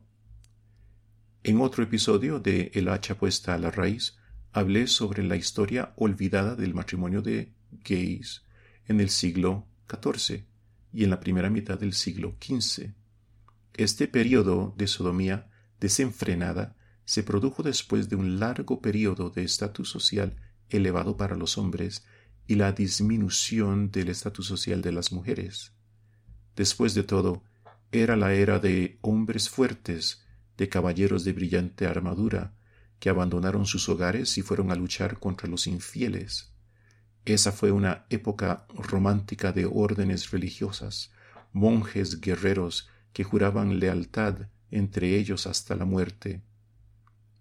En 1.43 1.59
otro 1.59 1.83
episodio 1.83 2.39
de 2.39 2.69
El 2.75 2.87
hacha 2.87 3.17
puesta 3.17 3.55
a 3.55 3.57
la 3.57 3.71
raíz, 3.71 4.15
hablé 4.51 4.85
sobre 4.85 5.23
la 5.23 5.35
historia 5.35 5.91
olvidada 5.95 6.55
del 6.55 6.75
matrimonio 6.75 7.23
de 7.23 7.51
gays 7.83 8.43
en 8.85 8.99
el 8.99 9.09
siglo 9.09 9.65
XIV 9.89 10.45
y 10.93 11.03
en 11.03 11.09
la 11.09 11.19
primera 11.19 11.49
mitad 11.49 11.79
del 11.79 11.93
siglo 11.93 12.35
XV. 12.39 12.91
Este 13.73 14.07
periodo 14.07 14.75
de 14.77 14.85
sodomía 14.85 15.49
desenfrenada 15.79 16.75
se 17.05 17.23
produjo 17.23 17.63
después 17.63 18.07
de 18.07 18.17
un 18.17 18.39
largo 18.39 18.79
periodo 18.79 19.31
de 19.31 19.43
estatus 19.43 19.89
social 19.89 20.35
elevado 20.69 21.17
para 21.17 21.35
los 21.35 21.57
hombres 21.57 22.05
y 22.45 22.53
la 22.53 22.71
disminución 22.71 23.89
del 23.89 24.09
estatus 24.09 24.45
social 24.45 24.83
de 24.83 24.91
las 24.91 25.11
mujeres. 25.11 25.73
Después 26.55 26.93
de 26.93 27.01
todo, 27.01 27.43
era 27.91 28.15
la 28.15 28.31
era 28.33 28.59
de 28.59 28.99
hombres 29.01 29.49
fuertes, 29.49 30.23
de 30.61 30.69
caballeros 30.69 31.23
de 31.23 31.33
brillante 31.33 31.87
armadura, 31.87 32.53
que 32.99 33.09
abandonaron 33.09 33.65
sus 33.65 33.89
hogares 33.89 34.37
y 34.37 34.43
fueron 34.43 34.69
a 34.69 34.75
luchar 34.75 35.17
contra 35.17 35.49
los 35.49 35.65
infieles. 35.65 36.53
Esa 37.25 37.51
fue 37.51 37.71
una 37.71 38.05
época 38.11 38.67
romántica 38.75 39.53
de 39.53 39.65
órdenes 39.65 40.29
religiosas, 40.29 41.11
monjes 41.51 42.21
guerreros 42.21 42.87
que 43.11 43.23
juraban 43.23 43.79
lealtad 43.79 44.49
entre 44.69 45.17
ellos 45.17 45.47
hasta 45.47 45.75
la 45.75 45.85
muerte. 45.85 46.43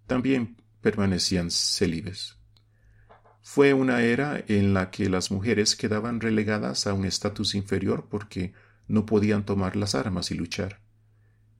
También 0.06 0.56
permanecían 0.80 1.50
célibes. 1.50 2.38
Fue 3.42 3.74
una 3.74 4.00
era 4.00 4.42
en 4.48 4.72
la 4.72 4.90
que 4.90 5.10
las 5.10 5.30
mujeres 5.30 5.76
quedaban 5.76 6.20
relegadas 6.20 6.86
a 6.86 6.94
un 6.94 7.04
estatus 7.04 7.54
inferior 7.54 8.08
porque 8.08 8.54
no 8.88 9.04
podían 9.04 9.44
tomar 9.44 9.76
las 9.76 9.94
armas 9.94 10.30
y 10.30 10.36
luchar. 10.36 10.80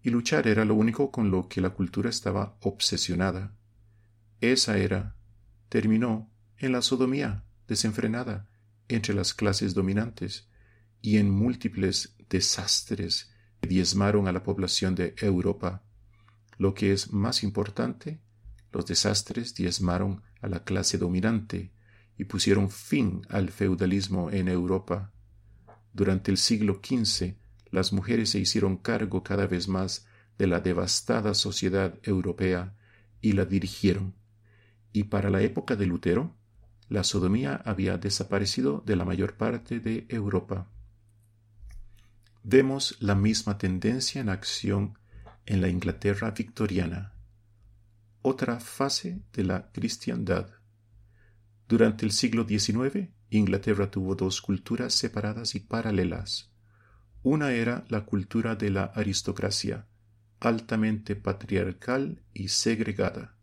Y 0.02 0.10
luchar 0.10 0.48
era 0.48 0.64
lo 0.64 0.74
único 0.74 1.10
con 1.10 1.30
lo 1.30 1.48
que 1.48 1.60
la 1.60 1.70
cultura 1.70 2.08
estaba 2.08 2.56
obsesionada. 2.60 3.54
Esa 4.40 4.78
era 4.78 5.16
terminó 5.68 6.30
en 6.58 6.72
la 6.72 6.82
sodomía 6.82 7.44
desenfrenada 7.68 8.48
entre 8.88 9.14
las 9.14 9.34
clases 9.34 9.74
dominantes 9.74 10.48
y 11.02 11.18
en 11.18 11.30
múltiples 11.30 12.16
desastres 12.28 13.32
que 13.60 13.68
diezmaron 13.68 14.26
a 14.28 14.32
la 14.32 14.42
población 14.42 14.94
de 14.94 15.14
Europa. 15.18 15.82
Lo 16.58 16.74
que 16.74 16.92
es 16.92 17.12
más 17.12 17.42
importante, 17.42 18.20
los 18.72 18.86
desastres 18.86 19.54
diezmaron 19.54 20.22
a 20.40 20.48
la 20.48 20.64
clase 20.64 20.98
dominante 20.98 21.72
y 22.16 22.24
pusieron 22.24 22.70
fin 22.70 23.22
al 23.28 23.50
feudalismo 23.50 24.30
en 24.30 24.48
Europa. 24.48 25.12
Durante 25.92 26.30
el 26.30 26.36
siglo 26.36 26.80
XV, 26.82 27.34
las 27.70 27.92
mujeres 27.92 28.30
se 28.30 28.38
hicieron 28.38 28.76
cargo 28.76 29.22
cada 29.22 29.46
vez 29.46 29.68
más 29.68 30.06
de 30.38 30.46
la 30.46 30.60
devastada 30.60 31.34
sociedad 31.34 31.98
europea 32.02 32.74
y 33.20 33.32
la 33.32 33.44
dirigieron. 33.44 34.14
Y 34.92 35.04
para 35.04 35.30
la 35.30 35.42
época 35.42 35.76
de 35.76 35.86
Lutero, 35.86 36.34
la 36.88 37.04
sodomía 37.04 37.54
había 37.64 37.98
desaparecido 37.98 38.82
de 38.84 38.96
la 38.96 39.04
mayor 39.04 39.36
parte 39.36 39.78
de 39.78 40.06
Europa. 40.08 40.68
Vemos 42.42 42.96
la 43.00 43.14
misma 43.14 43.58
tendencia 43.58 44.20
en 44.20 44.28
acción 44.28 44.98
en 45.46 45.60
la 45.60 45.68
Inglaterra 45.68 46.30
victoriana, 46.32 47.14
otra 48.22 48.60
fase 48.60 49.22
de 49.32 49.44
la 49.44 49.70
cristiandad. 49.72 50.50
Durante 51.68 52.04
el 52.04 52.12
siglo 52.12 52.46
XIX, 52.46 53.10
Inglaterra 53.30 53.90
tuvo 53.90 54.16
dos 54.16 54.42
culturas 54.42 54.92
separadas 54.94 55.54
y 55.54 55.60
paralelas. 55.60 56.49
Una 57.22 57.52
era 57.52 57.84
la 57.88 58.06
cultura 58.06 58.56
de 58.56 58.70
la 58.70 58.84
aristocracia, 58.84 59.86
altamente 60.40 61.16
patriarcal 61.16 62.22
y 62.32 62.48
segregada. 62.48 63.36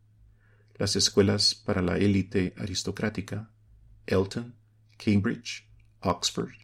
Las 0.79 0.95
escuelas 0.95 1.53
para 1.53 1.83
la 1.83 1.97
élite 1.97 2.55
aristocrática, 2.57 3.51
Elton, 4.07 4.55
Cambridge, 4.97 5.69
Oxford, 5.99 6.55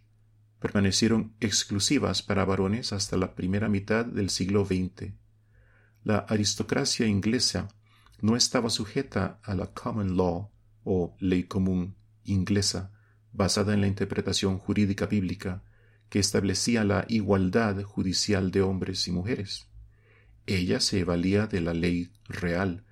permanecieron 0.60 1.36
exclusivas 1.40 2.24
para 2.24 2.46
varones 2.46 2.94
hasta 2.94 3.16
la 3.16 3.36
primera 3.36 3.70
mitad 3.70 4.06
del 4.06 4.32
siglo 4.32 4.66
XX. 4.66 5.14
La 6.04 6.18
aristocracia 6.18 7.06
inglesa 7.06 7.68
no 8.22 8.36
estaba 8.36 8.72
sujeta 8.72 9.40
a 9.44 9.54
la 9.54 9.68
common 9.68 10.18
law 10.18 10.50
o 10.84 11.16
ley 11.20 11.44
común 11.44 11.96
inglesa 12.24 12.92
basada 13.34 13.76
en 13.76 13.82
la 13.82 13.88
interpretación 13.88 14.58
jurídica 14.58 15.06
bíblica 15.06 15.62
que 16.14 16.20
establecía 16.20 16.84
la 16.84 17.06
igualdad 17.10 17.82
judicial 17.82 18.52
de 18.52 18.62
hombres 18.62 19.08
y 19.08 19.12
mujeres. 19.12 19.66
Ella 20.46 20.80
se 20.80 21.04
valía 21.04 21.48
de 21.48 21.60
la 21.60 21.74
ley 21.74 22.12
real, 22.26 22.86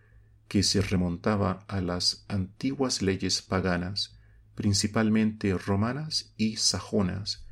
que 0.47 0.63
se 0.63 0.81
remontaba 0.81 1.63
a 1.67 1.81
las 1.81 2.25
antiguas 2.29 3.03
leyes 3.03 3.43
paganas, 3.43 4.17
principalmente 4.55 5.55
romanas 5.55 6.33
y 6.35 6.55
sajonas, 6.55 7.45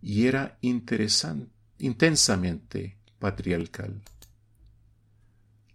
y 0.00 0.26
era 0.26 0.58
intensamente 0.60 2.98
patriarcal. 3.20 4.02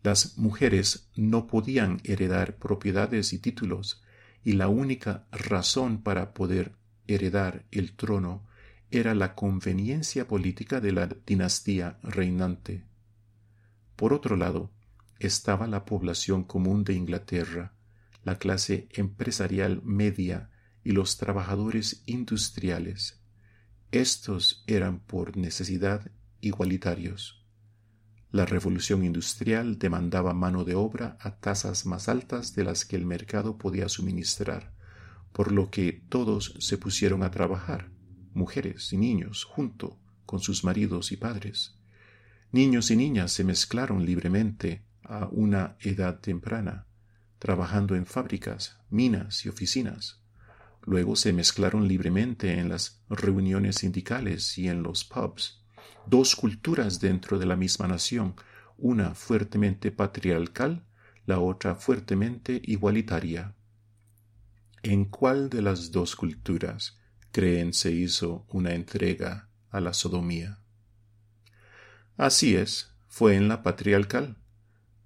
Las 0.03 0.37
mujeres 0.37 1.07
no 1.15 1.47
podían 1.47 2.01
heredar 2.03 2.57
propiedades 2.57 3.31
y 3.31 3.39
títulos, 3.39 4.03
y 4.43 4.51
la 4.51 4.67
única 4.67 5.25
razón 5.31 6.03
para 6.03 6.33
poder 6.33 6.73
heredar 7.07 7.65
el 7.71 7.95
trono 7.95 8.45
era 8.89 9.13
la 9.13 9.35
conveniencia 9.35 10.27
política 10.27 10.79
de 10.79 10.91
la 10.93 11.07
dinastía 11.25 11.99
reinante. 12.03 12.85
Por 13.95 14.13
otro 14.13 14.37
lado, 14.37 14.71
estaba 15.19 15.67
la 15.67 15.83
población 15.83 16.43
común 16.43 16.83
de 16.83 16.93
Inglaterra, 16.93 17.73
la 18.23 18.37
clase 18.37 18.87
empresarial 18.93 19.81
media 19.83 20.49
y 20.83 20.91
los 20.91 21.17
trabajadores 21.17 22.03
industriales. 22.05 23.21
Estos 23.91 24.63
eran 24.67 24.99
por 24.99 25.35
necesidad 25.35 26.11
igualitarios. 26.39 27.45
La 28.31 28.45
revolución 28.45 29.03
industrial 29.03 29.79
demandaba 29.79 30.33
mano 30.33 30.63
de 30.63 30.75
obra 30.75 31.17
a 31.19 31.37
tasas 31.39 31.85
más 31.85 32.07
altas 32.07 32.53
de 32.55 32.63
las 32.63 32.85
que 32.85 32.95
el 32.95 33.05
mercado 33.05 33.57
podía 33.57 33.89
suministrar, 33.89 34.73
por 35.31 35.51
lo 35.51 35.71
que 35.71 36.03
todos 36.09 36.53
se 36.59 36.77
pusieron 36.77 37.23
a 37.23 37.31
trabajar, 37.31 37.89
mujeres 38.37 38.93
y 38.93 38.97
niños, 38.97 39.43
junto 39.43 39.97
con 40.25 40.39
sus 40.39 40.63
maridos 40.63 41.11
y 41.11 41.17
padres. 41.17 41.75
Niños 42.51 42.91
y 42.91 42.95
niñas 42.95 43.31
se 43.33 43.43
mezclaron 43.43 44.05
libremente 44.05 44.83
a 45.03 45.27
una 45.31 45.75
edad 45.81 46.19
temprana, 46.19 46.85
trabajando 47.39 47.95
en 47.95 48.05
fábricas, 48.05 48.79
minas 48.89 49.45
y 49.45 49.49
oficinas. 49.49 50.21
Luego 50.85 51.15
se 51.15 51.33
mezclaron 51.33 51.87
libremente 51.87 52.59
en 52.59 52.69
las 52.69 53.01
reuniones 53.09 53.77
sindicales 53.77 54.57
y 54.57 54.69
en 54.69 54.83
los 54.83 55.03
pubs 55.03 55.61
dos 56.09 56.35
culturas 56.35 56.99
dentro 56.99 57.37
de 57.37 57.45
la 57.45 57.55
misma 57.55 57.87
nación, 57.87 58.35
una 58.77 59.13
fuertemente 59.13 59.91
patriarcal, 59.91 60.85
la 61.25 61.39
otra 61.39 61.75
fuertemente 61.75 62.61
igualitaria. 62.63 63.53
¿En 64.83 65.05
cuál 65.05 65.49
de 65.49 65.61
las 65.61 65.91
dos 65.91 66.15
culturas 66.15 66.97
creen 67.37 67.71
se 67.71 67.91
hizo 67.91 68.47
una 68.49 68.73
entrega 68.73 69.47
a 69.69 69.79
la 69.79 69.93
sodomía? 69.93 70.57
Así 72.15 72.55
es, 72.55 72.95
fue 73.05 73.35
en 73.35 73.47
la 73.47 73.61
patriarcal. 73.61 74.37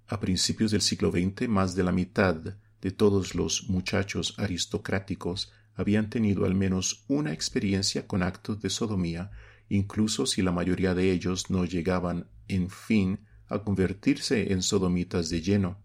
A 0.06 0.18
principios 0.18 0.70
del 0.70 0.80
siglo 0.80 1.10
XX, 1.10 1.46
más 1.46 1.74
de 1.74 1.82
la 1.82 1.92
mitad 1.92 2.36
de 2.80 2.90
todos 2.90 3.34
los 3.34 3.68
muchachos 3.68 4.34
aristocráticos 4.38 5.52
habían 5.74 6.08
tenido 6.08 6.46
al 6.46 6.54
menos 6.54 7.04
una 7.06 7.34
experiencia 7.34 8.06
con 8.06 8.22
actos 8.22 8.62
de 8.62 8.70
sodomía 8.70 9.30
incluso 9.68 10.24
si 10.24 10.40
la 10.40 10.52
mayoría 10.52 10.94
de 10.94 11.12
ellos 11.12 11.50
no 11.50 11.66
llegaban, 11.66 12.30
en 12.48 12.70
fin, 12.70 13.26
a 13.46 13.58
convertirse 13.58 14.54
en 14.54 14.62
sodomitas 14.62 15.28
de 15.28 15.42
lleno. 15.42 15.82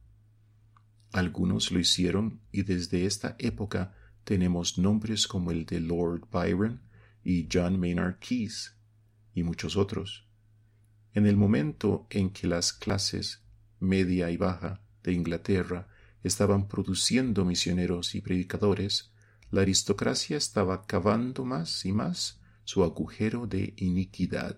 Algunos 1.12 1.74
lo 1.74 1.80
hicieron 1.82 2.40
y 2.54 2.64
desde 2.64 3.06
esta 3.06 3.36
época 3.38 3.97
tenemos 4.28 4.78
nombres 4.78 5.26
como 5.26 5.52
el 5.52 5.66
de 5.66 5.80
Lord 5.80 6.28
Byron 6.30 6.82
y 7.24 7.48
John 7.50 7.80
Maynard 7.80 8.20
Keyes 8.20 8.76
y 9.34 9.44
muchos 9.44 9.78
otros. 9.78 10.28
En 11.14 11.26
el 11.26 11.38
momento 11.38 12.08
en 12.10 12.32
que 12.32 12.46
las 12.46 12.74
clases 12.74 13.42
media 13.80 14.30
y 14.30 14.36
baja 14.36 14.82
de 15.02 15.14
Inglaterra 15.14 15.88
estaban 16.24 16.68
produciendo 16.68 17.46
misioneros 17.46 18.16
y 18.16 18.22
predicadores, 18.22 19.14
la 19.50 19.62
aristocracia 19.62 20.36
estaba 20.36 20.86
cavando 20.86 21.46
más 21.46 21.86
y 21.86 21.94
más 21.94 22.42
su 22.66 22.84
agujero 22.84 23.48
de 23.48 23.76
iniquidad. 23.78 24.58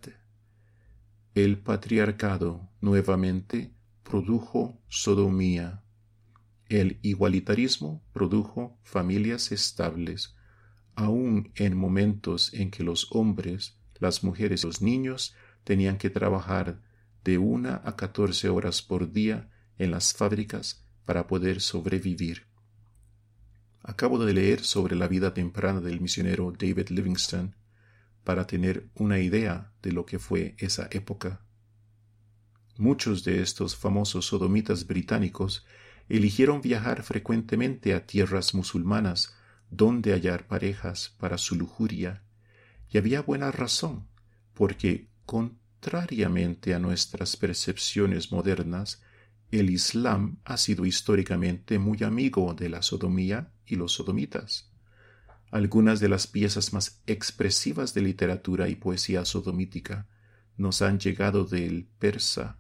El 1.36 1.60
patriarcado 1.60 2.72
nuevamente 2.82 3.72
produjo 4.02 4.82
sodomía. 4.88 5.84
El 6.70 7.00
igualitarismo 7.02 8.04
produjo 8.14 8.78
familias 8.84 9.52
estables, 9.52 10.36
aun 10.94 11.52
en 11.56 11.76
momentos 11.76 12.54
en 12.54 12.70
que 12.70 12.84
los 12.84 13.08
hombres, 13.10 13.80
las 13.96 14.24
mujeres 14.24 14.64
y 14.64 14.68
los 14.68 14.82
niños 14.84 15.34
tenían 15.64 15.98
que 15.98 16.12
trabajar 16.12 16.80
de 17.24 17.40
una 17.40 17.82
a 17.84 17.96
catorce 17.96 18.50
horas 18.50 18.84
por 18.84 19.12
día 19.12 19.50
en 19.80 19.90
las 19.90 20.14
fábricas 20.14 20.86
para 21.06 21.26
poder 21.26 21.60
sobrevivir. 21.60 22.46
Acabo 23.82 24.24
de 24.24 24.32
leer 24.32 24.64
sobre 24.64 24.96
la 24.96 25.08
vida 25.08 25.34
temprana 25.34 25.82
del 25.82 26.00
misionero 26.00 26.54
David 26.56 26.90
Livingstone 26.90 27.56
para 28.24 28.46
tener 28.46 28.92
una 28.94 29.18
idea 29.18 29.74
de 29.82 29.92
lo 29.92 30.06
que 30.06 30.20
fue 30.20 30.54
esa 30.60 30.88
época. 30.92 31.42
Muchos 32.78 33.24
de 33.24 33.42
estos 33.42 33.76
famosos 33.76 34.28
sodomitas 34.28 34.86
británicos 34.86 35.66
eligieron 36.10 36.62
viajar 36.62 37.04
frecuentemente 37.04 37.94
a 37.94 38.06
tierras 38.06 38.54
musulmanas 38.54 39.36
donde 39.70 40.14
hallar 40.14 40.48
parejas 40.48 41.16
para 41.20 41.38
su 41.38 41.56
lujuria, 41.56 42.24
y 42.92 42.98
había 42.98 43.22
buena 43.22 43.52
razón, 43.52 44.08
porque, 44.56 45.08
contrariamente 45.26 46.74
a 46.74 46.80
nuestras 46.80 47.38
percepciones 47.38 48.32
modernas, 48.32 49.02
el 49.52 49.70
Islam 49.70 50.40
ha 50.44 50.58
sido 50.58 50.86
históricamente 50.86 51.80
muy 51.80 52.04
amigo 52.04 52.54
de 52.56 52.70
la 52.70 52.82
sodomía 52.82 53.52
y 53.66 53.76
los 53.76 53.94
sodomitas. 53.94 54.72
Algunas 55.52 56.00
de 56.00 56.10
las 56.10 56.28
piezas 56.28 56.74
más 56.74 57.02
expresivas 57.08 57.94
de 57.94 58.02
literatura 58.02 58.70
y 58.70 58.76
poesía 58.76 59.26
sodomítica 59.26 60.08
nos 60.58 60.82
han 60.82 61.00
llegado 61.00 61.46
del 61.46 61.88
persa 61.98 62.59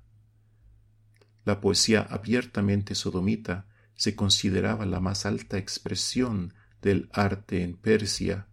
la 1.45 1.61
poesía 1.61 2.01
abiertamente 2.01 2.95
sodomita 2.95 3.65
se 3.95 4.15
consideraba 4.15 4.85
la 4.85 4.99
más 4.99 5.25
alta 5.25 5.57
expresión 5.57 6.53
del 6.81 7.09
arte 7.11 7.63
en 7.63 7.75
Persia, 7.75 8.47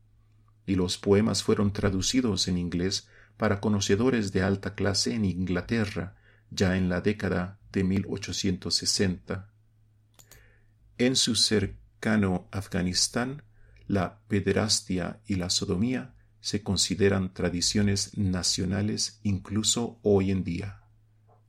y 0.66 0.74
los 0.74 0.98
poemas 0.98 1.42
fueron 1.42 1.72
traducidos 1.72 2.48
en 2.48 2.58
inglés 2.58 3.08
para 3.36 3.60
conocedores 3.60 4.32
de 4.32 4.42
alta 4.42 4.74
clase 4.74 5.14
en 5.14 5.24
Inglaterra 5.24 6.16
ya 6.50 6.76
en 6.76 6.88
la 6.88 7.00
década 7.00 7.60
de 7.70 7.84
1860. 7.84 9.48
En 10.98 11.14
su 11.14 11.36
cercano 11.36 12.48
Afganistán, 12.50 13.42
la 13.86 14.20
pederastia 14.26 15.20
y 15.26 15.36
la 15.36 15.50
sodomía 15.50 16.14
se 16.40 16.62
consideran 16.62 17.34
tradiciones 17.34 18.16
nacionales 18.18 19.20
incluso 19.22 20.00
hoy 20.02 20.30
en 20.30 20.42
día 20.42 20.85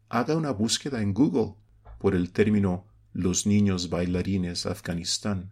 haga 0.10 0.36
una 0.36 0.52
búsqueda 0.52 1.02
en 1.02 1.14
Google 1.14 1.56
por 2.00 2.16
el 2.16 2.32
término 2.32 2.86
los 3.14 3.46
niños 3.46 3.90
bailarines 3.90 4.66
Afganistán. 4.66 5.52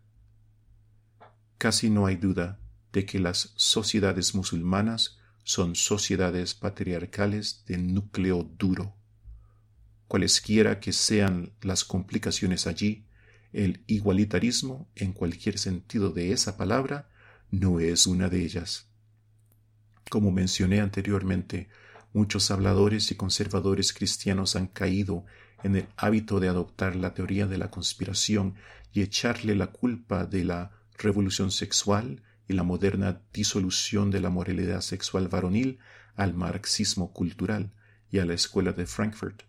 Casi 1.58 1.90
no 1.90 2.06
hay 2.06 2.16
duda 2.16 2.60
de 2.94 3.06
que 3.06 3.20
las 3.20 3.54
sociedades 3.56 4.36
musulmanas 4.36 5.18
son 5.44 5.76
sociedades 5.76 6.54
patriarcales 6.54 7.64
de 7.68 7.78
núcleo 7.78 8.44
duro. 8.58 8.96
Cualesquiera 10.08 10.80
que 10.80 10.94
sean 10.94 11.52
las 11.62 11.84
complicaciones 11.84 12.68
allí, 12.68 13.06
el 13.52 13.84
igualitarismo, 13.88 14.90
en 14.96 15.14
cualquier 15.14 15.58
sentido 15.58 16.12
de 16.12 16.32
esa 16.32 16.58
palabra, 16.58 17.10
no 17.52 17.80
es 17.80 18.06
una 18.06 18.30
de 18.30 18.44
ellas. 18.44 18.88
Como 20.10 20.32
mencioné 20.32 20.82
anteriormente, 20.82 21.70
Muchos 22.16 22.50
habladores 22.50 23.12
y 23.12 23.16
conservadores 23.16 23.92
cristianos 23.92 24.56
han 24.56 24.68
caído 24.68 25.26
en 25.64 25.76
el 25.76 25.88
hábito 25.98 26.40
de 26.40 26.48
adoptar 26.48 26.96
la 26.96 27.14
teoría 27.14 27.46
de 27.46 27.58
la 27.58 27.70
conspiración 27.70 28.56
y 28.94 29.02
echarle 29.02 29.54
la 29.54 29.68
culpa 29.68 30.26
de 30.26 30.46
la 30.46 30.72
revolución 30.98 31.52
sexual 31.52 32.24
y 32.48 32.54
la 32.54 32.64
moderna 32.64 33.22
disolución 33.34 34.12
de 34.12 34.22
la 34.22 34.30
moralidad 34.30 34.80
sexual 34.80 35.28
varonil 35.28 35.80
al 36.16 36.34
marxismo 36.34 37.12
cultural 37.12 37.74
y 38.10 38.20
a 38.20 38.26
la 38.26 38.36
escuela 38.36 38.72
de 38.72 38.86
Frankfurt. 38.86 39.44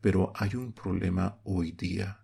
Pero 0.00 0.32
hay 0.36 0.54
un 0.54 0.72
problema 0.72 1.40
hoy 1.42 1.72
día. 1.72 2.20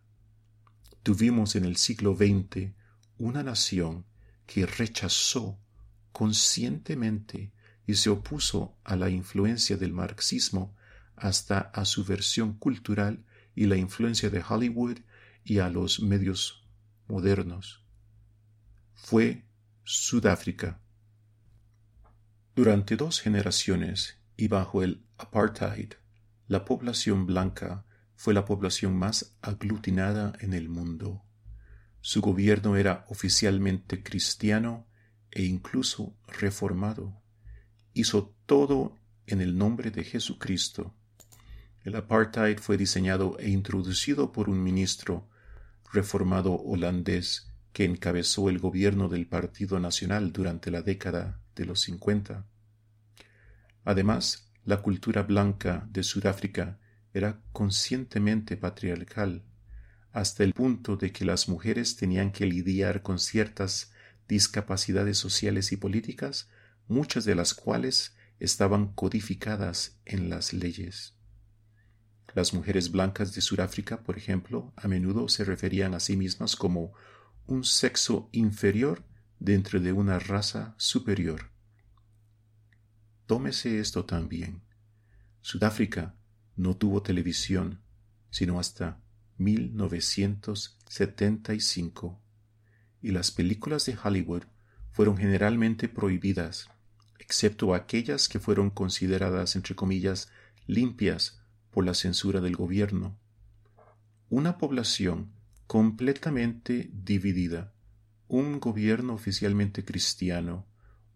Tuvimos 1.03 1.57
en 1.57 1.65
el 1.65 1.79
siglo 1.79 2.15
XX 2.15 2.71
una 3.19 3.43
nación 3.43 4.07
que 4.47 4.67
rechazó 4.67 5.59
conscientemente 6.13 7.51
y 7.87 7.95
se 7.95 8.11
opuso 8.11 8.77
a 8.85 8.97
la 8.97 9.11
influencia 9.11 9.77
del 9.77 9.93
marxismo 9.93 10.75
hasta 11.17 11.59
a 11.59 11.85
su 11.85 12.05
versión 12.05 12.55
cultural 12.55 13.25
y 13.55 13.67
la 13.67 13.77
influencia 13.77 14.31
de 14.31 14.43
Hollywood 14.47 14.99
y 15.45 15.59
a 15.59 15.69
los 15.69 16.01
medios 16.01 16.67
modernos. 17.07 17.85
Fue 18.95 19.45
Sudáfrica. 19.85 20.81
Durante 22.55 22.97
dos 22.97 23.21
generaciones 23.21 24.19
y 24.37 24.49
bajo 24.49 24.83
el 24.83 25.05
apartheid, 25.19 25.93
la 26.49 26.65
población 26.65 27.27
blanca 27.27 27.85
fue 28.17 28.33
la 28.33 28.45
población 28.45 28.97
más 28.97 29.37
aglutinada 29.43 30.33
en 30.41 30.55
el 30.55 30.69
mundo. 30.69 31.23
Su 32.01 32.21
gobierno 32.21 32.77
era 32.77 33.05
oficialmente 33.09 34.03
cristiano 34.03 34.87
e 35.31 35.45
incluso 35.45 36.17
reformado 36.29 37.24
hizo 37.95 38.35
todo 38.47 38.99
en 39.27 39.41
el 39.41 39.57
nombre 39.57 39.91
de 39.91 40.05
Jesucristo. 40.05 40.95
El 41.85 41.97
apartheid 41.97 42.59
fue 42.59 42.77
diseñado 42.77 43.39
e 43.39 43.49
introducido 43.51 44.33
por 44.33 44.51
un 44.51 44.63
ministro 44.63 45.29
reformado 45.93 46.55
holandés 46.55 47.51
que 47.73 47.85
encabezó 47.85 48.49
el 48.49 48.59
gobierno 48.59 49.09
del 49.09 49.27
Partido 49.27 49.81
Nacional 49.81 50.33
durante 50.33 50.71
la 50.71 50.83
década 50.83 51.41
de 51.55 51.65
los 51.65 51.81
50. 51.83 52.47
Además, 53.85 54.51
la 54.65 54.81
cultura 54.81 55.23
blanca 55.23 55.87
de 55.91 56.03
Sudáfrica 56.03 56.79
era 57.13 57.41
conscientemente 57.53 58.57
patriarcal, 58.57 59.43
hasta 60.13 60.43
el 60.43 60.53
punto 60.53 60.97
de 60.97 61.13
que 61.13 61.25
las 61.25 61.49
mujeres 61.49 61.97
tenían 61.97 62.33
que 62.33 62.47
lidiar 62.47 63.03
con 63.03 63.19
ciertas 63.19 63.93
discapacidades 64.29 65.19
sociales 65.19 65.73
y 65.73 65.77
políticas 65.77 66.49
muchas 66.89 67.25
de 67.25 67.35
las 67.35 67.55
cuales 67.55 68.15
estaban 68.39 68.93
codificadas 68.93 69.99
en 70.05 70.29
las 70.29 70.53
leyes. 70.53 71.15
Las 72.35 72.53
mujeres 72.53 72.91
blancas 72.91 73.35
de 73.35 73.41
Sudáfrica, 73.41 74.03
por 74.03 74.19
ejemplo, 74.19 74.73
a 74.77 74.89
menudo 74.89 75.29
se 75.29 75.45
referían 75.45 75.95
a 75.95 76.01
sí 76.01 76.17
mismas 76.17 76.57
como 76.57 76.93
un 77.47 77.65
sexo 77.65 78.29
inferior 78.33 79.05
dentro 79.39 79.81
de 79.81 79.93
una 79.93 80.19
raza 80.19 80.75
superior. 80.77 81.51
Tómese 83.27 83.79
esto 83.79 84.05
también. 84.05 84.63
Sudáfrica 85.43 86.17
no 86.57 86.77
tuvo 86.77 87.03
televisión 87.03 87.85
sino 88.35 88.59
hasta 88.59 89.01
1975 89.39 92.21
y 93.01 93.13
las 93.13 93.31
películas 93.31 93.87
de 93.87 93.97
Hollywood 94.03 94.43
fueron 94.91 95.17
generalmente 95.17 95.89
prohibidas 95.89 96.69
excepto 97.19 97.75
aquellas 97.75 98.29
que 98.29 98.39
fueron 98.39 98.71
consideradas, 98.71 99.57
entre 99.57 99.75
comillas, 99.75 100.31
limpias 100.67 101.41
por 101.71 101.85
la 101.85 101.95
censura 101.95 102.41
del 102.41 102.57
gobierno. 102.57 103.19
Una 104.29 104.59
población 104.59 105.33
completamente 105.67 106.91
dividida, 106.93 107.73
un 108.29 108.61
gobierno 108.61 109.15
oficialmente 109.15 109.85
cristiano, 109.85 110.67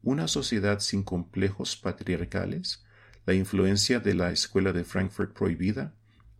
una 0.02 0.28
sociedad 0.28 0.80
sin 0.80 1.02
complejos 1.02 1.76
patriarcales, 1.76 2.84
la 3.26 3.34
influencia 3.34 4.00
de 4.00 4.14
la 4.14 4.30
escuela 4.30 4.72
de 4.72 4.84
Frankfurt 4.84 5.32
prohibida, 5.32 5.94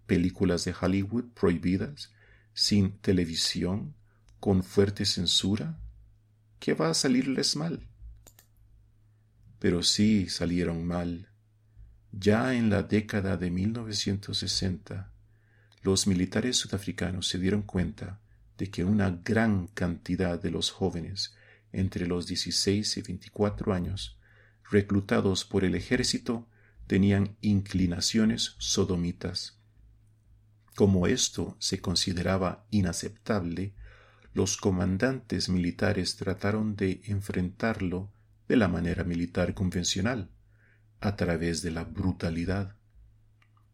películas 0.07 0.65
de 0.65 0.75
Hollywood 0.81 1.25
prohibidas, 1.35 2.13
sin 2.55 2.99
televisión, 2.99 3.95
con 4.41 4.63
fuerte 4.63 5.05
censura, 5.05 5.79
¿qué 6.59 6.75
va 6.75 6.91
a 6.91 6.95
salirles 6.95 7.57
mal? 7.57 7.89
Pero 9.59 9.83
sí 9.83 10.29
salieron 10.29 10.87
mal. 10.87 11.29
Ya 12.13 12.55
en 12.55 12.71
la 12.71 12.83
década 12.83 13.37
de 13.37 13.51
1960, 13.51 15.13
los 15.83 16.07
militares 16.07 16.57
sudafricanos 16.57 17.29
se 17.29 17.39
dieron 17.39 17.63
cuenta 17.63 18.21
de 18.57 18.71
que 18.71 18.85
una 18.85 19.11
gran 19.25 19.69
cantidad 19.69 20.41
de 20.41 20.51
los 20.51 20.71
jóvenes 20.71 21.35
entre 21.73 22.07
los 22.07 22.27
16 22.27 22.97
y 22.97 23.03
24 23.03 23.73
años, 23.73 24.19
reclutados 24.71 25.45
por 25.45 25.65
el 25.65 25.75
ejército, 25.75 26.49
tenían 26.87 27.37
inclinaciones 27.41 28.55
sodomitas. 28.59 29.59
Como 30.75 31.07
esto 31.07 31.57
se 31.59 31.81
consideraba 31.81 32.67
inaceptable, 32.71 33.75
los 34.33 34.57
comandantes 34.57 35.49
militares 35.49 36.17
trataron 36.17 36.77
de 36.77 37.01
enfrentarlo 37.05 38.11
de 38.49 38.57
la 38.57 38.69
manera 38.69 39.05
militar 39.05 39.55
convencional, 39.55 40.31
a 41.01 41.17
través 41.17 41.63
de 41.63 41.71
la 41.71 41.85
brutalidad. 41.85 42.75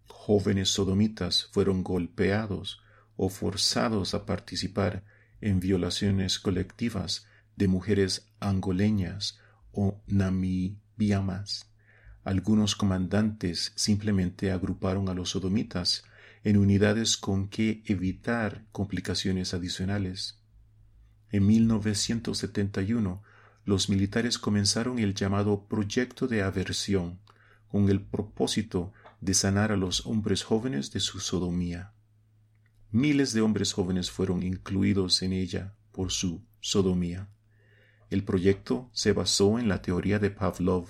Jóvenes 0.07 0.69
sodomitas 0.69 1.49
fueron 1.53 1.83
golpeados 1.83 2.83
o 3.17 3.29
forzados 3.29 4.15
a 4.15 4.27
participar 4.27 5.05
en 5.41 5.61
violaciones 5.61 6.39
colectivas 6.39 7.27
de 7.57 7.69
mujeres 7.69 8.33
angoleñas 8.41 9.39
o 9.73 10.01
namibiamas. 10.07 11.71
Algunos 12.25 12.75
comandantes 12.75 13.73
simplemente 13.77 14.51
agruparon 14.51 15.09
a 15.09 15.15
los 15.15 15.31
sodomitas 15.31 16.05
en 16.43 16.57
unidades 16.57 17.17
con 17.17 17.49
que 17.49 17.83
evitar 17.87 18.65
complicaciones 18.73 19.55
adicionales. 19.55 20.39
En 21.31 21.47
1971 21.47 23.23
los 23.65 23.89
militares 23.89 24.39
comenzaron 24.39 24.99
el 24.99 25.15
llamado 25.15 25.67
Proyecto 25.67 26.27
de 26.27 26.43
Aversión, 26.43 27.19
con 27.69 27.89
el 27.89 28.01
propósito 28.01 28.93
de 29.21 29.35
sanar 29.35 29.73
a 29.73 29.77
los 29.77 30.07
hombres 30.07 30.45
jóvenes 30.45 30.93
de 30.93 31.01
su 31.01 31.19
sodomía. 31.19 31.93
Miles 32.91 33.33
de 33.33 33.41
hombres 33.41 33.73
jóvenes 33.73 34.11
fueron 34.11 34.43
incluidos 34.43 35.23
en 35.23 35.33
ella 35.33 35.75
por 35.93 36.13
su 36.13 36.45
sodomía. 36.61 37.29
El 38.11 38.23
proyecto 38.23 38.91
se 38.93 39.13
basó 39.13 39.59
en 39.59 39.69
la 39.69 39.83
teoría 39.83 40.19
de 40.19 40.31
Pavlov 40.31 40.87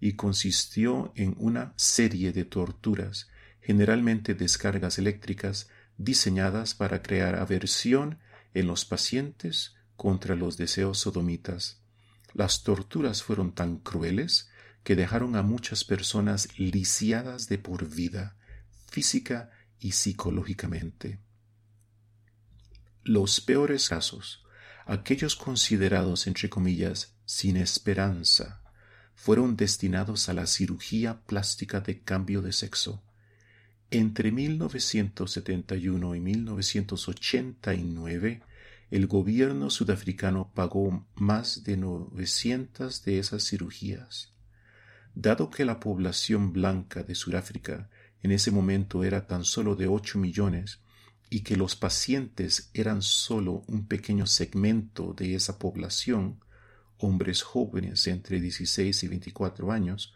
y 0.00 0.14
consistió 0.14 1.12
en 1.14 1.34
una 1.38 1.72
serie 1.76 2.32
de 2.32 2.44
torturas, 2.44 3.30
generalmente 3.60 4.34
descargas 4.34 4.98
eléctricas, 4.98 5.68
diseñadas 5.96 6.74
para 6.74 7.02
crear 7.02 7.36
aversión 7.36 8.18
en 8.52 8.66
los 8.66 8.84
pacientes 8.84 9.76
contra 9.96 10.34
los 10.34 10.56
deseos 10.56 10.98
sodomitas. 10.98 11.79
Las 12.34 12.62
torturas 12.62 13.22
fueron 13.22 13.52
tan 13.52 13.78
crueles 13.78 14.50
que 14.84 14.96
dejaron 14.96 15.36
a 15.36 15.42
muchas 15.42 15.84
personas 15.84 16.58
lisiadas 16.58 17.48
de 17.48 17.58
por 17.58 17.88
vida, 17.88 18.36
física 18.90 19.50
y 19.78 19.92
psicológicamente. 19.92 21.20
Los 23.02 23.40
peores 23.40 23.88
casos, 23.88 24.44
aquellos 24.86 25.36
considerados 25.36 26.26
entre 26.26 26.50
comillas 26.50 27.14
sin 27.24 27.56
esperanza, 27.56 28.60
fueron 29.14 29.56
destinados 29.56 30.28
a 30.28 30.34
la 30.34 30.46
cirugía 30.46 31.22
plástica 31.22 31.80
de 31.80 32.00
cambio 32.00 32.42
de 32.42 32.52
sexo. 32.52 33.02
Entre 33.90 34.32
1971 34.32 36.14
y 36.14 36.20
1989, 36.20 38.42
el 38.90 39.06
gobierno 39.06 39.70
sudafricano 39.70 40.50
pagó 40.52 41.06
más 41.14 41.62
de 41.62 41.76
900 41.76 43.04
de 43.04 43.20
esas 43.20 43.44
cirugías. 43.44 44.34
Dado 45.14 45.50
que 45.50 45.64
la 45.64 45.78
población 45.78 46.52
blanca 46.52 47.04
de 47.04 47.14
Sudáfrica 47.14 47.88
en 48.22 48.32
ese 48.32 48.50
momento 48.50 49.04
era 49.04 49.26
tan 49.28 49.44
solo 49.44 49.76
de 49.76 49.86
8 49.86 50.18
millones 50.18 50.80
y 51.30 51.40
que 51.40 51.56
los 51.56 51.76
pacientes 51.76 52.70
eran 52.74 53.00
solo 53.02 53.62
un 53.68 53.86
pequeño 53.86 54.26
segmento 54.26 55.14
de 55.14 55.36
esa 55.36 55.60
población, 55.60 56.40
hombres 56.98 57.42
jóvenes 57.42 58.08
entre 58.08 58.40
16 58.40 59.04
y 59.04 59.08
24 59.08 59.70
años, 59.70 60.14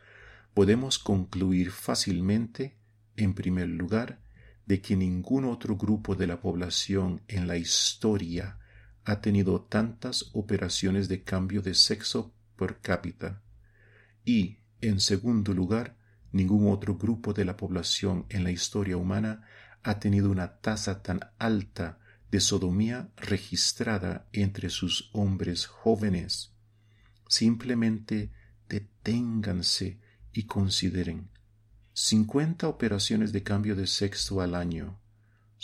podemos 0.52 0.98
concluir 0.98 1.70
fácilmente, 1.70 2.76
en 3.16 3.34
primer 3.34 3.68
lugar, 3.68 4.20
de 4.66 4.80
que 4.80 4.96
ningún 4.96 5.44
otro 5.44 5.76
grupo 5.76 6.16
de 6.16 6.26
la 6.26 6.40
población 6.40 7.22
en 7.28 7.46
la 7.46 7.56
historia 7.56 8.58
ha 9.04 9.20
tenido 9.20 9.60
tantas 9.60 10.30
operaciones 10.32 11.08
de 11.08 11.22
cambio 11.22 11.62
de 11.62 11.74
sexo 11.74 12.34
per 12.56 12.80
cápita 12.80 13.42
y, 14.24 14.58
en 14.80 15.00
segundo 15.00 15.52
lugar, 15.52 15.96
ningún 16.32 16.72
otro 16.72 16.96
grupo 16.96 17.32
de 17.32 17.44
la 17.44 17.56
población 17.56 18.26
en 18.28 18.44
la 18.44 18.50
historia 18.50 18.96
humana 18.96 19.46
ha 19.82 20.00
tenido 20.00 20.30
una 20.30 20.60
tasa 20.60 21.02
tan 21.02 21.20
alta 21.38 21.98
de 22.30 22.40
sodomía 22.40 23.10
registrada 23.16 24.26
entre 24.32 24.70
sus 24.70 25.10
hombres 25.12 25.66
jóvenes. 25.66 26.52
Simplemente 27.28 28.32
deténganse 28.68 30.00
y 30.32 30.44
consideren. 30.44 31.28
cincuenta 31.92 32.66
operaciones 32.66 33.32
de 33.32 33.44
cambio 33.44 33.76
de 33.76 33.86
sexo 33.86 34.40
al 34.40 34.56
año, 34.56 34.98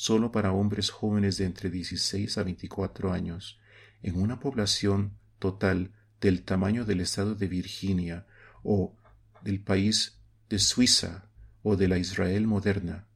solo 0.01 0.33
para 0.33 0.53
hombres 0.53 0.89
jóvenes 0.89 1.37
de 1.37 1.45
entre 1.45 1.69
16 1.69 2.39
a 2.39 2.43
24 2.43 3.13
años, 3.13 3.61
en 4.03 4.19
una 4.19 4.41
población 4.41 5.19
total 5.39 5.93
del 6.23 6.43
tamaño 6.43 6.87
del 6.87 7.03
estado 7.03 7.35
de 7.35 7.47
Virginia 7.49 8.27
o 8.63 8.97
del 9.45 9.61
país 9.61 10.17
de 10.49 10.59
Suiza 10.59 11.29
o 11.63 11.77
de 11.77 11.87
la 11.87 11.99
Israel 11.99 12.47
moderna. 12.47 13.09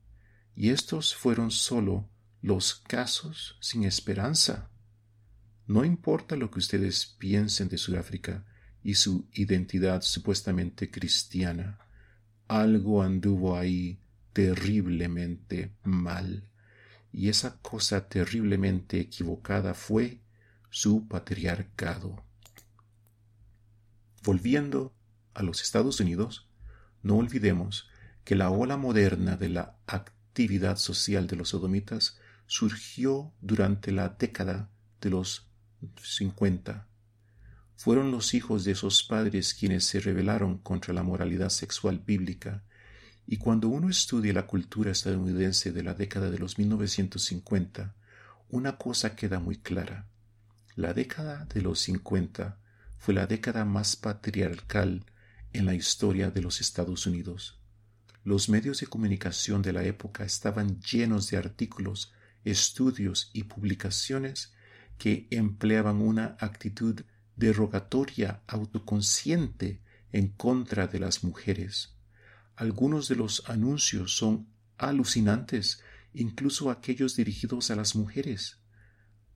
Y 0.54 0.68
estos 0.68 1.14
fueron 1.14 1.50
solo 1.50 2.06
los 2.42 2.74
casos 2.74 3.56
sin 3.62 3.84
esperanza. 3.84 4.68
No 5.66 5.86
importa 5.86 6.36
lo 6.36 6.50
que 6.50 6.58
ustedes 6.58 7.06
piensen 7.06 7.70
de 7.70 7.78
Sudáfrica 7.78 8.44
y 8.82 8.96
su 8.96 9.26
identidad 9.32 10.02
supuestamente 10.02 10.90
cristiana, 10.90 11.78
algo 12.46 13.02
anduvo 13.02 13.56
ahí 13.56 14.00
terriblemente 14.34 15.72
mal. 15.82 16.50
Y 17.14 17.28
esa 17.28 17.58
cosa 17.58 18.08
terriblemente 18.08 18.98
equivocada 18.98 19.74
fue 19.74 20.20
su 20.68 21.06
patriarcado. 21.06 22.24
Volviendo 24.24 24.92
a 25.32 25.44
los 25.44 25.62
Estados 25.62 26.00
Unidos, 26.00 26.48
no 27.04 27.16
olvidemos 27.16 27.88
que 28.24 28.34
la 28.34 28.50
ola 28.50 28.76
moderna 28.76 29.36
de 29.36 29.48
la 29.48 29.76
actividad 29.86 30.76
social 30.76 31.28
de 31.28 31.36
los 31.36 31.50
sodomitas 31.50 32.18
surgió 32.46 33.32
durante 33.40 33.92
la 33.92 34.08
década 34.08 34.68
de 35.00 35.10
los 35.10 35.48
50. 36.02 36.88
Fueron 37.76 38.10
los 38.10 38.34
hijos 38.34 38.64
de 38.64 38.72
esos 38.72 39.04
padres 39.04 39.54
quienes 39.54 39.84
se 39.84 40.00
rebelaron 40.00 40.58
contra 40.58 40.92
la 40.92 41.04
moralidad 41.04 41.50
sexual 41.50 42.00
bíblica, 42.00 42.64
y 43.26 43.38
cuando 43.38 43.68
uno 43.68 43.88
estudia 43.88 44.32
la 44.32 44.46
cultura 44.46 44.92
estadounidense 44.92 45.72
de 45.72 45.82
la 45.82 45.94
década 45.94 46.30
de 46.30 46.38
los 46.38 46.58
1950, 46.58 47.94
una 48.50 48.76
cosa 48.76 49.16
queda 49.16 49.40
muy 49.40 49.56
clara. 49.56 50.06
La 50.76 50.92
década 50.92 51.46
de 51.46 51.62
los 51.62 51.80
50 51.80 52.58
fue 52.98 53.14
la 53.14 53.26
década 53.26 53.64
más 53.64 53.96
patriarcal 53.96 55.04
en 55.52 55.66
la 55.66 55.74
historia 55.74 56.30
de 56.30 56.42
los 56.42 56.60
Estados 56.60 57.06
Unidos. 57.06 57.60
Los 58.24 58.48
medios 58.48 58.80
de 58.80 58.86
comunicación 58.86 59.62
de 59.62 59.72
la 59.72 59.84
época 59.84 60.24
estaban 60.24 60.80
llenos 60.80 61.30
de 61.30 61.36
artículos, 61.36 62.12
estudios 62.44 63.30
y 63.32 63.44
publicaciones 63.44 64.52
que 64.98 65.28
empleaban 65.30 66.00
una 66.00 66.36
actitud 66.40 67.02
derogatoria 67.36 68.42
autoconsciente 68.46 69.80
en 70.12 70.28
contra 70.28 70.86
de 70.86 71.00
las 71.00 71.24
mujeres. 71.24 71.93
Algunos 72.56 73.08
de 73.08 73.16
los 73.16 73.48
anuncios 73.48 74.16
son 74.16 74.46
alucinantes, 74.78 75.80
incluso 76.12 76.70
aquellos 76.70 77.16
dirigidos 77.16 77.70
a 77.70 77.76
las 77.76 77.96
mujeres. 77.96 78.58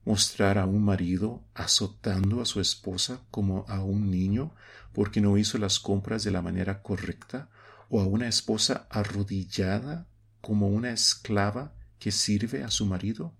Mostrar 0.05 0.57
a 0.57 0.65
un 0.65 0.83
marido 0.83 1.43
azotando 1.53 2.41
a 2.41 2.45
su 2.45 2.61
esposa 2.61 3.21
como 3.31 3.65
a 3.67 3.83
un 3.83 4.09
niño 4.09 4.55
porque 4.93 5.21
no 5.21 5.37
hizo 5.37 5.57
las 5.57 5.79
compras 5.79 6.23
de 6.23 6.31
la 6.31 6.41
manera 6.41 6.81
correcta, 6.81 7.49
o 7.89 8.01
a 8.01 8.05
una 8.05 8.27
esposa 8.27 8.87
arrodillada 8.89 10.07
como 10.41 10.67
una 10.67 10.91
esclava 10.91 11.73
que 11.97 12.11
sirve 12.11 12.63
a 12.63 12.69
su 12.69 12.85
marido? 12.85 13.33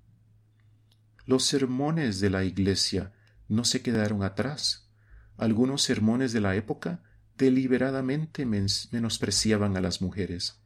Los 1.26 1.46
sermones 1.46 2.20
de 2.20 2.30
la 2.30 2.44
Iglesia 2.44 3.14
no 3.48 3.64
se 3.64 3.82
quedaron 3.82 4.24
atrás. 4.24 4.90
Algunos 5.38 5.84
sermones 5.84 6.34
de 6.34 6.42
la 6.42 6.56
época 6.56 7.04
deliberadamente 7.40 8.46
menospreciaban 8.46 9.78
a 9.78 9.82
las 9.82 10.02
mujeres. 10.02 10.60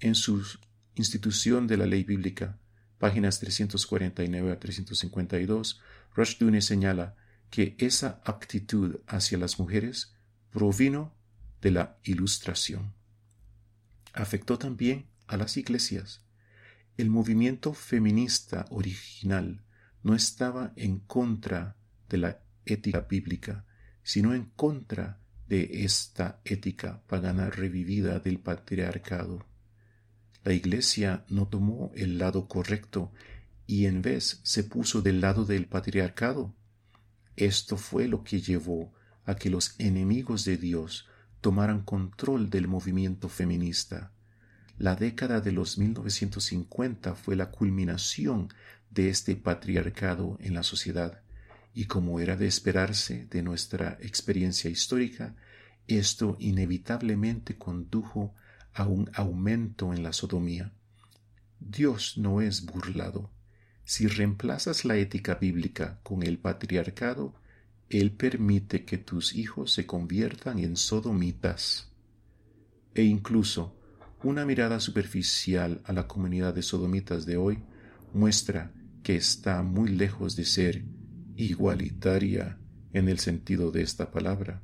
En 0.00 0.16
su 0.16 0.44
institución 0.96 1.68
de 1.68 1.76
la 1.76 1.86
ley 1.86 2.02
bíblica, 2.02 2.58
páginas 2.98 3.38
349 3.38 4.52
a 4.52 4.58
352, 4.58 5.80
Rushduni 6.14 6.60
señala 6.60 7.14
que 7.50 7.76
esa 7.78 8.20
actitud 8.24 8.96
hacia 9.06 9.38
las 9.38 9.60
mujeres 9.60 10.12
provino 10.50 11.14
de 11.62 11.70
la 11.70 11.98
Ilustración. 12.02 12.92
Afectó 14.12 14.58
también 14.58 15.06
a 15.28 15.36
las 15.36 15.56
iglesias. 15.56 16.24
El 16.96 17.10
movimiento 17.10 17.74
feminista 17.74 18.64
original 18.70 19.62
no 20.02 20.16
estaba 20.16 20.72
en 20.74 20.98
contra 20.98 21.76
de 22.08 22.18
la 22.18 22.40
ética 22.64 23.02
bíblica, 23.02 23.64
sino 24.02 24.34
en 24.34 24.46
contra 24.56 25.20
de 25.48 25.84
esta 25.84 26.40
ética 26.44 27.02
pagana 27.06 27.50
revivida 27.50 28.20
del 28.20 28.38
patriarcado. 28.38 29.46
La 30.44 30.52
Iglesia 30.52 31.24
no 31.28 31.48
tomó 31.48 31.90
el 31.94 32.18
lado 32.18 32.48
correcto 32.48 33.12
y 33.66 33.86
en 33.86 34.02
vez 34.02 34.40
se 34.42 34.64
puso 34.64 35.02
del 35.02 35.20
lado 35.20 35.44
del 35.44 35.66
patriarcado. 35.66 36.54
Esto 37.36 37.76
fue 37.76 38.08
lo 38.08 38.24
que 38.24 38.40
llevó 38.40 38.92
a 39.24 39.36
que 39.36 39.50
los 39.50 39.74
enemigos 39.78 40.44
de 40.44 40.56
Dios 40.56 41.06
tomaran 41.40 41.82
control 41.82 42.50
del 42.50 42.66
movimiento 42.66 43.28
feminista. 43.28 44.12
La 44.78 44.94
década 44.94 45.40
de 45.40 45.52
los 45.52 45.76
1950 45.78 47.14
fue 47.14 47.36
la 47.36 47.50
culminación 47.50 48.48
de 48.90 49.10
este 49.10 49.36
patriarcado 49.36 50.38
en 50.40 50.54
la 50.54 50.62
sociedad, 50.62 51.20
y 51.74 51.86
como 51.86 52.20
era 52.20 52.36
de 52.36 52.46
esperarse 52.46 53.26
de 53.26 53.42
nuestra 53.42 53.98
experiencia 54.00 54.70
histórica, 54.70 55.36
esto 55.86 56.36
inevitablemente 56.38 57.56
condujo 57.56 58.34
a 58.74 58.86
un 58.86 59.10
aumento 59.14 59.92
en 59.92 60.02
la 60.02 60.12
sodomía. 60.12 60.72
Dios 61.60 62.18
no 62.18 62.40
es 62.40 62.64
burlado. 62.64 63.30
Si 63.84 64.06
reemplazas 64.06 64.84
la 64.84 64.96
ética 64.96 65.36
bíblica 65.36 66.00
con 66.02 66.22
el 66.22 66.38
patriarcado, 66.38 67.34
él 67.88 68.12
permite 68.12 68.84
que 68.84 68.98
tus 68.98 69.34
hijos 69.34 69.72
se 69.72 69.86
conviertan 69.86 70.58
en 70.58 70.76
sodomitas. 70.76 71.90
E 72.94 73.02
incluso 73.02 73.76
una 74.22 74.44
mirada 74.44 74.80
superficial 74.80 75.80
a 75.84 75.92
la 75.92 76.06
comunidad 76.06 76.54
de 76.54 76.62
sodomitas 76.62 77.24
de 77.24 77.36
hoy 77.36 77.62
muestra 78.12 78.72
que 79.02 79.16
está 79.16 79.62
muy 79.62 79.90
lejos 79.90 80.36
de 80.36 80.44
ser 80.44 80.84
igualitaria 81.38 82.58
en 82.92 83.08
el 83.08 83.18
sentido 83.18 83.70
de 83.70 83.82
esta 83.82 84.10
palabra. 84.10 84.62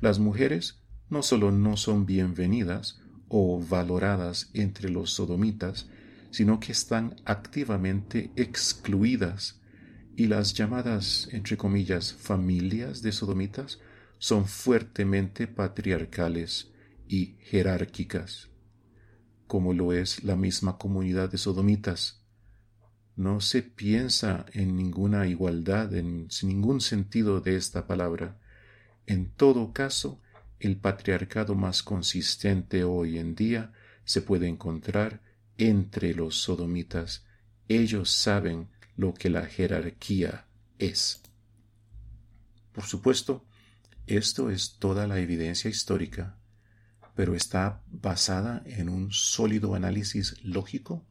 Las 0.00 0.18
mujeres 0.18 0.80
no 1.08 1.22
solo 1.22 1.50
no 1.50 1.76
son 1.76 2.06
bienvenidas 2.06 3.00
o 3.28 3.60
valoradas 3.60 4.50
entre 4.52 4.90
los 4.90 5.10
sodomitas, 5.10 5.88
sino 6.30 6.60
que 6.60 6.72
están 6.72 7.16
activamente 7.24 8.30
excluidas 8.36 9.60
y 10.16 10.26
las 10.26 10.54
llamadas, 10.54 11.28
entre 11.32 11.56
comillas, 11.56 12.12
familias 12.12 13.02
de 13.02 13.10
sodomitas 13.10 13.80
son 14.18 14.46
fuertemente 14.46 15.46
patriarcales 15.46 16.70
y 17.08 17.36
jerárquicas, 17.40 18.50
como 19.46 19.72
lo 19.72 19.92
es 19.92 20.22
la 20.22 20.36
misma 20.36 20.78
comunidad 20.78 21.30
de 21.30 21.38
sodomitas. 21.38 22.23
No 23.16 23.40
se 23.40 23.62
piensa 23.62 24.46
en 24.52 24.76
ninguna 24.76 25.26
igualdad, 25.26 25.94
en 25.94 26.28
ningún 26.42 26.80
sentido 26.80 27.40
de 27.40 27.56
esta 27.56 27.86
palabra. 27.86 28.38
En 29.06 29.30
todo 29.30 29.72
caso, 29.72 30.20
el 30.58 30.76
patriarcado 30.76 31.54
más 31.54 31.82
consistente 31.82 32.84
hoy 32.84 33.18
en 33.18 33.34
día 33.34 33.72
se 34.04 34.22
puede 34.22 34.48
encontrar 34.48 35.22
entre 35.58 36.14
los 36.14 36.36
sodomitas. 36.36 37.24
Ellos 37.68 38.10
saben 38.10 38.68
lo 38.96 39.14
que 39.14 39.30
la 39.30 39.46
jerarquía 39.46 40.46
es. 40.78 41.22
Por 42.72 42.84
supuesto, 42.84 43.44
esto 44.06 44.50
es 44.50 44.78
toda 44.78 45.06
la 45.06 45.18
evidencia 45.18 45.70
histórica, 45.70 46.36
pero 47.14 47.34
está 47.34 47.82
basada 47.86 48.62
en 48.66 48.88
un 48.88 49.12
sólido 49.12 49.74
análisis 49.74 50.36
lógico. 50.42 51.06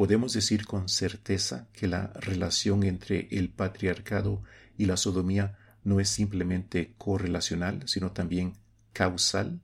Podemos 0.00 0.32
decir 0.32 0.64
con 0.64 0.88
certeza 0.88 1.68
que 1.74 1.86
la 1.86 2.06
relación 2.14 2.84
entre 2.84 3.28
el 3.32 3.50
patriarcado 3.50 4.42
y 4.78 4.86
la 4.86 4.96
sodomía 4.96 5.58
no 5.84 6.00
es 6.00 6.08
simplemente 6.08 6.94
correlacional, 6.96 7.86
sino 7.86 8.10
también 8.10 8.54
causal? 8.94 9.60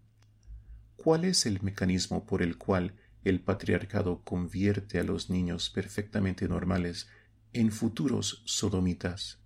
¿Cuál 0.96 1.24
es 1.24 1.46
el 1.46 1.62
mecanismo 1.62 2.26
por 2.26 2.42
el 2.42 2.58
cual 2.58 2.92
el 3.24 3.40
patriarcado 3.40 4.20
convierte 4.24 4.98
a 4.98 5.04
los 5.04 5.30
niños 5.30 5.70
perfectamente 5.70 6.46
normales 6.48 7.08
en 7.54 7.72
futuros 7.72 8.42
sodomitas? 8.44 9.38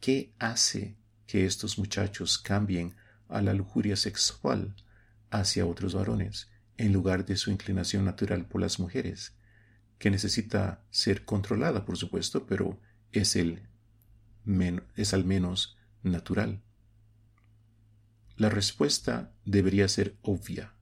¿Qué 0.00 0.32
hace 0.38 0.96
que 1.26 1.44
estos 1.44 1.76
muchachos 1.76 2.38
cambien 2.38 2.96
a 3.28 3.42
la 3.42 3.52
lujuria 3.52 3.96
sexual 3.96 4.76
hacia 5.28 5.66
otros 5.66 5.92
varones 5.92 6.48
en 6.78 6.94
lugar 6.94 7.26
de 7.26 7.36
su 7.36 7.50
inclinación 7.50 8.06
natural 8.06 8.46
por 8.46 8.62
las 8.62 8.80
mujeres, 8.80 9.35
que 9.98 10.10
necesita 10.10 10.84
ser 10.90 11.24
controlada, 11.24 11.84
por 11.84 11.96
supuesto, 11.96 12.46
pero 12.46 12.78
es, 13.12 13.36
el 13.36 13.62
es 14.94 15.14
al 15.14 15.24
menos 15.24 15.76
natural. 16.02 16.62
La 18.36 18.48
respuesta 18.48 19.32
debería 19.44 19.88
ser 19.88 20.16
obvia. 20.22 20.74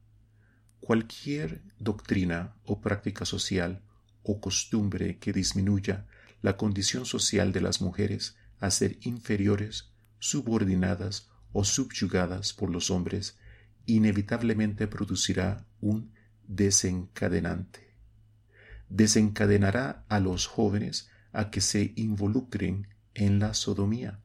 Cualquier 0.81 1.63
doctrina 1.79 2.57
o 2.65 2.81
práctica 2.81 3.25
social 3.25 3.83
o 4.23 4.41
costumbre 4.41 5.19
que 5.19 5.33
disminuya 5.33 6.07
la 6.43 6.57
condición 6.57 7.07
social 7.07 7.53
de 7.53 7.61
las 7.63 7.81
mujeres 7.81 8.37
a 8.61 8.71
ser 8.71 8.99
inferiores, 9.03 9.93
subordinadas 10.19 11.31
o 11.53 11.65
subyugadas 11.65 12.53
por 12.53 12.71
los 12.71 12.91
hombres, 12.91 13.39
inevitablemente 13.87 14.87
producirá 14.87 15.67
un 15.81 16.13
desencadenante. 16.47 17.84
Desencadenará 18.89 20.05
a 20.09 20.21
los 20.21 20.47
jóvenes 20.47 21.09
a 21.33 21.51
que 21.51 21.61
se 21.61 21.93
involucren 21.97 22.89
en 23.15 23.39
la 23.39 23.55
sodomía. 23.55 24.21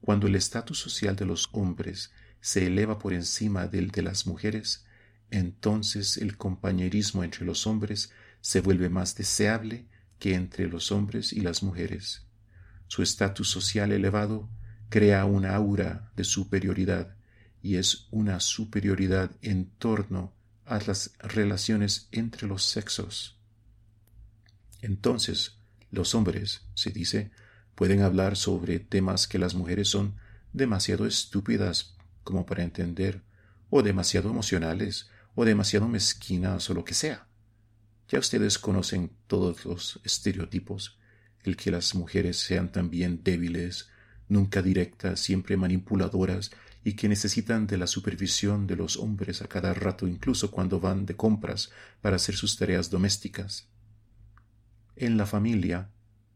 Cuando 0.00 0.26
el 0.26 0.36
estatus 0.36 0.78
social 0.78 1.16
de 1.16 1.26
los 1.26 1.48
hombres 1.52 2.12
se 2.40 2.66
eleva 2.66 2.98
por 2.98 3.12
encima 3.12 3.66
del 3.66 3.90
de 3.90 4.02
las 4.02 4.26
mujeres, 4.26 4.84
entonces 5.30 6.16
el 6.16 6.36
compañerismo 6.36 7.24
entre 7.24 7.44
los 7.44 7.66
hombres 7.66 8.12
se 8.40 8.60
vuelve 8.60 8.88
más 8.88 9.16
deseable 9.16 9.86
que 10.18 10.34
entre 10.34 10.68
los 10.68 10.92
hombres 10.92 11.32
y 11.32 11.40
las 11.40 11.62
mujeres. 11.62 12.22
Su 12.86 13.02
estatus 13.02 13.48
social 13.50 13.90
elevado 13.92 14.48
crea 14.88 15.24
una 15.24 15.54
aura 15.54 16.12
de 16.14 16.24
superioridad 16.24 17.16
y 17.62 17.76
es 17.76 18.06
una 18.10 18.38
superioridad 18.38 19.32
en 19.42 19.66
torno 19.78 20.32
a 20.64 20.78
las 20.86 21.12
relaciones 21.18 22.08
entre 22.12 22.46
los 22.46 22.62
sexos. 22.64 23.35
Entonces, 24.82 25.58
los 25.90 26.14
hombres, 26.14 26.62
se 26.74 26.90
dice, 26.90 27.30
pueden 27.74 28.02
hablar 28.02 28.36
sobre 28.36 28.80
temas 28.80 29.28
que 29.28 29.38
las 29.38 29.54
mujeres 29.54 29.88
son 29.88 30.16
demasiado 30.52 31.06
estúpidas 31.06 31.96
como 32.24 32.46
para 32.46 32.62
entender, 32.62 33.22
o 33.70 33.82
demasiado 33.82 34.30
emocionales, 34.30 35.10
o 35.34 35.44
demasiado 35.44 35.86
mezquinas, 35.88 36.68
o 36.70 36.74
lo 36.74 36.84
que 36.84 36.94
sea. 36.94 37.28
Ya 38.08 38.18
ustedes 38.18 38.58
conocen 38.58 39.10
todos 39.26 39.64
los 39.64 40.00
estereotipos, 40.04 40.98
el 41.44 41.56
que 41.56 41.70
las 41.70 41.94
mujeres 41.94 42.38
sean 42.38 42.72
también 42.72 43.22
débiles, 43.22 43.88
nunca 44.28 44.62
directas, 44.62 45.20
siempre 45.20 45.56
manipuladoras, 45.56 46.50
y 46.84 46.94
que 46.94 47.08
necesitan 47.08 47.66
de 47.66 47.78
la 47.78 47.86
supervisión 47.86 48.66
de 48.66 48.76
los 48.76 48.96
hombres 48.96 49.42
a 49.42 49.48
cada 49.48 49.74
rato, 49.74 50.06
incluso 50.06 50.50
cuando 50.50 50.80
van 50.80 51.04
de 51.04 51.16
compras 51.16 51.70
para 52.00 52.16
hacer 52.16 52.36
sus 52.36 52.56
tareas 52.56 52.90
domésticas. 52.90 53.68
En 54.96 55.16
la 55.16 55.26
familia, 55.26 55.90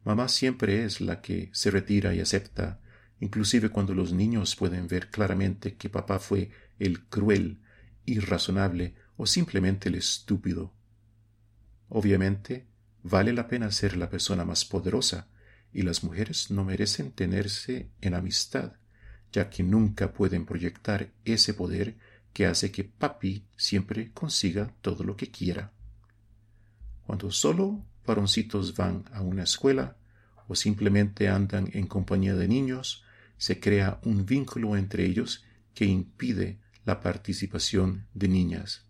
mamá 0.04 0.28
siempre 0.28 0.84
es 0.84 1.00
la 1.00 1.20
que 1.20 1.50
se 1.52 1.70
retira 1.70 2.14
y 2.14 2.20
acepta 2.20 2.80
inclusive 3.20 3.68
cuando 3.68 3.94
los 3.94 4.12
niños 4.12 4.56
pueden 4.56 4.88
ver 4.88 5.10
claramente 5.10 5.76
que 5.76 5.90
papá 5.90 6.18
fue 6.18 6.50
el 6.78 7.04
cruel, 7.04 7.60
irrazonable 8.06 8.94
o 9.16 9.26
simplemente 9.26 9.90
el 9.90 9.94
estúpido. 9.94 10.72
Obviamente, 11.88 12.66
vale 13.02 13.32
la 13.32 13.46
pena 13.46 13.70
ser 13.70 13.96
la 13.96 14.08
persona 14.08 14.44
más 14.44 14.64
poderosa, 14.64 15.28
y 15.72 15.82
las 15.82 16.02
mujeres 16.02 16.50
no 16.50 16.64
merecen 16.64 17.12
tenerse 17.12 17.90
en 18.00 18.14
amistad, 18.14 18.72
ya 19.32 19.50
que 19.50 19.62
nunca 19.62 20.12
pueden 20.12 20.44
proyectar 20.44 21.12
ese 21.24 21.54
poder 21.54 21.96
que 22.32 22.46
hace 22.46 22.72
que 22.72 22.82
papi 22.84 23.44
siempre 23.56 24.10
consiga 24.12 24.72
todo 24.80 25.04
lo 25.04 25.16
que 25.16 25.30
quiera. 25.30 25.72
Cuando 27.06 27.30
solo 27.30 27.84
varoncitos 28.10 28.74
van 28.74 29.04
a 29.12 29.22
una 29.22 29.44
escuela 29.44 29.96
o 30.48 30.56
simplemente 30.56 31.28
andan 31.28 31.70
en 31.72 31.86
compañía 31.86 32.34
de 32.34 32.48
niños, 32.48 33.04
se 33.38 33.60
crea 33.60 34.00
un 34.02 34.26
vínculo 34.26 34.76
entre 34.76 35.04
ellos 35.06 35.44
que 35.74 35.84
impide 35.84 36.58
la 36.84 37.00
participación 37.00 38.06
de 38.12 38.26
niñas. 38.26 38.84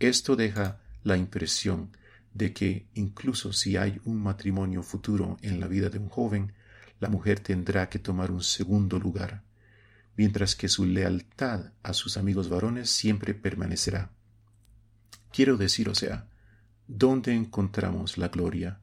Esto 0.00 0.34
deja 0.34 0.80
la 1.04 1.16
impresión 1.16 1.96
de 2.34 2.52
que 2.52 2.88
incluso 2.94 3.52
si 3.52 3.76
hay 3.76 4.00
un 4.04 4.20
matrimonio 4.20 4.82
futuro 4.82 5.36
en 5.42 5.60
la 5.60 5.68
vida 5.68 5.88
de 5.90 5.98
un 5.98 6.08
joven, 6.08 6.52
la 6.98 7.08
mujer 7.08 7.38
tendrá 7.38 7.88
que 7.88 8.00
tomar 8.00 8.32
un 8.32 8.42
segundo 8.42 8.98
lugar, 8.98 9.44
mientras 10.16 10.56
que 10.56 10.68
su 10.68 10.86
lealtad 10.86 11.72
a 11.84 11.92
sus 11.92 12.16
amigos 12.16 12.48
varones 12.48 12.90
siempre 12.90 13.32
permanecerá. 13.32 14.10
Quiero 15.32 15.56
decir, 15.56 15.88
o 15.88 15.94
sea, 15.94 16.26
¿dónde 16.90 17.34
encontramos 17.34 18.18
la 18.18 18.28
gloria? 18.28 18.80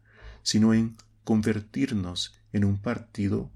sino 0.47 0.73
en 0.73 0.95
convertirnos 1.25 2.33
en 2.53 2.63
un 2.63 2.81
partido 2.81 3.51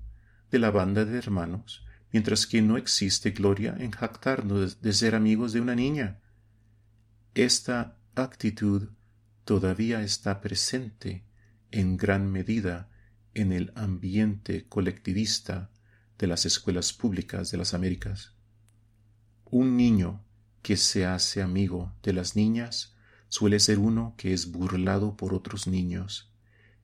de 0.52 0.60
la 0.60 0.72
banda 0.72 1.06
de 1.06 1.18
hermanos, 1.18 1.86
mientras 2.12 2.45
que 2.45 2.62
no 2.62 2.76
existe 2.76 3.32
gloria 3.32 3.78
en 3.80 3.91
jactarnos 3.91 4.82
de 4.82 4.91
ser 4.91 5.16
amigos 5.16 5.54
de 5.54 5.62
una 5.62 5.74
niña. 5.74 6.20
Esta 7.34 7.95
actitud 8.14 8.89
todavía 9.45 10.04
está 10.04 10.41
presente 10.41 11.24
en 11.72 11.95
gran 11.95 12.30
medida 12.30 12.89
en 13.34 13.54
el 13.54 13.72
ambiente 13.76 14.66
colectivista 14.68 15.70
de 16.20 16.28
las 16.28 16.45
escuelas 16.45 16.91
públicas 16.91 17.52
de 17.52 17.58
las 17.58 17.74
Américas. 17.74 18.34
Un 19.45 19.78
niño 19.78 20.26
que 20.62 20.76
se 20.76 21.06
hace 21.06 21.41
amigo 21.41 21.93
de 22.04 22.12
las 22.12 22.36
niñas 22.36 22.97
suele 23.32 23.61
ser 23.61 23.79
uno 23.79 24.13
que 24.17 24.34
es 24.34 24.51
burlado 24.51 25.15
por 25.15 25.34
otros 25.34 25.65
niños. 25.65 26.29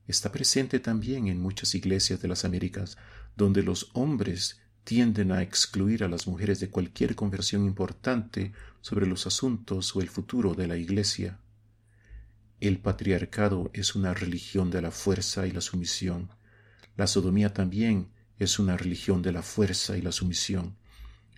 Está 0.06 0.32
presente 0.32 0.80
también 0.80 1.28
en 1.28 1.42
muchas 1.42 1.74
iglesias 1.74 2.22
de 2.22 2.28
las 2.28 2.46
Américas, 2.46 2.96
donde 3.36 3.62
los 3.62 3.90
hombres 3.92 4.58
tienden 4.82 5.30
a 5.30 5.42
excluir 5.42 6.02
a 6.02 6.08
las 6.08 6.26
mujeres 6.26 6.58
de 6.58 6.70
cualquier 6.70 7.14
conversión 7.14 7.66
importante 7.66 8.52
sobre 8.80 9.06
los 9.06 9.26
asuntos 9.26 9.94
o 9.94 10.00
el 10.00 10.08
futuro 10.08 10.54
de 10.54 10.66
la 10.66 10.78
Iglesia. 10.78 11.38
El 12.60 12.78
patriarcado 12.78 13.70
es 13.74 13.94
una 13.94 14.14
religión 14.14 14.70
de 14.70 14.80
la 14.80 14.90
fuerza 14.90 15.46
y 15.46 15.50
la 15.50 15.60
sumisión. 15.60 16.30
La 16.96 17.06
sodomía 17.06 17.52
también 17.52 18.08
es 18.38 18.58
una 18.58 18.78
religión 18.78 19.20
de 19.20 19.32
la 19.32 19.42
fuerza 19.42 19.98
y 19.98 20.00
la 20.00 20.12
sumisión. 20.12 20.76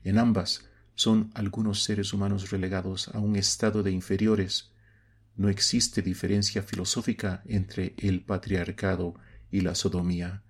En 0.05 0.19
ambas 0.19 0.67
son 0.95 1.33
algunos 1.35 1.83
seres 1.83 2.13
humanos 2.13 2.51
relegados 2.51 3.09
a 3.09 3.19
un 3.19 3.35
estado 3.35 3.83
de 3.83 3.91
inferiores. 3.91 4.70
No 5.37 5.49
existe 5.49 6.03
diferencia 6.03 6.63
filosófica 6.63 7.43
entre 7.47 7.95
el 7.99 8.23
patriarcado 8.23 9.15
y 9.51 9.61
la 9.61 9.75
sodomía. 9.75 10.43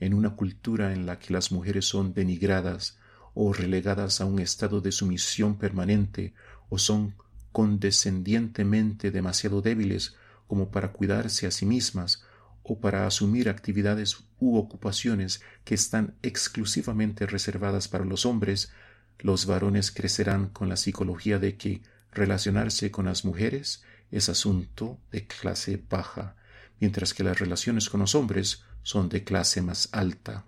En 0.00 0.14
una 0.14 0.30
cultura 0.30 0.92
en 0.92 1.06
la 1.06 1.18
que 1.18 1.32
las 1.32 1.52
mujeres 1.52 1.86
son 1.86 2.14
denigradas 2.14 2.98
o 3.34 3.52
relegadas 3.52 4.20
a 4.20 4.24
un 4.24 4.38
estado 4.38 4.80
de 4.80 4.92
sumisión 4.92 5.56
permanente 5.58 6.34
o 6.68 6.78
son 6.78 7.14
condescendientemente 7.52 9.10
demasiado 9.10 9.62
débiles 9.62 10.16
como 10.46 10.70
para 10.70 10.92
cuidarse 10.92 11.46
a 11.46 11.50
sí 11.50 11.66
mismas 11.66 12.24
o 12.62 12.80
para 12.80 13.06
asumir 13.06 13.48
actividades 13.48 14.24
u 14.40 14.56
ocupaciones 14.56 15.42
que 15.64 15.74
están 15.74 16.14
exclusivamente 16.22 17.26
reservadas 17.26 17.88
para 17.88 18.04
los 18.04 18.26
hombres, 18.26 18.72
los 19.18 19.46
varones 19.46 19.90
crecerán 19.90 20.48
con 20.48 20.68
la 20.68 20.76
psicología 20.76 21.38
de 21.38 21.56
que 21.56 21.82
relacionarse 22.10 22.90
con 22.90 23.06
las 23.06 23.24
mujeres 23.24 23.82
es 24.10 24.28
asunto 24.28 24.98
de 25.10 25.26
clase 25.26 25.82
baja, 25.88 26.36
mientras 26.80 27.14
que 27.14 27.24
las 27.24 27.38
relaciones 27.38 27.88
con 27.88 28.00
los 28.00 28.14
hombres 28.14 28.62
son 28.82 29.08
de 29.08 29.24
clase 29.24 29.62
más 29.62 29.88
alta. 29.92 30.44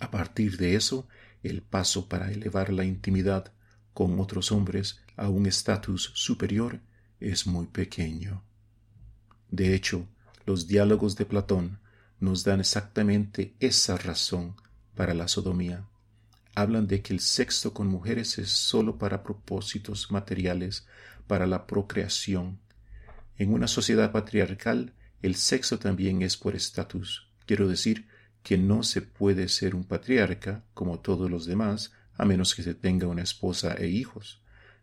A 0.00 0.10
partir 0.10 0.56
de 0.56 0.76
eso, 0.76 1.08
el 1.42 1.62
paso 1.62 2.08
para 2.08 2.30
elevar 2.30 2.72
la 2.72 2.84
intimidad 2.84 3.52
con 3.92 4.18
otros 4.20 4.52
hombres 4.52 5.00
a 5.16 5.28
un 5.28 5.46
estatus 5.46 6.10
superior 6.14 6.80
es 7.20 7.46
muy 7.46 7.66
pequeño. 7.66 8.42
De 9.50 9.74
hecho, 9.74 10.06
los 10.46 10.66
diálogos 10.66 11.16
de 11.16 11.26
Platón 11.26 11.78
nos 12.20 12.44
dan 12.44 12.60
exactamente 12.60 13.54
esa 13.60 13.96
razón 13.96 14.56
para 14.94 15.14
la 15.14 15.28
sodomía 15.28 15.86
hablan 16.54 16.86
de 16.86 17.02
que 17.02 17.12
el 17.12 17.20
sexo 17.20 17.74
con 17.74 17.88
mujeres 17.88 18.38
es 18.38 18.50
sólo 18.50 18.96
para 18.96 19.22
propósitos 19.22 20.10
materiales, 20.10 20.86
para 21.26 21.46
la 21.46 21.66
procreación. 21.66 22.60
En 23.36 23.52
una 23.52 23.66
sociedad 23.66 24.12
patriarcal, 24.12 24.92
el 25.22 25.34
sexo 25.34 25.78
también 25.78 26.22
es 26.22 26.36
por 26.36 26.54
estatus. 26.54 27.28
Quiero 27.46 27.68
decir 27.68 28.06
que 28.42 28.58
no 28.58 28.82
se 28.82 29.02
puede 29.02 29.48
ser 29.48 29.74
un 29.74 29.84
patriarca, 29.84 30.64
como 30.74 31.00
todos 31.00 31.30
los 31.30 31.46
demás, 31.46 31.92
a 32.16 32.24
menos 32.24 32.54
que 32.54 32.62
se 32.62 32.74
tenga 32.74 33.06
una 33.06 33.22
esposa 33.22 33.74
e 33.74 33.88
hijos. 33.88 34.42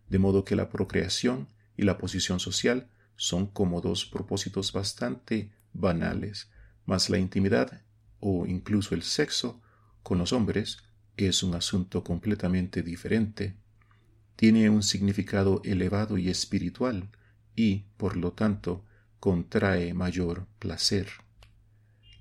De 0.09 0.19
modo 0.19 0.43
que 0.43 0.55
la 0.55 0.69
procreación 0.69 1.47
y 1.77 1.83
la 1.83 1.97
posición 1.97 2.39
social 2.39 2.89
son 3.15 3.45
como 3.45 3.81
dos 3.81 4.05
propósitos 4.05 4.73
bastante 4.73 5.51
banales, 5.73 6.49
mas 6.85 7.09
la 7.09 7.19
intimidad 7.19 7.81
o 8.19 8.45
incluso 8.45 8.95
el 8.95 9.03
sexo 9.03 9.61
con 10.03 10.17
los 10.17 10.33
hombres 10.33 10.79
es 11.17 11.43
un 11.43 11.55
asunto 11.55 12.03
completamente 12.03 12.81
diferente, 12.81 13.55
tiene 14.35 14.69
un 14.69 14.83
significado 14.83 15.61
elevado 15.63 16.17
y 16.17 16.29
espiritual 16.29 17.09
y, 17.55 17.85
por 17.97 18.17
lo 18.17 18.33
tanto, 18.33 18.83
contrae 19.19 19.93
mayor 19.93 20.47
placer. 20.59 21.07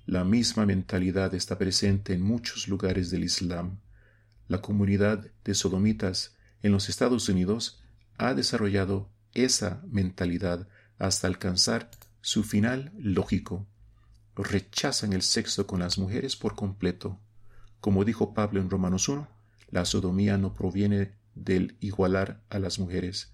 La 0.05 0.23
misma 0.23 0.65
mentalidad 0.65 1.33
está 1.33 1.57
presente 1.57 2.13
en 2.13 2.21
muchos 2.21 2.67
lugares 2.67 3.09
del 3.11 3.23
Islam. 3.23 3.79
La 4.47 4.61
comunidad 4.61 5.27
de 5.43 5.53
sodomitas 5.53 6.35
en 6.61 6.71
los 6.71 6.89
Estados 6.89 7.29
Unidos 7.29 7.81
ha 8.17 8.33
desarrollado 8.33 9.09
esa 9.33 9.81
mentalidad 9.89 10.67
hasta 10.99 11.27
alcanzar 11.27 11.89
su 12.21 12.43
final 12.43 12.91
lógico. 12.97 13.65
Rechazan 14.35 15.13
el 15.13 15.21
sexo 15.21 15.65
con 15.65 15.79
las 15.79 15.97
mujeres 15.97 16.35
por 16.35 16.55
completo. 16.55 17.19
Como 17.79 18.05
dijo 18.05 18.33
Pablo 18.33 18.59
en 18.59 18.69
Romanos 18.69 19.09
1, 19.09 19.27
la 19.69 19.85
sodomía 19.85 20.37
no 20.37 20.53
proviene 20.53 21.13
del 21.35 21.77
igualar 21.79 22.41
a 22.49 22.59
las 22.59 22.79
mujeres, 22.79 23.31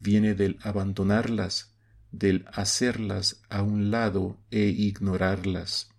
viene 0.00 0.34
del 0.34 0.58
abandonarlas, 0.62 1.74
del 2.12 2.44
hacerlas 2.52 3.42
a 3.48 3.62
un 3.62 3.90
lado 3.90 4.38
e 4.50 4.66
ignorarlas. 4.66 5.90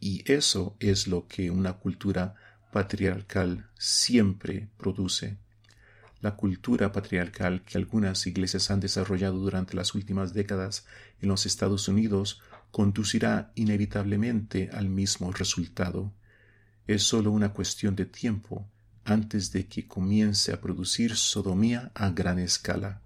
Y 0.00 0.30
eso 0.30 0.76
es 0.80 1.06
lo 1.06 1.26
que 1.28 1.50
una 1.50 1.74
cultura 1.74 2.34
patriarcal 2.72 3.68
siempre 3.78 4.68
produce. 4.76 5.36
La 6.20 6.36
cultura 6.36 6.92
patriarcal 6.92 7.62
que 7.62 7.78
algunas 7.78 8.26
iglesias 8.26 8.70
han 8.70 8.80
desarrollado 8.80 9.38
durante 9.38 9.74
las 9.74 9.94
últimas 9.94 10.34
décadas 10.34 10.86
en 11.20 11.28
los 11.28 11.46
Estados 11.46 11.88
Unidos 11.88 12.42
conducirá 12.70 13.52
inevitablemente 13.54 14.70
al 14.72 14.88
mismo 14.88 15.32
resultado. 15.32 16.12
Es 16.86 17.02
sólo 17.04 17.30
una 17.30 17.52
cuestión 17.52 17.96
de 17.96 18.06
tiempo 18.06 18.68
antes 19.04 19.52
de 19.52 19.66
que 19.66 19.86
comience 19.86 20.52
a 20.52 20.60
producir 20.60 21.16
sodomía 21.16 21.90
a 21.94 22.10
gran 22.10 22.38
escala. 22.38 23.02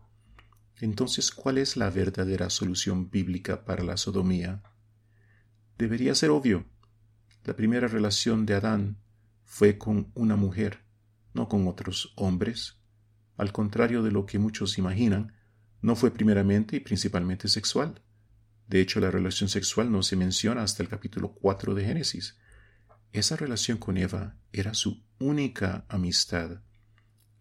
Entonces, 0.80 1.30
¿cuál 1.30 1.58
es 1.58 1.76
la 1.76 1.90
verdadera 1.90 2.50
solución 2.50 3.10
bíblica 3.10 3.64
para 3.64 3.84
la 3.84 3.96
sodomía? 3.96 4.62
Debería 5.78 6.14
ser 6.14 6.30
obvio. 6.30 6.66
La 7.44 7.54
primera 7.56 7.88
relación 7.88 8.46
de 8.46 8.54
Adán 8.54 8.98
fue 9.44 9.78
con 9.78 10.10
una 10.14 10.36
mujer, 10.36 10.80
no 11.32 11.48
con 11.48 11.68
otros 11.68 12.12
hombres. 12.16 12.78
Al 13.36 13.52
contrario 13.52 14.02
de 14.02 14.10
lo 14.10 14.26
que 14.26 14.38
muchos 14.38 14.78
imaginan, 14.78 15.34
no 15.80 15.96
fue 15.96 16.10
primeramente 16.10 16.76
y 16.76 16.80
principalmente 16.80 17.48
sexual. 17.48 18.02
De 18.66 18.80
hecho, 18.80 19.00
la 19.00 19.10
relación 19.10 19.48
sexual 19.48 19.92
no 19.92 20.02
se 20.02 20.16
menciona 20.16 20.62
hasta 20.62 20.82
el 20.82 20.88
capítulo 20.88 21.34
4 21.34 21.74
de 21.74 21.84
Génesis. 21.84 22.38
Esa 23.12 23.36
relación 23.36 23.78
con 23.78 23.96
Eva 23.96 24.36
era 24.52 24.74
su 24.74 25.04
única 25.18 25.84
amistad. 25.88 26.60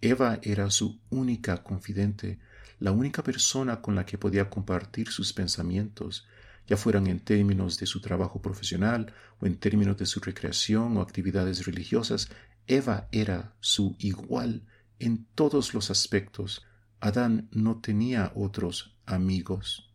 Eva 0.01 0.39
era 0.41 0.69
su 0.69 0.99
única 1.09 1.63
confidente, 1.63 2.39
la 2.79 2.91
única 2.91 3.23
persona 3.23 3.81
con 3.81 3.95
la 3.95 4.05
que 4.05 4.17
podía 4.17 4.49
compartir 4.49 5.09
sus 5.09 5.33
pensamientos, 5.33 6.27
ya 6.67 6.77
fueran 6.77 7.07
en 7.07 7.19
términos 7.19 7.77
de 7.77 7.85
su 7.85 8.01
trabajo 8.01 8.41
profesional 8.41 9.13
o 9.39 9.45
en 9.45 9.57
términos 9.57 9.97
de 9.97 10.05
su 10.05 10.19
recreación 10.19 10.97
o 10.97 11.01
actividades 11.01 11.65
religiosas. 11.65 12.29
Eva 12.67 13.07
era 13.11 13.55
su 13.59 13.95
igual 13.99 14.65
en 14.99 15.25
todos 15.35 15.73
los 15.73 15.91
aspectos. 15.91 16.65
Adán 16.99 17.49
no 17.51 17.81
tenía 17.81 18.31
otros 18.35 18.97
amigos. 19.05 19.93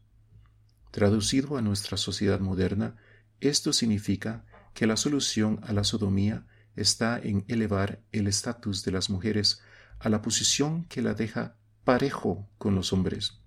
Traducido 0.91 1.57
a 1.57 1.63
nuestra 1.63 1.97
sociedad 1.97 2.41
moderna, 2.41 2.97
esto 3.41 3.73
significa 3.73 4.45
que 4.75 4.87
la 4.87 4.97
solución 4.97 5.61
a 5.63 5.73
la 5.73 5.85
sodomía 5.85 6.47
está 6.81 7.19
en 7.19 7.45
elevar 7.49 8.01
el 8.13 8.27
estatus 8.27 8.85
de 8.85 8.93
las 8.93 9.11
mujeres 9.11 9.63
a 9.99 10.09
la 10.09 10.23
posición 10.23 10.85
que 10.85 11.03
la 11.03 11.15
deja 11.15 11.57
parejo 11.85 12.49
con 12.59 12.75
los 12.75 12.93
hombres, 12.93 13.41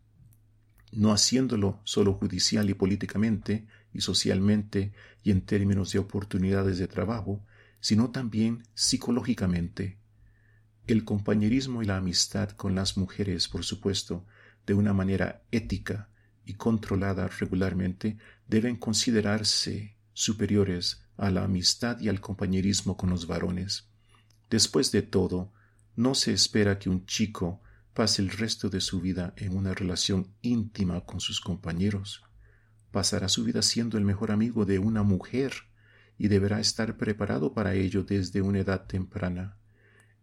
no 0.91 1.14
haciéndolo 1.14 1.80
solo 1.84 2.14
judicial 2.14 2.70
y 2.70 2.74
políticamente 2.74 3.68
y 3.94 4.02
socialmente 4.02 4.94
y 5.24 5.32
en 5.32 5.41
términos 5.41 5.91
de 5.91 5.99
oportunidades 5.99 6.78
de 6.78 6.88
trabajo, 6.88 7.45
sino 7.80 8.12
también 8.12 8.64
psicológicamente. 8.74 9.98
El 10.88 11.06
compañerismo 11.06 11.84
y 11.84 11.86
la 11.86 11.98
amistad 11.98 12.49
con 12.49 12.76
las 12.76 12.98
mujeres, 12.98 13.48
por 13.48 13.64
supuesto, 13.64 14.26
de 14.66 14.74
una 14.74 14.94
manera 14.94 15.44
ética 15.52 16.10
y 16.45 16.53
controlada 16.56 17.28
regularmente, 17.28 18.18
deben 18.48 18.76
considerarse 18.76 19.95
superiores 20.14 21.03
a 21.18 21.30
la 21.30 21.44
amistad 21.44 22.00
y 22.00 22.10
al 22.10 22.22
compañerismo 22.22 22.98
con 22.98 23.10
los 23.10 23.28
varones. 23.28 23.88
Después 24.50 24.92
de 24.92 25.02
todo, 25.02 25.52
no 25.96 26.16
se 26.16 26.34
espera 26.34 26.80
que 26.80 26.90
un 26.90 27.06
chico 27.06 27.62
pase 27.94 28.22
el 28.22 28.30
resto 28.30 28.70
de 28.70 28.82
su 28.82 29.02
vida 29.02 29.34
en 29.38 29.56
una 29.56 29.74
relación 29.74 30.34
íntima 30.42 31.02
con 31.02 31.20
sus 31.20 31.42
compañeros. 31.42 32.24
Pasará 32.92 33.30
su 33.30 33.44
vida 33.44 33.62
siendo 33.62 33.98
el 33.98 34.06
mejor 34.06 34.32
amigo 34.32 34.66
de 34.66 34.80
una 34.80 35.04
mujer 35.04 35.54
y 36.18 36.28
deberá 36.28 36.60
estar 36.60 36.98
preparado 36.98 37.54
para 37.54 37.74
ello 37.74 38.04
desde 38.04 38.42
una 38.42 38.60
edad 38.60 38.86
temprana. 38.86 39.58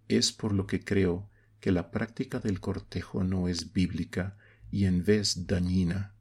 Es 0.09 0.33
por 0.33 0.53
lo 0.53 0.67
que 0.67 0.85
creo 0.85 1.29
que 1.61 1.73
la 1.73 1.91
práctica 1.91 2.39
del 2.39 2.61
cortejo 2.61 3.25
no 3.25 3.49
es 3.49 3.73
bíblica 3.73 4.37
y 4.71 4.85
en 4.85 5.05
vez 5.05 5.47
dañina. 5.47 6.15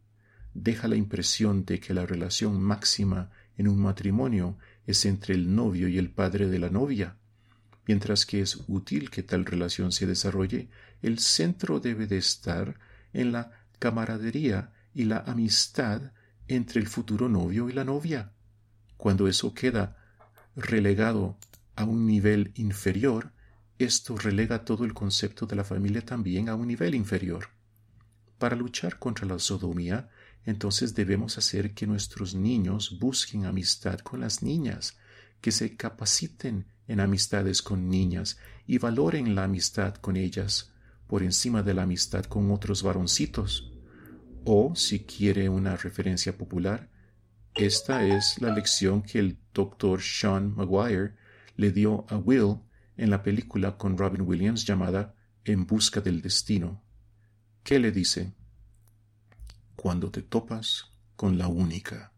Deja 0.54 0.88
la 0.88 0.96
impresión 0.96 1.66
de 1.66 1.80
que 1.80 1.94
la 1.94 2.06
relación 2.06 2.60
máxima 2.62 3.30
en 3.58 3.68
un 3.68 3.80
matrimonio 3.80 4.58
es 4.86 5.06
entre 5.06 5.34
el 5.34 5.54
novio 5.54 5.88
y 5.88 5.98
el 5.98 6.10
padre 6.10 6.48
de 6.48 6.60
la 6.60 6.70
novia. 6.70 7.18
Mientras 7.88 8.26
que 8.26 8.42
es 8.42 8.64
útil 8.68 9.10
que 9.10 9.24
tal 9.24 9.46
relación 9.46 9.92
se 9.92 10.06
desarrolle, 10.06 10.70
el 11.02 11.20
centro 11.20 11.80
debe 11.80 12.08
de 12.08 12.18
estar 12.18 12.80
en 13.14 13.32
la 13.32 13.52
camaradería 13.80 14.74
y 14.94 15.06
la 15.06 15.20
amistad 15.20 16.12
entre 16.48 16.82
el 16.82 16.88
futuro 16.88 17.30
novio 17.30 17.70
y 17.70 17.74
la 17.74 17.84
novia. 17.84 18.32
Cuando 18.98 19.28
eso 19.28 19.54
queda 19.54 19.98
relegado 20.56 21.38
a 21.76 21.86
un 21.86 22.08
nivel 22.08 22.52
inferior, 22.56 23.32
esto 23.78 24.18
relega 24.18 24.66
todo 24.66 24.86
el 24.86 24.94
concepto 24.94 25.46
de 25.46 25.56
la 25.56 25.64
familia 25.64 26.04
también 26.04 26.50
a 26.50 26.56
un 26.56 26.68
nivel 26.68 26.96
inferior. 26.96 27.50
Para 28.40 28.56
luchar 28.56 28.98
contra 28.98 29.28
la 29.28 29.40
sodomía, 29.40 30.10
entonces 30.48 30.96
debemos 30.96 31.38
hacer 31.38 31.74
que 31.74 31.86
nuestros 31.86 32.34
niños 32.34 33.00
busquen 33.02 33.46
amistad 33.46 34.00
con 34.00 34.22
las 34.22 34.42
niñas, 34.42 34.98
que 35.42 35.52
se 35.52 35.76
capaciten 35.76 36.68
en 36.88 37.02
amistades 37.02 37.62
con 37.62 37.90
niñas 37.90 38.40
y 38.66 38.78
valoren 38.78 39.36
la 39.36 39.44
amistad 39.44 39.96
con 39.96 40.16
ellas 40.16 40.72
por 41.06 41.22
encima 41.22 41.64
de 41.64 41.74
la 41.74 41.84
amistad 41.84 42.24
con 42.24 42.50
otros 42.50 42.82
varoncitos. 42.82 43.74
O, 44.46 44.74
si 44.74 45.02
quiere 45.02 45.50
una 45.50 45.76
referencia 45.76 46.38
popular, 46.38 46.90
esta 47.54 48.06
es 48.06 48.40
la 48.40 48.54
lección 48.54 49.02
que 49.02 49.20
el 49.20 49.38
doctor 49.54 50.02
Sean 50.02 50.56
Maguire 50.56 51.16
le 51.58 51.74
dio 51.74 52.06
a 52.08 52.16
Will 52.16 52.60
en 52.96 53.10
la 53.10 53.22
película 53.22 53.78
con 53.78 53.98
Robin 53.98 54.22
Williams 54.22 54.66
llamada 54.66 55.14
En 55.44 55.68
busca 55.68 56.00
del 56.00 56.22
destino. 56.22 56.82
¿Qué 57.64 57.80
le 57.80 57.92
dice? 57.92 58.32
Cuando 59.78 60.10
te 60.10 60.24
topas 60.24 60.92
con 61.16 61.38
la 61.38 61.48
única, 61.48 62.12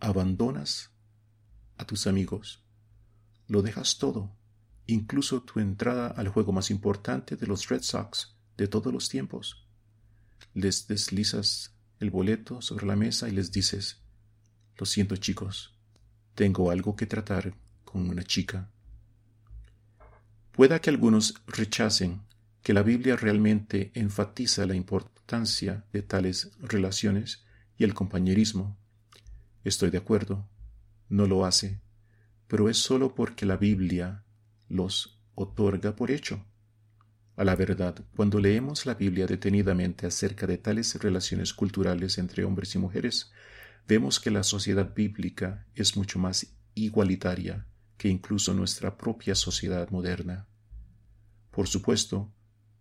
abandonas 0.00 0.90
a 1.76 1.84
tus 1.84 2.06
amigos, 2.06 2.64
lo 3.46 3.60
dejas 3.60 3.98
todo, 3.98 4.32
incluso 4.86 5.42
tu 5.42 5.60
entrada 5.60 6.06
al 6.08 6.28
juego 6.28 6.50
más 6.50 6.70
importante 6.70 7.36
de 7.36 7.46
los 7.46 7.68
Red 7.68 7.82
Sox 7.82 8.34
de 8.56 8.68
todos 8.68 8.90
los 8.90 9.10
tiempos. 9.10 9.66
Les 10.54 10.88
deslizas 10.88 11.74
el 12.00 12.10
boleto 12.10 12.62
sobre 12.62 12.86
la 12.86 12.96
mesa 12.96 13.28
y 13.28 13.32
les 13.32 13.52
dices, 13.52 14.00
lo 14.78 14.86
siento 14.86 15.14
chicos, 15.16 15.74
tengo 16.34 16.70
algo 16.70 16.96
que 16.96 17.04
tratar 17.04 17.52
con 17.84 18.08
una 18.08 18.24
chica. 18.24 18.70
Pueda 20.52 20.80
que 20.80 20.88
algunos 20.88 21.34
rechacen 21.46 22.22
que 22.62 22.72
la 22.72 22.82
Biblia 22.82 23.14
realmente 23.14 23.90
enfatiza 23.92 24.64
la 24.64 24.74
importancia 24.74 25.17
de 25.28 26.02
tales 26.02 26.52
relaciones 26.58 27.44
y 27.76 27.84
el 27.84 27.92
compañerismo. 27.92 28.78
Estoy 29.62 29.90
de 29.90 29.98
acuerdo, 29.98 30.48
no 31.10 31.26
lo 31.26 31.44
hace, 31.44 31.82
pero 32.46 32.70
es 32.70 32.78
sólo 32.78 33.14
porque 33.14 33.44
la 33.44 33.58
Biblia 33.58 34.24
los 34.70 35.20
otorga 35.34 35.94
por 35.94 36.10
hecho. 36.10 36.46
A 37.36 37.44
la 37.44 37.56
verdad, 37.56 38.06
cuando 38.16 38.40
leemos 38.40 38.86
la 38.86 38.94
Biblia 38.94 39.26
detenidamente 39.26 40.06
acerca 40.06 40.46
de 40.46 40.56
tales 40.56 40.94
relaciones 40.94 41.52
culturales 41.52 42.16
entre 42.16 42.44
hombres 42.44 42.74
y 42.74 42.78
mujeres, 42.78 43.30
vemos 43.86 44.20
que 44.20 44.30
la 44.30 44.42
sociedad 44.42 44.94
bíblica 44.94 45.66
es 45.74 45.94
mucho 45.94 46.18
más 46.18 46.46
igualitaria 46.74 47.66
que 47.98 48.08
incluso 48.08 48.54
nuestra 48.54 48.96
propia 48.96 49.34
sociedad 49.34 49.90
moderna. 49.90 50.48
Por 51.50 51.68
supuesto, 51.68 52.32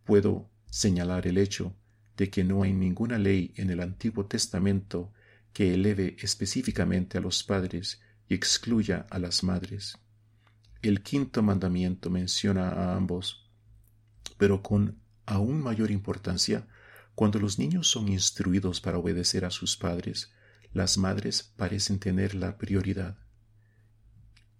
puedo 0.06 0.50
señalar 0.70 1.28
el 1.28 1.40
hecho 1.40 1.76
de 2.18 2.30
que 2.30 2.44
no 2.44 2.64
hay 2.64 2.74
ninguna 2.74 3.18
ley 3.18 3.54
en 3.56 3.70
el 3.70 3.80
Antiguo 3.80 4.26
Testamento 4.26 5.14
que 5.54 5.74
eleve 5.74 6.18
específicamente 6.20 7.18
a 7.18 7.22
los 7.22 7.44
padres 7.44 8.02
y 8.28 8.34
excluya 8.34 9.06
a 9.10 9.20
las 9.20 9.44
madres. 9.44 9.98
El 10.82 11.02
quinto 11.02 11.42
mandamiento 11.42 12.10
menciona 12.10 12.70
a 12.70 12.96
ambos, 12.96 13.50
pero 14.38 14.62
con 14.62 15.00
aún 15.26 15.62
mayor 15.62 15.92
importancia, 15.92 16.68
cuando 17.16 17.40
los 17.40 17.60
niños 17.60 17.88
son 17.88 18.10
instruidos 18.10 18.82
para 18.82 18.98
obedecer 18.98 19.46
a 19.46 19.52
sus 19.52 19.78
padres, 19.78 20.32
las 20.74 20.98
madres 20.98 21.54
parecen 21.56 22.00
tener 22.00 22.36
la 22.36 22.58
prioridad. 22.58 23.18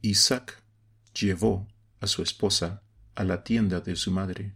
Isaac 0.02 0.64
llevó 1.14 1.68
a 2.00 2.08
su 2.08 2.22
esposa 2.22 2.84
a 3.16 3.24
la 3.24 3.44
tienda 3.44 3.82
de 3.82 3.96
su 3.96 4.12
madre. 4.12 4.54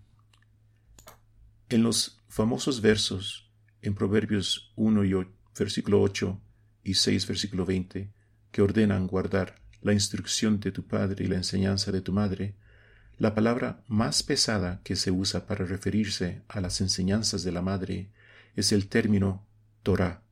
En 1.70 1.84
los 1.84 2.21
famosos 2.32 2.80
versos 2.80 3.52
en 3.82 3.94
Proverbios 3.94 4.72
1 4.78 5.04
y 5.04 5.14
versículo 5.60 6.02
8 6.02 6.42
y 6.82 6.94
6 6.94 7.28
versículo 7.28 7.66
20 7.66 8.10
que 8.54 8.62
ordenan 8.62 9.06
guardar 9.06 9.56
la 9.82 9.92
instrucción 9.92 10.62
de 10.62 10.72
tu 10.72 10.88
padre 10.88 11.26
y 11.26 11.28
la 11.28 11.36
enseñanza 11.36 11.92
de 11.92 12.00
tu 12.00 12.14
madre, 12.14 12.56
la 13.18 13.36
palabra 13.36 13.84
más 13.88 14.24
pesada 14.24 14.80
que 14.86 14.96
se 14.96 15.12
usa 15.12 15.46
para 15.46 15.66
referirse 15.66 16.44
a 16.48 16.62
las 16.62 16.80
enseñanzas 16.80 17.44
de 17.44 17.52
la 17.52 17.62
madre 17.62 18.14
es 18.56 18.72
el 18.72 18.88
término 18.88 19.46
Torah, 19.84 20.24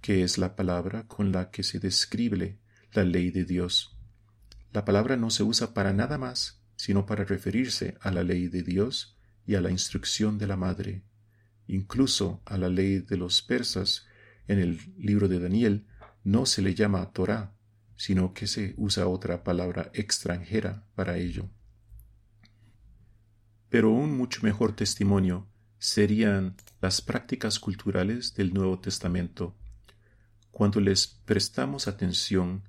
que 0.00 0.22
es 0.22 0.38
la 0.38 0.56
palabra 0.56 1.06
con 1.06 1.32
la 1.32 1.50
que 1.50 1.64
se 1.64 1.78
describe 1.78 2.58
la 2.94 3.04
ley 3.04 3.30
de 3.30 3.44
Dios. 3.44 3.94
La 4.72 4.86
palabra 4.86 5.18
no 5.18 5.28
se 5.28 5.42
usa 5.42 5.74
para 5.74 5.92
nada 5.92 6.16
más, 6.16 6.62
sino 6.76 7.04
para 7.04 7.24
referirse 7.24 7.98
a 8.00 8.10
la 8.10 8.22
ley 8.22 8.48
de 8.48 8.62
Dios 8.62 9.18
y 9.44 9.56
a 9.56 9.60
la 9.60 9.70
instrucción 9.70 10.38
de 10.38 10.46
la 10.46 10.56
madre. 10.56 11.02
Incluso 11.68 12.42
a 12.44 12.58
la 12.58 12.68
ley 12.68 13.00
de 13.00 13.16
los 13.16 13.42
persas, 13.42 14.06
en 14.48 14.58
el 14.58 14.78
libro 14.96 15.28
de 15.28 15.40
Daniel, 15.40 15.86
no 16.24 16.46
se 16.46 16.62
le 16.62 16.74
llama 16.74 17.12
Torah, 17.12 17.52
sino 17.96 18.34
que 18.34 18.46
se 18.46 18.74
usa 18.76 19.08
otra 19.08 19.42
palabra 19.42 19.90
extranjera 19.94 20.86
para 20.94 21.18
ello. 21.18 21.48
Pero 23.68 23.90
un 23.90 24.16
mucho 24.16 24.40
mejor 24.42 24.76
testimonio 24.76 25.48
serían 25.78 26.56
las 26.80 27.00
prácticas 27.00 27.58
culturales 27.58 28.34
del 28.34 28.54
Nuevo 28.54 28.78
Testamento 28.78 29.56
cuando 30.56 30.80
les 30.80 31.06
prestamos 31.06 31.86
atención, 31.86 32.62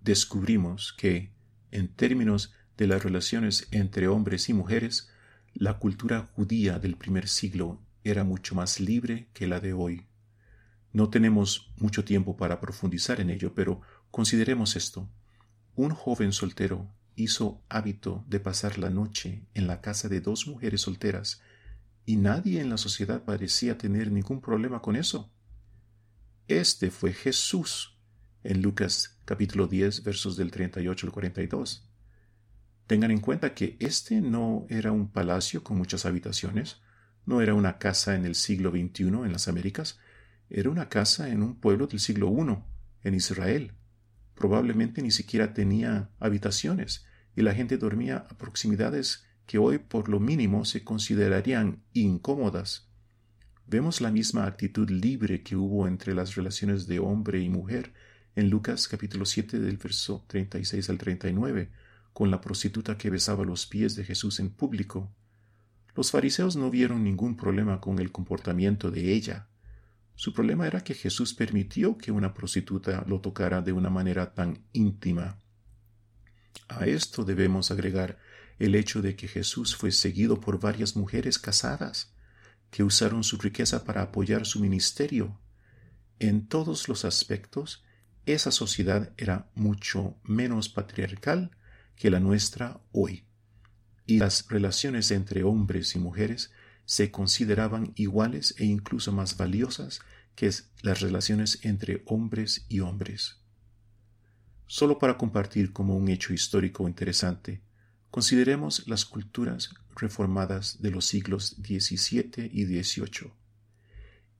descubrimos 0.00 0.92
que, 0.92 1.32
en 1.72 1.88
términos 1.88 2.52
de 2.76 2.86
las 2.86 3.02
relaciones 3.02 3.66
entre 3.72 4.06
hombres 4.06 4.48
y 4.48 4.52
mujeres, 4.52 5.10
la 5.52 5.80
cultura 5.80 6.30
judía 6.36 6.78
del 6.78 6.96
primer 6.96 7.26
siglo 7.26 7.80
era 8.04 8.24
mucho 8.24 8.54
más 8.54 8.80
libre 8.80 9.28
que 9.32 9.46
la 9.46 9.60
de 9.60 9.72
hoy. 9.72 10.06
No 10.92 11.08
tenemos 11.08 11.72
mucho 11.78 12.04
tiempo 12.04 12.36
para 12.36 12.60
profundizar 12.60 13.20
en 13.20 13.30
ello, 13.30 13.54
pero 13.54 13.80
consideremos 14.10 14.76
esto. 14.76 15.08
Un 15.74 15.90
joven 15.90 16.32
soltero 16.32 16.92
hizo 17.16 17.62
hábito 17.68 18.24
de 18.28 18.40
pasar 18.40 18.78
la 18.78 18.90
noche 18.90 19.46
en 19.54 19.66
la 19.66 19.80
casa 19.80 20.08
de 20.08 20.20
dos 20.20 20.46
mujeres 20.46 20.82
solteras, 20.82 21.40
y 22.04 22.16
nadie 22.16 22.60
en 22.60 22.68
la 22.68 22.78
sociedad 22.78 23.24
parecía 23.24 23.78
tener 23.78 24.10
ningún 24.10 24.40
problema 24.40 24.82
con 24.82 24.96
eso. 24.96 25.30
Este 26.48 26.90
fue 26.90 27.12
Jesús 27.12 27.96
en 28.42 28.60
Lucas 28.60 29.20
capítulo 29.24 29.68
10 29.68 30.02
versos 30.02 30.36
del 30.36 30.50
38 30.50 31.06
al 31.06 31.12
42. 31.12 31.88
Tengan 32.86 33.12
en 33.12 33.20
cuenta 33.20 33.54
que 33.54 33.76
este 33.78 34.20
no 34.20 34.66
era 34.68 34.92
un 34.92 35.08
palacio 35.08 35.62
con 35.62 35.78
muchas 35.78 36.04
habitaciones, 36.04 36.80
no 37.26 37.40
era 37.40 37.54
una 37.54 37.78
casa 37.78 38.16
en 38.16 38.24
el 38.24 38.34
siglo 38.34 38.70
XXI 38.70 39.04
en 39.04 39.32
las 39.32 39.48
Américas, 39.48 39.98
era 40.50 40.70
una 40.70 40.88
casa 40.88 41.28
en 41.28 41.42
un 41.42 41.56
pueblo 41.56 41.86
del 41.86 42.00
siglo 42.00 42.30
I, 42.30 43.08
en 43.08 43.14
Israel. 43.14 43.72
Probablemente 44.34 45.02
ni 45.02 45.10
siquiera 45.10 45.54
tenía 45.54 46.10
habitaciones, 46.18 47.06
y 47.34 47.42
la 47.42 47.54
gente 47.54 47.78
dormía 47.78 48.26
a 48.28 48.36
proximidades 48.36 49.24
que 49.46 49.58
hoy 49.58 49.78
por 49.78 50.08
lo 50.08 50.20
mínimo 50.20 50.64
se 50.64 50.84
considerarían 50.84 51.82
incómodas. 51.92 52.88
Vemos 53.66 54.00
la 54.00 54.10
misma 54.10 54.46
actitud 54.46 54.90
libre 54.90 55.42
que 55.42 55.56
hubo 55.56 55.86
entre 55.86 56.14
las 56.14 56.34
relaciones 56.34 56.86
de 56.86 56.98
hombre 56.98 57.40
y 57.40 57.48
mujer 57.48 57.92
en 58.34 58.50
Lucas 58.50 58.88
capítulo 58.88 59.24
7 59.24 59.58
del 59.60 59.76
verso 59.76 60.24
36 60.26 60.90
al 60.90 60.98
39, 60.98 61.70
con 62.12 62.30
la 62.30 62.40
prostituta 62.40 62.98
que 62.98 63.10
besaba 63.10 63.44
los 63.44 63.66
pies 63.66 63.94
de 63.94 64.04
Jesús 64.04 64.40
en 64.40 64.50
público. 64.50 65.14
Los 65.94 66.10
fariseos 66.10 66.56
no 66.56 66.70
vieron 66.70 67.04
ningún 67.04 67.36
problema 67.36 67.80
con 67.80 67.98
el 67.98 68.10
comportamiento 68.12 68.90
de 68.90 69.12
ella. 69.12 69.48
Su 70.14 70.32
problema 70.32 70.66
era 70.66 70.82
que 70.84 70.94
Jesús 70.94 71.34
permitió 71.34 71.98
que 71.98 72.12
una 72.12 72.32
prostituta 72.32 73.04
lo 73.06 73.20
tocara 73.20 73.60
de 73.60 73.72
una 73.72 73.90
manera 73.90 74.34
tan 74.34 74.64
íntima. 74.72 75.38
A 76.68 76.86
esto 76.86 77.24
debemos 77.24 77.70
agregar 77.70 78.18
el 78.58 78.74
hecho 78.74 79.02
de 79.02 79.16
que 79.16 79.28
Jesús 79.28 79.76
fue 79.76 79.90
seguido 79.92 80.40
por 80.40 80.60
varias 80.60 80.96
mujeres 80.96 81.38
casadas 81.38 82.14
que 82.70 82.82
usaron 82.82 83.22
su 83.24 83.36
riqueza 83.36 83.84
para 83.84 84.02
apoyar 84.02 84.46
su 84.46 84.60
ministerio. 84.60 85.38
En 86.18 86.46
todos 86.46 86.88
los 86.88 87.04
aspectos, 87.04 87.84
esa 88.24 88.50
sociedad 88.50 89.12
era 89.16 89.50
mucho 89.54 90.16
menos 90.22 90.68
patriarcal 90.68 91.50
que 91.96 92.10
la 92.10 92.20
nuestra 92.20 92.80
hoy, 92.92 93.24
y 94.12 94.18
las 94.18 94.46
relaciones 94.48 95.10
entre 95.10 95.42
hombres 95.42 95.96
y 95.96 95.98
mujeres 95.98 96.50
se 96.84 97.10
consideraban 97.10 97.92
iguales 97.96 98.54
e 98.58 98.66
incluso 98.66 99.10
más 99.10 99.38
valiosas 99.38 100.00
que 100.34 100.50
las 100.82 101.00
relaciones 101.00 101.60
entre 101.62 102.02
hombres 102.04 102.66
y 102.68 102.80
hombres. 102.80 103.38
Solo 104.66 104.98
para 104.98 105.16
compartir 105.16 105.72
como 105.72 105.96
un 105.96 106.10
hecho 106.10 106.34
histórico 106.34 106.86
interesante, 106.86 107.62
consideremos 108.10 108.86
las 108.86 109.06
culturas 109.06 109.70
reformadas 109.96 110.82
de 110.82 110.90
los 110.90 111.06
siglos 111.06 111.56
XVII 111.62 112.50
y 112.52 112.66
XVIII. 112.66 113.32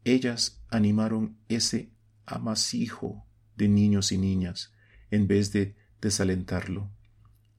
Ellas 0.05 0.63
animaron 0.69 1.39
ese 1.49 1.89
amasijo 2.27 3.25
de 3.57 3.69
niños 3.69 4.13
y 4.13 4.19
niñas 4.19 4.75
en 5.11 5.27
vez 5.29 5.51
de 5.51 5.77
desalentarlo. 6.03 6.91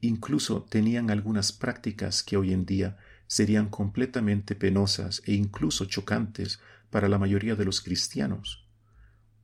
Incluso 0.03 0.63
tenían 0.63 1.09
algunas 1.11 1.53
prácticas 1.53 2.23
que 2.23 2.35
hoy 2.35 2.51
en 2.51 2.65
día 2.65 2.97
serían 3.25 3.69
completamente 3.69 4.53
penosas 4.53 5.21
e 5.25 5.31
incluso 5.31 5.85
chocantes 5.85 6.59
para 6.89 7.07
la 7.07 7.17
mayoría 7.17 7.55
de 7.55 7.63
los 7.63 7.80
cristianos. 7.80 8.67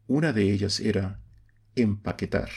Una 0.06 0.34
de 0.34 0.52
ellas 0.52 0.82
era 0.82 1.22
empaquetar. 1.76 2.50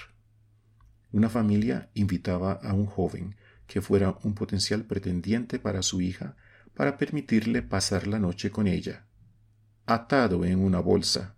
Una 1.12 1.28
familia 1.28 1.90
invitaba 1.94 2.54
a 2.54 2.72
un 2.72 2.86
joven 2.86 3.36
que 3.68 3.80
fuera 3.80 4.18
un 4.24 4.34
potencial 4.34 4.84
pretendiente 4.84 5.60
para 5.60 5.82
su 5.82 6.00
hija 6.00 6.34
para 6.74 6.98
permitirle 6.98 7.62
pasar 7.62 8.08
la 8.08 8.18
noche 8.18 8.50
con 8.50 8.66
ella, 8.66 9.06
atado 9.86 10.44
en 10.44 10.58
una 10.58 10.80
bolsa. 10.80 11.36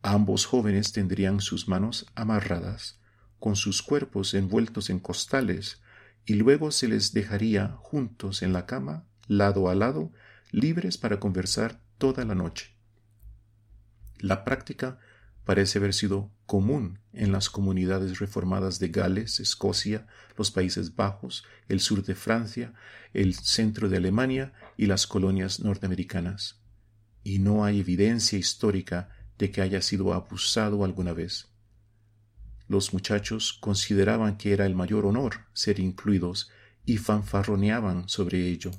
Ambos 0.00 0.46
jóvenes 0.46 0.92
tendrían 0.92 1.42
sus 1.42 1.68
manos 1.68 2.06
amarradas, 2.14 2.97
con 3.38 3.56
sus 3.56 3.82
cuerpos 3.82 4.34
envueltos 4.34 4.90
en 4.90 4.98
costales, 4.98 5.80
y 6.24 6.34
luego 6.34 6.70
se 6.70 6.88
les 6.88 7.12
dejaría 7.12 7.68
juntos 7.80 8.42
en 8.42 8.52
la 8.52 8.66
cama, 8.66 9.06
lado 9.26 9.68
a 9.68 9.74
lado, 9.74 10.12
libres 10.50 10.98
para 10.98 11.20
conversar 11.20 11.80
toda 11.98 12.24
la 12.24 12.34
noche. 12.34 12.74
La 14.18 14.44
práctica 14.44 14.98
parece 15.44 15.78
haber 15.78 15.94
sido 15.94 16.30
común 16.44 16.98
en 17.12 17.32
las 17.32 17.48
comunidades 17.48 18.18
reformadas 18.18 18.78
de 18.78 18.88
Gales, 18.88 19.40
Escocia, 19.40 20.06
los 20.36 20.50
Países 20.50 20.96
Bajos, 20.96 21.44
el 21.68 21.80
sur 21.80 22.04
de 22.04 22.14
Francia, 22.14 22.74
el 23.14 23.34
centro 23.34 23.88
de 23.88 23.96
Alemania 23.96 24.52
y 24.76 24.86
las 24.86 25.06
colonias 25.06 25.60
norteamericanas. 25.60 26.60
Y 27.22 27.38
no 27.38 27.64
hay 27.64 27.80
evidencia 27.80 28.38
histórica 28.38 29.08
de 29.38 29.50
que 29.50 29.62
haya 29.62 29.80
sido 29.80 30.12
abusado 30.12 30.84
alguna 30.84 31.12
vez. 31.12 31.48
Los 32.68 32.92
muchachos 32.92 33.54
consideraban 33.60 34.36
que 34.36 34.52
era 34.52 34.66
el 34.66 34.74
mayor 34.74 35.06
honor 35.06 35.46
ser 35.54 35.80
incluidos 35.80 36.50
y 36.84 36.98
fanfarroneaban 36.98 38.08
sobre 38.08 38.46
ello. 38.46 38.70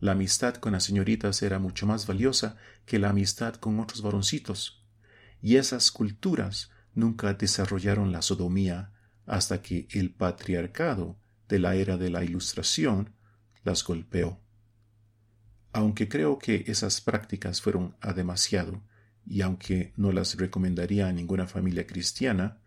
La 0.00 0.12
amistad 0.12 0.56
con 0.56 0.72
las 0.72 0.84
señoritas 0.84 1.42
era 1.42 1.58
mucho 1.58 1.86
más 1.86 2.06
valiosa 2.06 2.56
que 2.84 2.98
la 2.98 3.10
amistad 3.10 3.54
con 3.54 3.80
otros 3.80 4.02
varoncitos 4.02 4.84
y 5.40 5.56
esas 5.56 5.90
culturas 5.90 6.70
nunca 6.94 7.34
desarrollaron 7.34 8.12
la 8.12 8.22
sodomía 8.22 8.92
hasta 9.26 9.62
que 9.62 9.86
el 9.90 10.10
patriarcado 10.10 11.18
de 11.48 11.58
la 11.58 11.74
era 11.74 11.96
de 11.96 12.10
la 12.10 12.24
Ilustración 12.24 13.14
las 13.62 13.84
golpeó. 13.84 14.40
Aunque 15.72 16.08
creo 16.08 16.38
que 16.38 16.64
esas 16.66 17.00
prácticas 17.00 17.60
fueron 17.60 17.96
a 18.00 18.12
demasiado, 18.12 18.82
y 19.26 19.40
aunque 19.40 19.92
no 19.96 20.12
las 20.12 20.36
recomendaría 20.36 21.08
a 21.08 21.12
ninguna 21.12 21.46
familia 21.46 21.86
cristiana, 21.86 22.60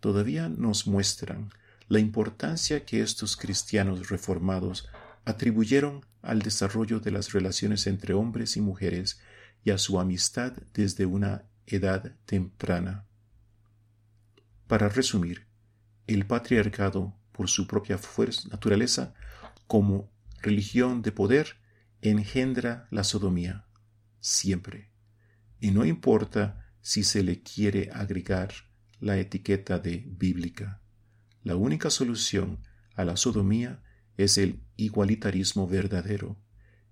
todavía 0.00 0.48
nos 0.48 0.86
muestran 0.86 1.50
la 1.88 1.98
importancia 1.98 2.84
que 2.84 3.02
estos 3.02 3.36
cristianos 3.36 4.08
reformados 4.08 4.88
atribuyeron 5.24 6.04
al 6.22 6.40
desarrollo 6.40 7.00
de 7.00 7.10
las 7.10 7.32
relaciones 7.32 7.86
entre 7.86 8.14
hombres 8.14 8.56
y 8.56 8.60
mujeres 8.60 9.20
y 9.64 9.70
a 9.70 9.78
su 9.78 10.00
amistad 10.00 10.52
desde 10.72 11.06
una 11.06 11.44
edad 11.66 12.14
temprana. 12.26 13.06
Para 14.66 14.88
resumir, 14.88 15.46
el 16.06 16.26
patriarcado, 16.26 17.14
por 17.32 17.48
su 17.48 17.66
propia 17.66 17.98
fuerza, 17.98 18.48
naturaleza, 18.48 19.14
como 19.66 20.10
religión 20.42 21.02
de 21.02 21.12
poder, 21.12 21.56
engendra 22.02 22.86
la 22.90 23.04
sodomía, 23.04 23.66
siempre. 24.20 24.90
Y 25.60 25.70
no 25.70 25.84
importa 25.84 26.72
si 26.82 27.02
se 27.04 27.22
le 27.22 27.42
quiere 27.42 27.90
agregar 27.92 28.69
la 29.00 29.18
etiqueta 29.18 29.78
de 29.78 30.04
bíblica. 30.06 30.80
La 31.42 31.56
única 31.56 31.90
solución 31.90 32.58
a 32.94 33.04
la 33.04 33.16
sodomía 33.16 33.82
es 34.16 34.36
el 34.38 34.60
igualitarismo 34.76 35.66
verdadero, 35.66 36.36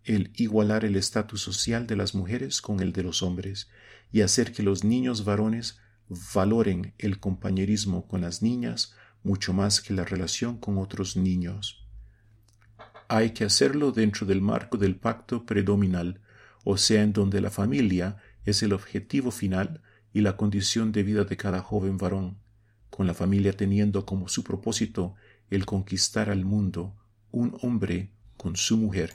el 0.05 0.33
igualar 0.37 0.85
el 0.85 0.97
estatus 0.97 1.43
social 1.43 1.87
de 1.87 1.97
las 1.97 2.15
mujeres 2.15 2.63
con 2.63 2.81
el 2.81 2.93
de 2.93 3.03
los 3.03 3.23
hombres 3.23 3.69
y 4.11 4.23
hacer 4.23 4.53
que 4.53 4.63
los 4.63 4.85
niños 4.85 5.25
varones 5.25 5.79
valoren 6.35 6.95
el 6.97 7.21
compañerismo 7.21 8.09
con 8.09 8.23
las 8.23 8.41
niñas 8.41 8.95
mucho 9.23 9.53
más 9.53 9.83
que 9.83 9.93
la 9.93 10.05
relación 10.05 10.59
con 10.59 10.79
otros 10.79 11.17
niños. 11.17 11.87
Hay 13.09 13.31
que 13.31 13.45
hacerlo 13.45 13.93
dentro 13.93 14.27
del 14.27 14.41
marco 14.41 14.79
del 14.79 14.97
pacto 14.97 15.45
predominal, 15.45 16.21
o 16.65 16.77
sea, 16.79 17.03
en 17.03 17.13
donde 17.13 17.41
la 17.41 17.51
familia 17.51 18.17
es 18.45 18.63
el 18.63 18.73
objetivo 18.73 19.31
final 19.31 19.83
y 20.19 20.21
la 20.21 20.37
condición 20.37 20.91
de 20.91 21.05
vida 21.05 21.23
de 21.23 21.37
cada 21.37 21.61
joven 21.61 21.97
varón, 21.97 22.39
con 22.91 23.07
la 23.07 23.15
familia 23.15 23.53
teniendo 23.53 24.05
como 24.05 24.27
su 24.27 24.43
propósito 24.43 25.15
el 25.49 25.65
conquistar 25.65 26.29
al 26.29 26.45
mundo, 26.45 26.97
un 27.31 27.57
hombre 27.63 28.11
con 28.37 28.57
su 28.57 28.77
mujer. 28.77 29.15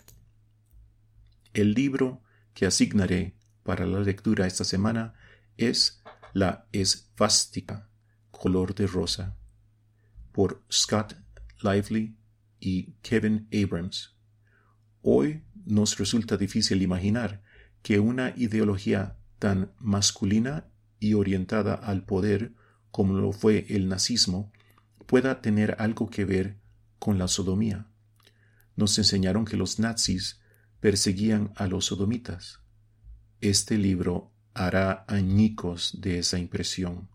El 1.54 1.74
libro 1.74 2.22
que 2.54 2.66
asignaré 2.66 3.36
para 3.64 3.86
la 3.86 4.00
lectura 4.00 4.48
esta 4.48 4.64
semana 4.64 5.14
es 5.58 6.02
La 6.32 6.68
Esvástica, 6.72 7.90
color 8.32 8.74
de 8.74 8.88
rosa, 8.88 9.36
por 10.32 10.64
Scott 10.72 11.18
Lively 11.62 12.16
y 12.62 12.94
Kevin 13.02 13.50
Abrams. 13.52 14.16
Hoy 15.02 15.44
nos 15.66 15.98
resulta 15.98 16.38
difícil 16.38 16.82
imaginar 16.82 17.44
que 17.82 18.00
una 18.00 18.34
ideología 18.38 19.18
tan 19.38 19.74
masculina 19.80 20.70
y 21.04 21.16
orientada 21.16 21.74
al 21.74 22.06
poder 22.06 22.54
como 22.90 23.16
lo 23.16 23.34
fue 23.34 23.66
el 23.70 23.90
nazismo 23.90 24.52
pueda 25.06 25.42
tener 25.42 25.76
algo 25.80 26.10
que 26.10 26.24
ver 26.24 26.58
con 26.98 27.20
la 27.20 27.28
sodomía. 27.28 27.88
Nos 28.78 28.98
enseñaron 28.98 29.44
que 29.44 29.58
los 29.58 29.80
nazis 29.80 30.40
perseguían 30.80 31.52
a 31.56 31.68
los 31.68 31.86
sodomitas. 31.86 32.62
Este 33.42 33.78
libro 33.78 34.32
hará 34.54 35.04
añicos 35.10 36.00
de 36.00 36.20
esa 36.20 36.40
impresión. 36.40 37.10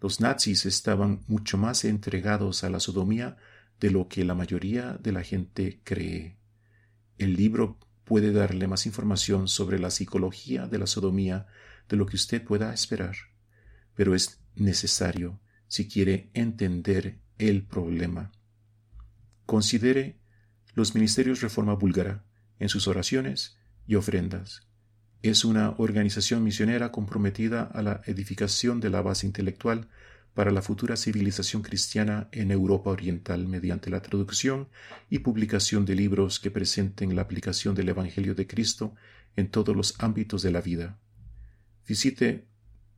Los 0.00 0.20
nazis 0.20 0.66
estaban 0.66 1.22
mucho 1.28 1.56
más 1.56 1.84
entregados 1.84 2.64
a 2.64 2.70
la 2.70 2.80
sodomía 2.80 3.36
de 3.78 3.90
lo 3.90 4.08
que 4.08 4.24
la 4.24 4.34
mayoría 4.34 4.94
de 4.94 5.12
la 5.12 5.22
gente 5.22 5.80
cree. 5.84 6.36
El 7.16 7.36
libro 7.36 7.78
puede 8.04 8.32
darle 8.32 8.66
más 8.66 8.86
información 8.86 9.46
sobre 9.46 9.78
la 9.78 9.90
psicología 9.90 10.66
de 10.66 10.78
la 10.78 10.86
sodomía 10.86 11.46
de 11.88 11.96
lo 11.96 12.06
que 12.06 12.16
usted 12.16 12.42
pueda 12.42 12.72
esperar, 12.72 13.16
pero 13.94 14.14
es 14.14 14.40
necesario 14.54 15.40
si 15.68 15.88
quiere 15.88 16.30
entender 16.34 17.18
el 17.38 17.64
problema. 17.64 18.32
Considere 19.46 20.18
los 20.74 20.94
ministerios 20.94 21.40
Reforma 21.40 21.74
Búlgara 21.74 22.24
en 22.58 22.68
sus 22.68 22.88
oraciones 22.88 23.58
y 23.86 23.96
ofrendas 23.96 24.66
es 25.24 25.46
una 25.46 25.74
organización 25.78 26.44
misionera 26.44 26.92
comprometida 26.92 27.62
a 27.62 27.80
la 27.80 28.02
edificación 28.04 28.78
de 28.80 28.90
la 28.90 29.00
base 29.00 29.26
intelectual 29.26 29.88
para 30.34 30.50
la 30.50 30.60
futura 30.60 30.98
civilización 30.98 31.62
cristiana 31.62 32.28
en 32.30 32.50
Europa 32.50 32.90
Oriental 32.90 33.48
mediante 33.48 33.88
la 33.88 34.02
traducción 34.02 34.68
y 35.08 35.20
publicación 35.20 35.86
de 35.86 35.94
libros 35.94 36.40
que 36.40 36.50
presenten 36.50 37.16
la 37.16 37.22
aplicación 37.22 37.74
del 37.74 37.88
Evangelio 37.88 38.34
de 38.34 38.46
Cristo 38.46 38.94
en 39.34 39.48
todos 39.48 39.74
los 39.74 39.94
ámbitos 39.98 40.42
de 40.42 40.50
la 40.50 40.60
vida. 40.60 40.98
Visite 41.86 42.48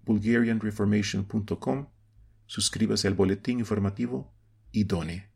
bulgarianreformation.com, 0.04 1.88
suscríbase 2.46 3.08
al 3.08 3.14
boletín 3.14 3.58
informativo 3.58 4.32
y 4.70 4.84
done. 4.84 5.30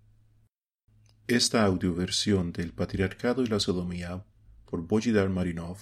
Esta 1.27 1.64
audioversión 1.64 2.52
del 2.52 2.72
Patriarcado 2.72 3.43
y 3.43 3.47
la 3.47 3.60
Sodomía 3.60 4.24
por 4.64 4.86
Bojidar 4.86 5.28
Marinov 5.28 5.78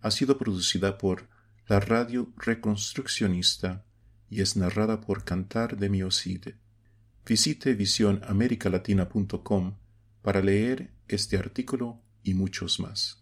ha 0.00 0.10
sido 0.10 0.38
producida 0.38 0.98
por 0.98 1.28
la 1.66 1.80
radio 1.80 2.32
reconstruccionista 2.36 3.84
y 4.28 4.40
es 4.40 4.56
narrada 4.56 5.00
por 5.00 5.24
Cantar 5.24 5.76
de 5.76 5.90
Miocide. 5.90 6.58
Visite 7.26 7.74
visionamericalatina.com 7.74 9.76
para 10.22 10.42
leer 10.42 10.92
este 11.08 11.36
artículo 11.36 12.00
y 12.22 12.34
muchos 12.34 12.80
más. 12.80 13.19